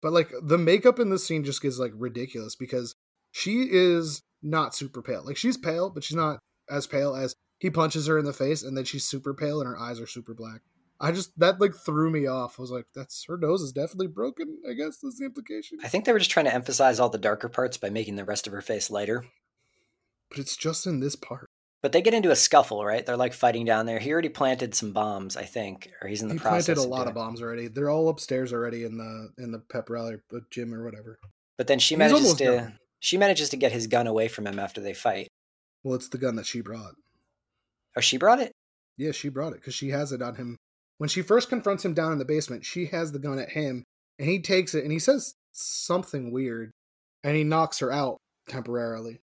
But 0.00 0.12
like 0.12 0.32
the 0.42 0.58
makeup 0.58 0.98
in 0.98 1.10
this 1.10 1.26
scene 1.26 1.44
just 1.44 1.62
gets 1.62 1.78
like 1.78 1.92
ridiculous 1.94 2.56
because 2.56 2.94
she 3.30 3.68
is 3.70 4.22
not 4.42 4.74
super 4.74 5.02
pale. 5.02 5.24
Like 5.24 5.36
she's 5.36 5.56
pale, 5.56 5.90
but 5.90 6.02
she's 6.02 6.16
not 6.16 6.40
as 6.68 6.86
pale 6.86 7.14
as 7.14 7.34
he 7.58 7.70
punches 7.70 8.06
her 8.08 8.18
in 8.18 8.24
the 8.24 8.32
face 8.32 8.62
and 8.62 8.76
then 8.76 8.84
she's 8.84 9.04
super 9.04 9.32
pale 9.32 9.60
and 9.60 9.68
her 9.68 9.78
eyes 9.78 10.00
are 10.00 10.06
super 10.06 10.34
black. 10.34 10.62
I 11.00 11.10
just 11.12 11.36
that 11.38 11.60
like 11.60 11.74
threw 11.74 12.10
me 12.10 12.26
off. 12.26 12.56
I 12.58 12.62
was 12.62 12.70
like, 12.70 12.86
that's 12.94 13.24
her 13.26 13.36
nose 13.36 13.62
is 13.62 13.72
definitely 13.72 14.06
broken, 14.06 14.58
I 14.68 14.72
guess 14.74 14.98
that's 14.98 15.18
the 15.18 15.24
implication. 15.24 15.78
I 15.82 15.88
think 15.88 16.04
they 16.04 16.12
were 16.12 16.18
just 16.18 16.30
trying 16.30 16.46
to 16.46 16.54
emphasize 16.54 17.00
all 17.00 17.08
the 17.08 17.18
darker 17.18 17.48
parts 17.48 17.76
by 17.76 17.90
making 17.90 18.16
the 18.16 18.24
rest 18.24 18.46
of 18.46 18.52
her 18.52 18.60
face 18.62 18.90
lighter. 18.90 19.24
But 20.30 20.38
it's 20.38 20.56
just 20.56 20.86
in 20.86 21.00
this 21.00 21.16
part. 21.16 21.48
But 21.82 21.90
they 21.90 22.00
get 22.00 22.14
into 22.14 22.30
a 22.30 22.36
scuffle, 22.36 22.84
right? 22.84 23.04
They're 23.04 23.16
like 23.16 23.32
fighting 23.32 23.64
down 23.64 23.86
there. 23.86 23.98
He 23.98 24.12
already 24.12 24.28
planted 24.28 24.74
some 24.74 24.92
bombs, 24.92 25.36
I 25.36 25.42
think, 25.42 25.90
or 26.00 26.06
he's 26.08 26.22
in 26.22 26.28
the 26.28 26.34
He 26.34 26.40
process. 26.40 26.66
He 26.68 26.74
planted 26.74 26.86
a 26.86 26.88
lot 26.88 26.98
doing 26.98 27.08
of 27.08 27.14
bombs 27.14 27.42
already. 27.42 27.66
They're 27.66 27.90
all 27.90 28.08
upstairs 28.08 28.52
already 28.52 28.84
in 28.84 28.96
the 28.98 29.30
in 29.42 29.50
the 29.50 29.58
pep 29.58 29.90
rally 29.90 30.18
gym 30.50 30.72
or 30.72 30.84
whatever. 30.84 31.18
But 31.58 31.66
then 31.66 31.80
she 31.80 31.94
He's 31.94 31.98
manages 31.98 32.34
to 32.34 32.44
done. 32.44 32.78
she 33.00 33.16
manages 33.16 33.48
to 33.50 33.56
get 33.56 33.72
his 33.72 33.88
gun 33.88 34.06
away 34.06 34.28
from 34.28 34.46
him 34.46 34.60
after 34.60 34.80
they 34.80 34.94
fight. 34.94 35.26
Well, 35.82 35.96
it's 35.96 36.08
the 36.08 36.18
gun 36.18 36.36
that 36.36 36.46
she 36.46 36.60
brought. 36.60 36.94
Oh, 37.96 38.00
she 38.00 38.16
brought 38.16 38.38
it. 38.38 38.52
Yeah, 38.96 39.10
she 39.10 39.28
brought 39.28 39.52
it 39.52 39.60
because 39.60 39.74
she 39.74 39.88
has 39.88 40.12
it 40.12 40.22
on 40.22 40.36
him. 40.36 40.56
When 41.02 41.08
she 41.08 41.22
first 41.22 41.48
confronts 41.48 41.84
him 41.84 41.94
down 41.94 42.12
in 42.12 42.18
the 42.18 42.24
basement, 42.24 42.64
she 42.64 42.86
has 42.86 43.10
the 43.10 43.18
gun 43.18 43.40
at 43.40 43.50
him, 43.50 43.82
and 44.20 44.28
he 44.28 44.40
takes 44.40 44.72
it 44.72 44.84
and 44.84 44.92
he 44.92 45.00
says 45.00 45.34
something 45.50 46.30
weird, 46.30 46.70
and 47.24 47.34
he 47.36 47.42
knocks 47.42 47.80
her 47.80 47.90
out 47.90 48.18
temporarily. 48.48 49.18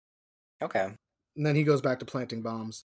Okay. 0.62 0.90
And 1.38 1.46
then 1.46 1.56
he 1.56 1.64
goes 1.64 1.80
back 1.80 2.00
to 2.00 2.06
planting 2.06 2.42
bombs. 2.42 2.84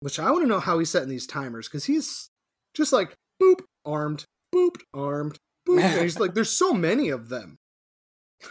Which 0.00 0.20
I 0.20 0.30
want 0.30 0.42
to 0.42 0.46
know 0.46 0.60
how 0.60 0.78
he's 0.78 0.90
setting 0.90 1.08
these 1.08 1.26
timers 1.26 1.68
because 1.68 1.86
he's 1.86 2.28
just 2.74 2.92
like 2.92 3.14
boop 3.42 3.60
armed, 3.86 4.26
boop 4.54 4.76
armed, 4.92 5.38
boop. 5.66 5.82
and 5.82 6.02
he's 6.02 6.20
like, 6.20 6.34
there's 6.34 6.50
so 6.50 6.74
many 6.74 7.08
of 7.08 7.30
them. 7.30 7.56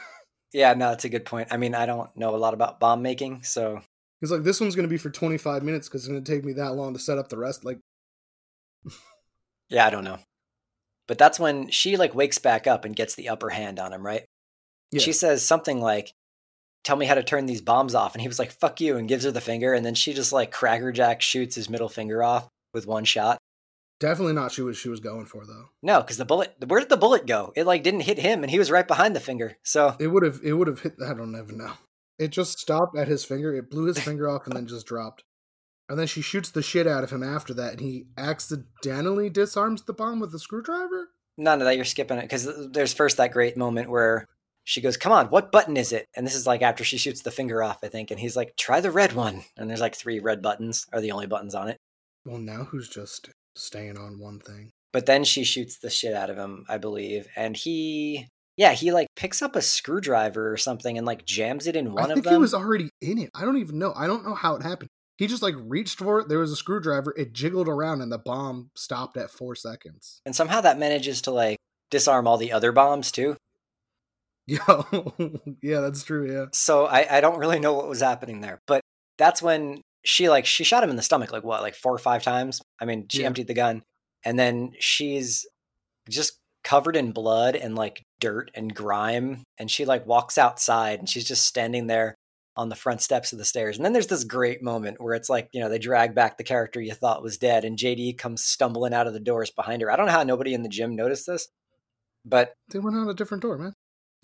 Yeah, 0.54 0.74
no, 0.74 0.90
that's 0.90 1.06
a 1.06 1.10
good 1.10 1.26
point. 1.26 1.50
I 1.52 1.58
mean, 1.58 1.76
I 1.76 1.86
don't 1.86 2.10
know 2.18 2.34
a 2.34 2.38
lot 2.38 2.56
about 2.56 2.80
bomb 2.80 3.04
making, 3.04 3.44
so 3.44 3.82
He's 4.22 4.32
like, 4.32 4.42
this 4.42 4.60
one's 4.60 4.76
going 4.76 4.88
to 4.88 4.92
be 4.92 4.98
for 4.98 5.12
25 5.12 5.62
minutes 5.62 5.88
because 5.88 6.02
it's 6.02 6.08
going 6.08 6.24
to 6.24 6.32
take 6.32 6.44
me 6.44 6.54
that 6.54 6.74
long 6.74 6.94
to 6.94 7.00
set 7.00 7.20
up 7.20 7.30
the 7.30 7.38
rest. 7.38 7.64
Like, 7.64 7.80
yeah, 9.70 9.86
I 9.86 9.90
don't 9.90 10.04
know. 10.04 10.20
But 11.08 11.18
that's 11.18 11.40
when 11.40 11.70
she 11.70 11.98
like 11.98 12.16
wakes 12.16 12.38
back 12.40 12.66
up 12.68 12.84
and 12.86 12.96
gets 12.96 13.16
the 13.16 13.30
upper 13.30 13.50
hand 13.50 13.80
on 13.80 13.94
him, 13.94 14.06
right? 14.06 14.26
Yeah. 14.92 15.02
She 15.02 15.14
says 15.14 15.46
something 15.46 15.80
like, 15.80 16.14
"Tell 16.84 16.96
me 16.96 17.06
how 17.06 17.16
to 17.16 17.24
turn 17.24 17.46
these 17.46 17.62
bombs 17.62 17.94
off," 17.94 18.14
and 18.16 18.22
he 18.22 18.28
was 18.28 18.40
like, 18.40 18.52
"Fuck 18.52 18.82
you," 18.82 18.98
and 18.98 19.08
gives 19.08 19.24
her 19.24 19.32
the 19.32 19.42
finger, 19.42 19.74
and 19.74 19.86
then 19.86 19.96
she 19.96 20.14
just 20.14 20.34
like 20.34 20.52
crackerjack 20.52 21.22
shoots 21.22 21.56
his 21.56 21.70
middle 21.70 21.90
finger 21.90 22.24
off 22.24 22.48
with 22.74 22.88
one 22.88 23.06
shot. 23.06 23.38
definitely 24.00 24.34
not 24.34 24.52
she 24.52 24.62
was 24.62 24.78
she 24.78 24.90
was 24.90 25.00
going 25.00 25.26
for 25.26 25.46
though. 25.46 25.70
No, 25.82 26.02
because 26.02 26.18
the 26.18 26.26
bullet, 26.26 26.56
where 26.68 26.80
did 26.80 26.90
the 26.90 26.98
bullet 26.98 27.26
go? 27.28 27.54
It 27.56 27.66
like 27.66 27.84
didn't 27.84 28.02
hit 28.02 28.20
him, 28.20 28.44
and 28.44 28.52
he 28.52 28.60
was 28.60 28.72
right 28.72 28.88
behind 28.88 29.16
the 29.16 29.20
finger. 29.20 29.58
So 29.64 29.96
It 30.00 30.08
would 30.08 30.24
have 30.24 30.40
it 30.44 30.54
would 30.54 30.68
have 30.68 30.82
hit. 30.82 30.96
I 31.06 31.14
don't 31.14 31.36
even 31.36 31.58
know. 31.58 31.74
It 32.18 32.30
just 32.30 32.60
stopped 32.60 32.98
at 32.98 33.08
his 33.08 33.24
finger. 33.26 33.54
It 33.54 33.70
blew 33.70 33.86
his 33.86 34.00
finger 34.00 34.30
off 34.30 34.48
and 34.48 34.56
then 34.56 34.68
just 34.68 34.86
dropped. 34.86 35.24
And 35.88 36.00
then 36.00 36.08
she 36.08 36.22
shoots 36.22 36.50
the 36.50 36.62
shit 36.64 36.88
out 36.88 37.04
of 37.04 37.12
him 37.12 37.22
after 37.22 37.54
that, 37.54 37.74
and 37.74 37.82
he 37.82 38.08
accidentally 38.18 39.30
disarms 39.30 39.84
the 39.84 39.94
bomb 39.94 40.20
with 40.20 40.34
a 40.34 40.40
screwdriver. 40.40 41.10
none 41.38 41.62
of 41.62 41.66
that. 41.66 41.76
You're 41.76 41.86
skipping 41.86 42.18
it 42.18 42.22
because 42.24 42.72
there's 42.72 42.94
first 42.94 43.18
that 43.18 43.32
great 43.32 43.58
moment 43.58 43.90
where 43.90 44.26
she 44.64 44.82
goes, 44.82 44.98
"Come 44.98 45.12
on, 45.12 45.28
what 45.28 45.52
button 45.52 45.78
is 45.78 45.92
it?" 45.92 46.06
And 46.16 46.26
this 46.26 46.34
is 46.36 46.48
like 46.48 46.62
after 46.62 46.84
she 46.84 46.98
shoots 46.98 47.22
the 47.22 47.30
finger 47.32 47.62
off, 47.62 47.80
I 47.84 47.88
think, 47.88 48.10
and 48.10 48.20
he's 48.20 48.36
like, 48.36 48.56
"Try 48.58 48.80
the 48.82 48.90
red 48.92 49.14
one." 49.14 49.44
And 49.58 49.70
there's 49.70 49.82
like 49.82 49.96
three 49.96 50.20
red 50.20 50.42
buttons 50.42 50.88
are 50.94 51.02
the 51.02 51.12
only 51.12 51.28
buttons 51.28 51.54
on 51.54 51.68
it. 51.68 51.78
Well, 52.26 52.40
now 52.40 52.64
who's 52.64 52.90
just 52.90 53.30
staying 53.56 53.98
on 53.98 54.18
one 54.20 54.40
thing? 54.40 54.72
But 54.92 55.06
then 55.06 55.24
she 55.26 55.44
shoots 55.44 55.78
the 55.78 55.90
shit 55.90 56.14
out 56.16 56.30
of 56.32 56.38
him, 56.38 56.66
I 56.70 56.78
believe, 56.78 57.28
and 57.36 57.56
he, 57.58 58.28
yeah, 58.58 58.72
he 58.72 58.92
like 58.94 59.08
picks 59.18 59.42
up 59.42 59.56
a 59.56 59.62
screwdriver 59.62 60.52
or 60.52 60.58
something 60.58 60.98
and 60.98 61.06
like 61.06 61.26
jams 61.26 61.68
it 61.68 61.76
in 61.76 61.94
one 61.94 62.06
I 62.06 62.08
of 62.08 62.14
think 62.16 62.24
them. 62.26 62.34
he 62.36 62.40
was 62.40 62.54
already 62.54 62.90
in 63.02 63.18
it. 63.20 63.30
I 63.36 63.42
don't 63.42 63.58
even 63.58 63.78
know. 63.78 63.94
I 63.96 64.08
don't 64.08 64.26
know 64.26 64.34
how 64.36 64.56
it 64.56 64.64
happened. 64.64 64.90
He 65.18 65.28
just 65.28 65.42
like 65.44 65.56
reached 65.58 66.00
for 66.00 66.20
it. 66.20 66.28
There 66.30 66.40
was 66.40 66.52
a 66.52 66.56
screwdriver. 66.58 67.14
It 67.18 67.34
jiggled 67.34 67.68
around, 67.70 68.02
and 68.02 68.12
the 68.12 68.18
bomb 68.18 68.70
stopped 68.76 69.16
at 69.18 69.32
four 69.32 69.56
seconds. 69.56 70.22
and 70.26 70.36
somehow 70.36 70.62
that 70.62 70.78
manages 70.80 71.22
to 71.24 71.32
like 71.32 71.58
disarm 71.90 72.28
all 72.28 72.38
the 72.38 72.52
other 72.52 72.72
bombs 72.72 73.12
too. 73.12 73.38
Yo, 74.48 74.86
yeah, 75.64 75.80
that's 75.80 76.04
true. 76.04 76.32
Yeah, 76.32 76.46
So 76.54 76.86
I, 76.86 77.18
I 77.18 77.22
don't 77.22 77.40
really 77.40 77.60
know 77.60 77.74
what 77.74 77.88
was 77.88 78.02
happening 78.02 78.42
there, 78.42 78.60
but 78.68 78.82
that's 79.18 79.42
when 79.42 79.82
she 80.04 80.30
like 80.30 80.46
she 80.46 80.64
shot 80.64 80.84
him 80.84 80.92
in 80.92 80.98
the 80.98 81.02
stomach 81.02 81.32
like 81.32 81.44
what 81.44 81.62
like 81.64 81.74
four 81.76 81.94
or 81.94 81.98
five 82.00 82.22
times. 82.22 82.62
I 82.80 82.86
mean, 82.86 83.08
she 83.10 83.22
Yeah. 83.22 83.28
emptied 83.28 83.48
the 83.48 83.56
gun, 83.56 83.82
and 84.24 84.38
then 84.38 84.74
she's 84.80 85.48
just 86.10 86.38
covered 86.64 86.96
in 86.96 87.12
blood 87.12 87.56
and 87.56 87.76
like 87.76 88.04
dirt 88.20 88.52
and 88.54 88.74
grime, 88.76 89.42
and 89.58 89.72
she 89.72 89.84
like 89.86 90.06
walks 90.06 90.38
outside 90.38 91.00
and 91.00 91.10
she's 91.10 91.28
just 91.28 91.46
standing 91.48 91.88
there 91.88 92.14
on 92.58 92.70
the 92.70 92.76
front 92.76 93.02
steps 93.02 93.34
of 93.34 93.40
the 93.40 93.46
stairs. 93.46 93.78
And 93.78 93.86
then 93.86 93.94
there's 93.94 94.08
this 94.08 94.24
great 94.24 94.64
moment 94.64 95.02
where 95.02 95.14
it's 95.14 95.30
like 95.30 95.50
you 95.52 95.60
know 95.60 95.70
they 95.70 95.80
drag 95.80 96.16
back 96.16 96.38
the 96.38 96.44
character 96.44 96.82
you 96.82 96.94
thought 96.94 97.24
was 97.24 97.38
dead, 97.38 97.66
and 97.66 97.78
JD 97.78 98.18
comes 98.18 98.44
stumbling 98.44 98.94
out 98.94 99.08
of 99.08 99.14
the 99.14 99.20
doors 99.20 99.52
behind 99.52 99.82
her. 99.82 99.92
I 99.92 99.96
don't 99.96 100.06
know 100.06 100.12
how 100.12 100.24
nobody 100.24 100.54
in 100.54 100.64
the 100.64 100.70
gym 100.70 100.96
noticed 100.96 101.28
this, 101.28 101.48
but 102.24 102.54
they 102.72 102.80
went 102.80 102.98
out 102.98 103.10
a 103.10 103.14
different 103.14 103.44
door, 103.44 103.58
man. 103.58 103.74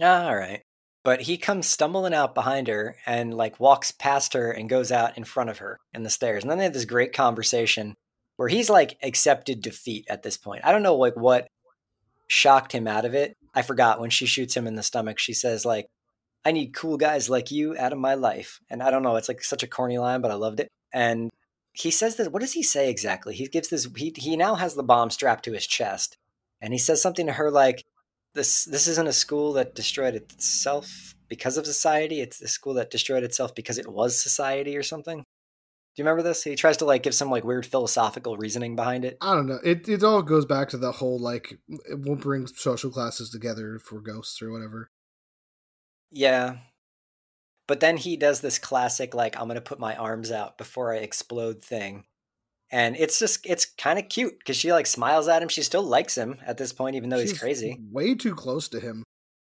Ah, 0.01 0.27
all 0.27 0.35
right. 0.35 0.61
But 1.03 1.21
he 1.21 1.37
comes 1.37 1.67
stumbling 1.67 2.13
out 2.13 2.35
behind 2.35 2.67
her 2.67 2.95
and 3.05 3.33
like 3.33 3.59
walks 3.59 3.91
past 3.91 4.33
her 4.33 4.51
and 4.51 4.69
goes 4.69 4.91
out 4.91 5.17
in 5.17 5.23
front 5.23 5.49
of 5.49 5.57
her 5.57 5.79
in 5.93 6.03
the 6.03 6.09
stairs. 6.09 6.43
And 6.43 6.51
then 6.51 6.59
they 6.59 6.65
have 6.65 6.73
this 6.73 6.85
great 6.85 7.11
conversation 7.11 7.95
where 8.37 8.47
he's 8.47 8.69
like 8.69 8.97
accepted 9.01 9.61
defeat 9.61 10.05
at 10.09 10.21
this 10.21 10.37
point. 10.37 10.61
I 10.63 10.71
don't 10.71 10.83
know 10.83 10.95
like 10.95 11.15
what 11.15 11.47
shocked 12.27 12.71
him 12.71 12.87
out 12.87 13.05
of 13.05 13.15
it. 13.15 13.35
I 13.53 13.63
forgot 13.63 13.99
when 13.99 14.11
she 14.11 14.25
shoots 14.25 14.55
him 14.55 14.67
in 14.67 14.75
the 14.75 14.83
stomach, 14.83 15.19
she 15.19 15.33
says 15.33 15.65
like, 15.65 15.87
I 16.45 16.51
need 16.51 16.73
cool 16.73 16.97
guys 16.97 17.29
like 17.29 17.51
you 17.51 17.77
out 17.77 17.93
of 17.93 17.99
my 17.99 18.15
life. 18.15 18.59
And 18.69 18.81
I 18.81 18.89
don't 18.89 19.03
know, 19.03 19.15
it's 19.15 19.27
like 19.27 19.43
such 19.43 19.63
a 19.63 19.67
corny 19.67 19.97
line, 19.97 20.21
but 20.21 20.31
I 20.31 20.35
loved 20.35 20.59
it. 20.59 20.67
And 20.93 21.29
he 21.73 21.91
says 21.91 22.15
this, 22.15 22.27
what 22.27 22.41
does 22.41 22.53
he 22.53 22.63
say 22.63 22.89
exactly? 22.89 23.35
He 23.35 23.47
gives 23.47 23.69
this 23.69 23.87
he 23.95 24.13
he 24.15 24.35
now 24.35 24.55
has 24.55 24.75
the 24.75 24.83
bomb 24.83 25.09
strapped 25.09 25.45
to 25.45 25.53
his 25.53 25.67
chest. 25.67 26.17
And 26.61 26.73
he 26.73 26.79
says 26.79 27.01
something 27.01 27.25
to 27.27 27.33
her 27.33 27.49
like 27.49 27.83
this 28.33 28.65
this 28.65 28.87
isn't 28.87 29.07
a 29.07 29.13
school 29.13 29.53
that 29.53 29.75
destroyed 29.75 30.15
itself 30.15 31.15
because 31.27 31.57
of 31.57 31.65
society 31.65 32.21
it's 32.21 32.41
a 32.41 32.47
school 32.47 32.73
that 32.73 32.91
destroyed 32.91 33.23
itself 33.23 33.53
because 33.55 33.77
it 33.77 33.87
was 33.87 34.21
society 34.21 34.77
or 34.77 34.83
something 34.83 35.17
do 35.17 35.23
you 36.01 36.05
remember 36.05 36.23
this 36.23 36.43
he 36.43 36.55
tries 36.55 36.77
to 36.77 36.85
like 36.85 37.03
give 37.03 37.13
some 37.13 37.29
like 37.29 37.43
weird 37.43 37.65
philosophical 37.65 38.37
reasoning 38.37 38.75
behind 38.75 39.05
it 39.05 39.17
I 39.21 39.35
don't 39.35 39.47
know. 39.47 39.59
It 39.63 39.87
it 39.89 40.03
all 40.03 40.21
goes 40.21 40.45
back 40.45 40.69
to 40.69 40.77
the 40.77 40.93
whole 40.93 41.19
like 41.19 41.59
it 41.67 41.99
won't 41.99 42.21
bring 42.21 42.47
social 42.47 42.91
classes 42.91 43.29
together 43.29 43.79
for 43.79 43.99
ghosts 43.99 44.41
or 44.41 44.51
whatever. 44.51 44.89
Yeah. 46.11 46.57
But 47.67 47.79
then 47.79 47.97
he 47.97 48.17
does 48.17 48.41
this 48.41 48.59
classic 48.59 49.13
like 49.13 49.39
i'm 49.39 49.47
gonna 49.47 49.61
put 49.61 49.79
my 49.79 49.95
arms 49.95 50.29
out 50.31 50.57
before 50.57 50.93
i 50.93 50.97
explode 50.97 51.63
thing 51.63 52.03
and 52.69 52.97
it's 52.97 53.17
just 53.17 53.45
it's 53.45 53.65
kind 53.65 53.97
of 53.97 54.09
cute 54.09 54.37
because 54.39 54.57
she 54.57 54.73
like 54.73 54.85
smiles 54.87 55.27
at 55.29 55.41
him 55.41 55.47
she 55.47 55.61
still 55.61 55.83
likes 55.83 56.17
him 56.17 56.37
at 56.45 56.57
this 56.57 56.73
point 56.73 56.95
even 56.97 57.09
though 57.09 57.19
he's 57.19 57.37
crazy. 57.39 57.79
Way 57.91 58.15
too 58.15 58.35
close 58.35 58.67
to 58.69 58.79
him. 58.81 59.03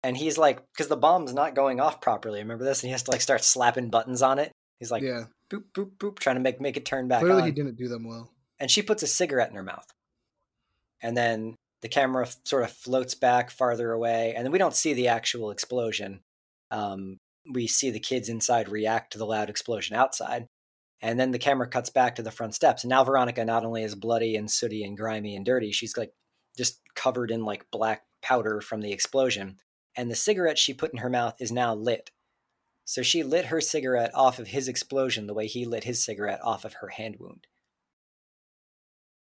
and 0.03 0.15
he's 0.15 0.37
like 0.37 0.61
because 0.71 0.87
the 0.87 0.95
bomb's 0.95 1.33
not 1.33 1.55
going 1.55 1.81
off 1.81 1.99
properly 1.99 2.39
remember 2.39 2.63
this? 2.63 2.81
And 2.83 2.87
he 2.87 2.91
has 2.93 3.03
to 3.03 3.11
like 3.11 3.21
start 3.21 3.43
slapping 3.43 3.89
buttons 3.89 4.21
on 4.21 4.39
it. 4.39 4.51
He's 4.79 4.91
like 4.91 5.03
yeah, 5.03 5.25
boop 5.51 5.63
boop 5.73 5.97
boop 5.97 6.19
trying 6.19 6.37
to 6.37 6.41
make 6.41 6.61
make 6.61 6.77
it 6.77 6.85
turn 6.85 7.09
back 7.09 7.19
clearly 7.21 7.41
on. 7.41 7.47
he 7.47 7.53
didn't 7.53 7.75
do 7.75 7.89
them 7.89 8.05
well. 8.07 8.31
and 8.59 8.71
she 8.71 8.81
puts 8.81 9.03
a 9.03 9.07
cigarette 9.07 9.49
in 9.49 9.55
her 9.55 9.63
mouth. 9.63 9.87
And 11.01 11.17
then 11.17 11.55
the 11.81 11.89
camera 11.89 12.25
f- 12.25 12.37
sort 12.45 12.63
of 12.63 12.71
floats 12.71 13.13
back 13.15 13.51
farther 13.51 13.91
away 13.91 14.33
and 14.35 14.45
then 14.45 14.51
we 14.53 14.57
don't 14.59 14.75
see 14.75 14.93
the 14.93 15.07
actual 15.09 15.51
explosion 15.51 16.21
um, 16.75 17.19
we 17.53 17.67
see 17.67 17.89
the 17.89 17.99
kids 17.99 18.29
inside 18.29 18.69
react 18.69 19.13
to 19.13 19.17
the 19.17 19.25
loud 19.25 19.49
explosion 19.49 19.95
outside 19.95 20.47
and 21.01 21.19
then 21.19 21.31
the 21.31 21.39
camera 21.39 21.67
cuts 21.67 21.89
back 21.89 22.15
to 22.15 22.23
the 22.23 22.31
front 22.31 22.55
steps 22.55 22.83
and 22.83 22.89
now 22.89 23.03
veronica 23.03 23.45
not 23.45 23.65
only 23.65 23.83
is 23.83 23.95
bloody 23.95 24.35
and 24.35 24.49
sooty 24.49 24.83
and 24.83 24.97
grimy 24.97 25.35
and 25.35 25.45
dirty 25.45 25.71
she's 25.71 25.97
like 25.97 26.13
just 26.57 26.81
covered 26.95 27.31
in 27.31 27.45
like 27.45 27.69
black 27.71 28.03
powder 28.21 28.61
from 28.61 28.81
the 28.81 28.91
explosion 28.91 29.57
and 29.95 30.09
the 30.09 30.15
cigarette 30.15 30.57
she 30.57 30.73
put 30.73 30.91
in 30.91 30.99
her 30.99 31.09
mouth 31.09 31.35
is 31.39 31.51
now 31.51 31.73
lit 31.73 32.11
so 32.83 33.01
she 33.01 33.23
lit 33.23 33.45
her 33.45 33.61
cigarette 33.61 34.11
off 34.13 34.39
of 34.39 34.47
his 34.47 34.67
explosion 34.67 35.27
the 35.27 35.33
way 35.33 35.47
he 35.47 35.65
lit 35.65 35.83
his 35.83 36.03
cigarette 36.03 36.39
off 36.43 36.65
of 36.65 36.73
her 36.75 36.89
hand 36.89 37.17
wound 37.19 37.47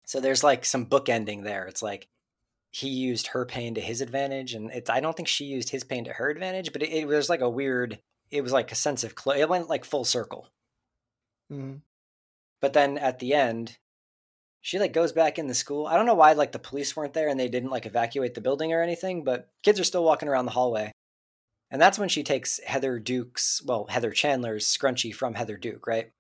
so 0.06 0.20
there's 0.20 0.44
like 0.44 0.64
some 0.64 0.86
bookending 0.86 1.44
there. 1.44 1.66
It's 1.66 1.82
like 1.82 2.08
he 2.74 2.88
used 2.88 3.28
her 3.28 3.46
pain 3.46 3.76
to 3.76 3.80
his 3.80 4.00
advantage, 4.00 4.52
and 4.52 4.68
it's 4.72 4.90
I 4.90 4.98
don't 4.98 5.16
think 5.16 5.28
she 5.28 5.44
used 5.44 5.70
his 5.70 5.84
pain 5.84 6.04
to 6.06 6.12
her 6.14 6.28
advantage, 6.28 6.72
but 6.72 6.82
it, 6.82 6.90
it 6.90 7.06
was 7.06 7.28
like 7.28 7.40
a 7.40 7.48
weird. 7.48 8.00
It 8.32 8.42
was 8.42 8.52
like 8.52 8.72
a 8.72 8.74
sense 8.74 9.04
of 9.04 9.14
clo- 9.14 9.34
it 9.34 9.48
went 9.48 9.68
like 9.68 9.84
full 9.84 10.04
circle. 10.04 10.48
Mhm. 11.52 11.82
But 12.60 12.72
then 12.72 12.98
at 12.98 13.20
the 13.20 13.32
end, 13.32 13.78
she 14.60 14.80
like 14.80 14.92
goes 14.92 15.12
back 15.12 15.38
in 15.38 15.46
the 15.46 15.54
school. 15.54 15.86
I 15.86 15.96
don't 15.96 16.06
know 16.06 16.14
why 16.14 16.32
like 16.32 16.50
the 16.50 16.58
police 16.58 16.96
weren't 16.96 17.12
there 17.12 17.28
and 17.28 17.38
they 17.38 17.48
didn't 17.48 17.70
like 17.70 17.86
evacuate 17.86 18.34
the 18.34 18.40
building 18.40 18.72
or 18.72 18.82
anything, 18.82 19.22
but 19.22 19.48
kids 19.62 19.78
are 19.78 19.84
still 19.84 20.02
walking 20.02 20.28
around 20.28 20.46
the 20.46 20.50
hallway. 20.52 20.90
And 21.70 21.80
that's 21.80 21.98
when 21.98 22.08
she 22.08 22.24
takes 22.24 22.58
Heather 22.66 22.98
Duke's, 22.98 23.62
well, 23.64 23.86
Heather 23.88 24.10
Chandler's 24.10 24.66
scrunchie 24.66 25.14
from 25.14 25.34
Heather 25.34 25.56
Duke, 25.56 25.86
right? 25.86 26.10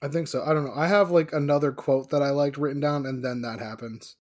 I 0.00 0.08
think 0.08 0.28
so. 0.28 0.42
I 0.42 0.54
don't 0.54 0.64
know. 0.64 0.74
I 0.74 0.86
have 0.86 1.10
like 1.10 1.32
another 1.34 1.72
quote 1.72 2.08
that 2.10 2.22
I 2.22 2.30
liked 2.30 2.56
written 2.56 2.80
down, 2.80 3.04
and 3.04 3.24
then 3.24 3.42
that 3.42 3.58
happens. 3.58 4.16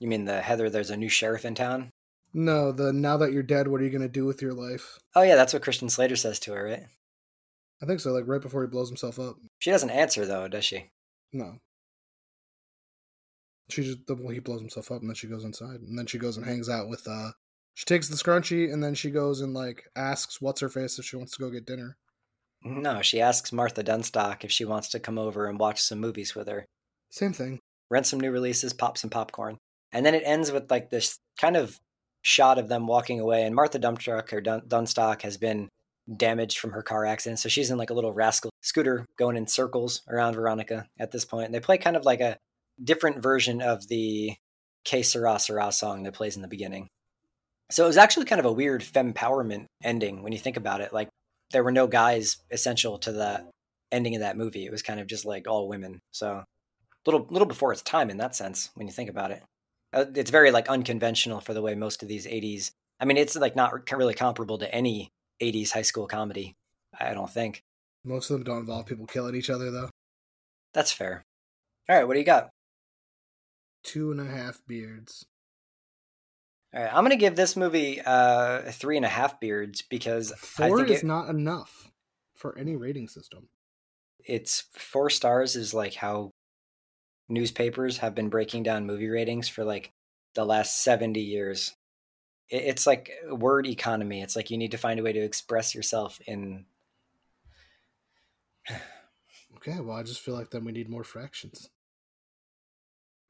You 0.00 0.08
mean 0.08 0.24
the 0.24 0.40
Heather, 0.42 0.70
there's 0.70 0.90
a 0.90 0.96
new 0.96 1.08
sheriff 1.08 1.44
in 1.44 1.54
town? 1.54 1.90
No, 2.32 2.72
the 2.72 2.92
now 2.92 3.16
that 3.16 3.32
you're 3.32 3.42
dead, 3.42 3.68
what 3.68 3.80
are 3.80 3.84
you 3.84 3.90
gonna 3.90 4.08
do 4.08 4.24
with 4.26 4.42
your 4.42 4.52
life? 4.54 4.98
Oh, 5.14 5.22
yeah, 5.22 5.34
that's 5.34 5.52
what 5.52 5.62
Christian 5.62 5.88
Slater 5.88 6.16
says 6.16 6.38
to 6.40 6.52
her, 6.52 6.64
right? 6.64 6.86
I 7.82 7.86
think 7.86 8.00
so. 8.00 8.12
Like 8.12 8.24
right 8.26 8.40
before 8.40 8.62
he 8.62 8.68
blows 8.68 8.88
himself 8.88 9.18
up. 9.18 9.36
She 9.58 9.70
doesn't 9.70 9.90
answer, 9.90 10.26
though, 10.26 10.46
does 10.48 10.64
she? 10.64 10.90
No. 11.32 11.58
She 13.70 13.82
just 13.82 13.98
well, 14.08 14.28
he 14.32 14.40
blows 14.40 14.60
himself 14.60 14.90
up, 14.90 15.00
and 15.00 15.10
then 15.10 15.14
she 15.14 15.26
goes 15.26 15.44
inside, 15.44 15.80
and 15.80 15.98
then 15.98 16.06
she 16.06 16.18
goes 16.18 16.36
and 16.36 16.46
hangs 16.46 16.68
out 16.68 16.88
with. 16.88 17.06
uh 17.06 17.30
She 17.74 17.84
takes 17.84 18.08
the 18.08 18.16
scrunchie, 18.16 18.72
and 18.72 18.82
then 18.82 18.94
she 18.94 19.10
goes 19.10 19.40
and 19.40 19.52
like 19.54 19.84
asks 19.94 20.40
what's 20.40 20.60
her 20.60 20.68
face 20.68 20.98
if 20.98 21.04
she 21.04 21.16
wants 21.16 21.32
to 21.36 21.42
go 21.42 21.50
get 21.50 21.66
dinner. 21.66 21.96
No, 22.64 23.02
she 23.02 23.20
asks 23.20 23.52
Martha 23.52 23.84
Dunnstock 23.84 24.42
if 24.42 24.50
she 24.50 24.64
wants 24.64 24.88
to 24.90 24.98
come 25.00 25.18
over 25.18 25.46
and 25.46 25.58
watch 25.60 25.80
some 25.80 26.00
movies 26.00 26.34
with 26.34 26.48
her, 26.48 26.64
Same 27.10 27.32
thing. 27.32 27.60
rent 27.90 28.06
some 28.06 28.18
new 28.20 28.32
releases, 28.32 28.72
pop 28.72 28.98
some 28.98 29.10
popcorn. 29.10 29.58
And 29.92 30.04
then 30.04 30.14
it 30.14 30.22
ends 30.24 30.52
with 30.52 30.70
like 30.70 30.90
this 30.90 31.18
kind 31.40 31.56
of 31.56 31.78
shot 32.22 32.58
of 32.58 32.68
them 32.68 32.86
walking 32.86 33.20
away. 33.20 33.44
And 33.44 33.54
Martha 33.54 33.78
Dumptruck 33.78 34.32
or 34.32 34.40
Dun- 34.40 34.62
Dunnstock 34.62 35.22
has 35.22 35.36
been 35.36 35.68
damaged 36.14 36.58
from 36.58 36.72
her 36.72 36.82
car 36.82 37.04
accident. 37.04 37.38
So 37.38 37.48
she's 37.48 37.70
in 37.70 37.78
like 37.78 37.90
a 37.90 37.94
little 37.94 38.12
rascal 38.12 38.50
scooter 38.62 39.04
going 39.18 39.36
in 39.36 39.46
circles 39.46 40.02
around 40.08 40.34
Veronica 40.34 40.86
at 40.98 41.10
this 41.10 41.24
point. 41.24 41.46
And 41.46 41.54
they 41.54 41.60
play 41.60 41.78
kind 41.78 41.96
of 41.96 42.04
like 42.04 42.20
a 42.20 42.36
different 42.82 43.22
version 43.22 43.60
of 43.60 43.88
the 43.88 44.34
Que 44.84 45.02
Sera, 45.02 45.38
Sera 45.38 45.70
song 45.72 46.04
that 46.04 46.14
plays 46.14 46.36
in 46.36 46.42
the 46.42 46.48
beginning. 46.48 46.88
So 47.70 47.84
it 47.84 47.88
was 47.88 47.98
actually 47.98 48.24
kind 48.24 48.40
of 48.40 48.46
a 48.46 48.52
weird 48.52 48.82
fempowerment 48.82 49.66
ending 49.82 50.22
when 50.22 50.32
you 50.32 50.38
think 50.38 50.56
about 50.56 50.80
it. 50.80 50.92
Like 50.92 51.08
there 51.52 51.64
were 51.64 51.72
no 51.72 51.86
guys 51.86 52.38
essential 52.50 52.98
to 53.00 53.12
the 53.12 53.46
ending 53.92 54.14
of 54.14 54.20
that 54.20 54.36
movie. 54.36 54.64
It 54.64 54.72
was 54.72 54.82
kind 54.82 55.00
of 55.00 55.06
just 55.06 55.24
like 55.24 55.46
all 55.46 55.68
women. 55.68 56.00
So 56.12 56.44
little 57.06 57.26
little 57.30 57.46
before 57.46 57.72
its 57.72 57.82
time 57.82 58.10
in 58.10 58.18
that 58.18 58.34
sense 58.34 58.70
when 58.74 58.86
you 58.86 58.92
think 58.92 59.10
about 59.10 59.30
it. 59.30 59.42
Uh, 59.92 60.04
it's 60.14 60.30
very 60.30 60.50
like 60.50 60.68
unconventional 60.68 61.40
for 61.40 61.54
the 61.54 61.62
way 61.62 61.74
most 61.74 62.02
of 62.02 62.08
these 62.08 62.26
80s. 62.26 62.72
I 63.00 63.04
mean, 63.04 63.16
it's 63.16 63.36
like 63.36 63.56
not 63.56 63.90
really 63.92 64.14
comparable 64.14 64.58
to 64.58 64.74
any 64.74 65.10
80s 65.40 65.72
high 65.72 65.82
school 65.82 66.06
comedy. 66.06 66.56
I 66.98 67.14
don't 67.14 67.30
think. 67.30 67.62
Most 68.04 68.30
of 68.30 68.38
them 68.38 68.44
don't 68.44 68.60
involve 68.60 68.86
people 68.86 69.06
killing 69.06 69.34
each 69.34 69.50
other 69.50 69.70
though. 69.70 69.90
That's 70.74 70.92
fair. 70.92 71.24
All 71.88 71.96
right, 71.96 72.06
what 72.06 72.14
do 72.14 72.20
you 72.20 72.26
got? 72.26 72.50
Two 73.82 74.10
and 74.10 74.20
a 74.20 74.24
half 74.24 74.60
beards. 74.66 75.24
All 76.74 76.82
right, 76.82 76.92
I'm 76.92 77.04
gonna 77.04 77.16
give 77.16 77.36
this 77.36 77.56
movie 77.56 78.00
uh, 78.04 78.70
three 78.72 78.96
and 78.96 79.06
a 79.06 79.10
half 79.10 79.40
beards 79.40 79.82
because 79.82 80.32
four 80.32 80.84
is 80.84 81.02
it, 81.02 81.06
not 81.06 81.30
enough 81.30 81.90
for 82.34 82.56
any 82.58 82.76
rating 82.76 83.08
system. 83.08 83.48
It's 84.24 84.64
four 84.72 85.08
stars 85.08 85.56
is 85.56 85.72
like 85.72 85.94
how 85.94 86.32
newspapers 87.28 87.98
have 87.98 88.14
been 88.14 88.28
breaking 88.28 88.62
down 88.62 88.86
movie 88.86 89.08
ratings 89.08 89.48
for 89.48 89.64
like 89.64 89.92
the 90.34 90.44
last 90.44 90.82
70 90.82 91.20
years. 91.20 91.74
It's 92.48 92.86
like 92.86 93.12
word 93.30 93.66
economy. 93.66 94.22
It's 94.22 94.36
like 94.36 94.50
you 94.50 94.56
need 94.56 94.70
to 94.70 94.78
find 94.78 94.98
a 94.98 95.02
way 95.02 95.12
to 95.12 95.20
express 95.20 95.74
yourself 95.74 96.18
in. 96.26 96.64
okay, 99.56 99.80
well, 99.80 99.96
I 99.96 100.02
just 100.02 100.20
feel 100.20 100.34
like 100.34 100.50
then 100.50 100.64
we 100.64 100.72
need 100.72 100.88
more 100.88 101.04
fractions. 101.04 101.68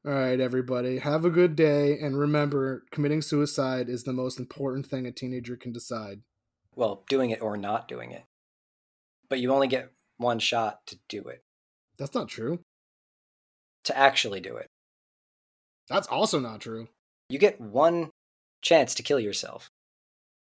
All 0.05 0.13
right, 0.13 0.39
everybody. 0.39 0.99
Have 0.99 1.25
a 1.25 1.29
good 1.29 1.57
day. 1.57 1.99
And 1.99 2.17
remember, 2.17 2.85
committing 2.89 3.21
suicide 3.21 3.89
is 3.89 4.03
the 4.03 4.13
most 4.13 4.39
important 4.39 4.85
thing 4.85 5.05
a 5.05 5.11
teenager 5.11 5.57
can 5.57 5.73
decide. 5.73 6.21
Well, 6.73 7.03
doing 7.09 7.31
it 7.31 7.41
or 7.41 7.57
not 7.57 7.89
doing 7.89 8.11
it. 8.11 8.23
But 9.27 9.39
you 9.39 9.51
only 9.51 9.67
get 9.67 9.91
one 10.15 10.39
shot 10.39 10.87
to 10.87 10.97
do 11.09 11.23
it. 11.23 11.43
That's 11.97 12.15
not 12.15 12.29
true. 12.29 12.59
To 13.89 13.97
actually 13.97 14.39
do 14.39 14.55
it. 14.55 14.67
That's 15.89 16.07
also 16.07 16.39
not 16.39 16.61
true. 16.61 16.89
You 17.27 17.39
get 17.39 17.59
one 17.59 18.11
chance 18.61 18.93
to 18.93 19.01
kill 19.01 19.19
yourself. 19.19 19.67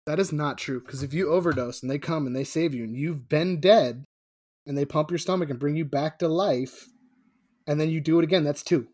That 0.07 0.19
is 0.19 0.33
not 0.33 0.59
true. 0.59 0.81
Because 0.81 1.05
if 1.05 1.15
you 1.15 1.31
overdose 1.31 1.81
and 1.81 1.89
they 1.89 2.01
come 2.01 2.27
and 2.27 2.35
they 2.35 2.43
save 2.43 2.75
you 2.75 2.83
and 2.83 2.97
you've 2.97 3.29
been 3.29 3.61
dead 3.61 4.03
and 4.67 4.77
they 4.77 4.85
pump 4.85 5.13
your 5.13 5.19
stomach 5.19 5.51
and 5.51 5.59
bring 5.61 5.77
you 5.77 5.85
back 5.85 6.19
to 6.19 6.27
life 6.27 6.89
and 7.69 7.81
then 7.81 7.91
you 7.91 8.01
do 8.01 8.19
it 8.19 8.25
again, 8.25 8.43
that's 8.43 8.65
two. 8.65 8.89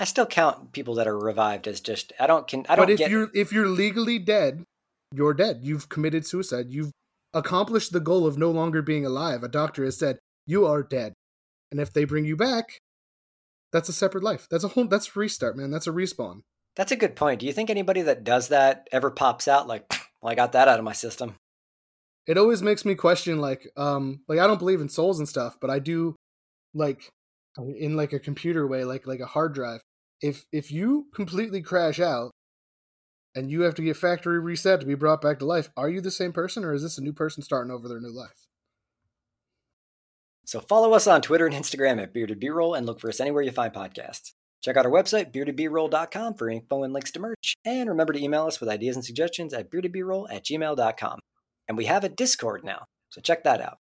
I 0.00 0.04
still 0.04 0.26
count 0.26 0.72
people 0.72 0.96
that 0.96 1.06
are 1.06 1.16
revived 1.16 1.68
as 1.68 1.80
just 1.80 2.12
I 2.18 2.26
don't 2.26 2.48
can 2.48 2.66
I 2.68 2.74
don't. 2.74 2.86
But 2.86 2.90
if 2.90 2.98
get... 2.98 3.12
you're 3.12 3.30
if 3.32 3.52
you're 3.52 3.68
legally 3.68 4.18
dead, 4.18 4.64
you're 5.14 5.34
dead. 5.34 5.60
You've 5.62 5.88
committed 5.88 6.26
suicide. 6.26 6.70
You've 6.70 6.90
accomplished 7.32 7.92
the 7.92 8.00
goal 8.00 8.26
of 8.26 8.36
no 8.36 8.50
longer 8.50 8.82
being 8.82 9.06
alive. 9.06 9.44
A 9.44 9.48
doctor 9.48 9.84
has 9.84 9.96
said 9.96 10.18
you 10.44 10.66
are 10.66 10.82
dead, 10.82 11.12
and 11.70 11.78
if 11.78 11.92
they 11.92 12.02
bring 12.02 12.24
you 12.24 12.34
back, 12.34 12.80
that's 13.72 13.88
a 13.88 13.92
separate 13.92 14.24
life. 14.24 14.46
That's 14.50 14.64
a 14.64 14.68
whole. 14.68 14.86
That's 14.86 15.14
restart, 15.16 15.56
man. 15.56 15.70
That's 15.70 15.86
a 15.86 15.92
respawn. 15.92 16.42
That's 16.76 16.92
a 16.92 16.96
good 16.96 17.16
point. 17.16 17.40
Do 17.40 17.46
you 17.46 17.52
think 17.52 17.70
anybody 17.70 18.02
that 18.02 18.24
does 18.24 18.48
that 18.48 18.88
ever 18.92 19.10
pops 19.10 19.48
out 19.48 19.66
like, 19.66 19.90
well, 20.22 20.32
I 20.32 20.34
got 20.34 20.52
that 20.52 20.68
out 20.68 20.78
of 20.78 20.84
my 20.84 20.92
system? 20.92 21.34
It 22.26 22.38
always 22.38 22.62
makes 22.62 22.84
me 22.84 22.94
question, 22.94 23.40
like, 23.40 23.66
um, 23.76 24.20
like 24.28 24.38
I 24.38 24.46
don't 24.46 24.58
believe 24.58 24.80
in 24.80 24.88
souls 24.88 25.18
and 25.18 25.28
stuff, 25.28 25.56
but 25.60 25.70
I 25.70 25.78
do, 25.78 26.14
like, 26.74 27.10
in 27.58 27.96
like 27.96 28.12
a 28.12 28.20
computer 28.20 28.66
way, 28.66 28.84
like 28.84 29.06
like 29.06 29.20
a 29.20 29.26
hard 29.26 29.54
drive 29.54 29.80
if 30.20 30.44
if 30.52 30.70
you 30.70 31.06
completely 31.14 31.62
crash 31.62 31.98
out 31.98 32.30
and 33.34 33.50
you 33.50 33.62
have 33.62 33.74
to 33.76 33.82
get 33.82 33.96
factory 33.96 34.40
reset 34.40 34.80
to 34.80 34.86
be 34.86 34.94
brought 34.94 35.20
back 35.20 35.38
to 35.38 35.44
life, 35.44 35.68
are 35.76 35.88
you 35.88 36.00
the 36.00 36.10
same 36.10 36.32
person 36.32 36.64
or 36.64 36.72
is 36.72 36.82
this 36.82 36.98
a 36.98 37.02
new 37.02 37.12
person 37.12 37.42
starting 37.42 37.72
over 37.72 37.88
their 37.88 38.00
new 38.00 38.12
life? 38.12 38.48
So 40.50 40.58
follow 40.58 40.94
us 40.94 41.06
on 41.06 41.22
Twitter 41.22 41.46
and 41.46 41.54
Instagram 41.54 42.02
at 42.02 42.12
Bearded 42.12 42.40
B-Roll 42.40 42.74
and 42.74 42.84
look 42.84 42.98
for 42.98 43.08
us 43.08 43.20
anywhere 43.20 43.44
you 43.44 43.52
find 43.52 43.72
podcasts. 43.72 44.32
Check 44.64 44.76
out 44.76 44.84
our 44.84 44.90
website, 44.90 45.32
beardedbroll.com 45.32 46.34
for 46.34 46.50
info 46.50 46.82
and 46.82 46.92
links 46.92 47.12
to 47.12 47.20
merch. 47.20 47.54
And 47.64 47.88
remember 47.88 48.12
to 48.14 48.20
email 48.20 48.48
us 48.48 48.58
with 48.58 48.68
ideas 48.68 48.96
and 48.96 49.04
suggestions 49.04 49.54
at 49.54 49.70
beardedbroll 49.70 50.26
at 50.28 50.44
gmail.com. 50.44 51.20
And 51.68 51.78
we 51.78 51.84
have 51.84 52.02
a 52.02 52.08
Discord 52.08 52.64
now, 52.64 52.86
so 53.10 53.20
check 53.20 53.44
that 53.44 53.60
out. 53.60 53.78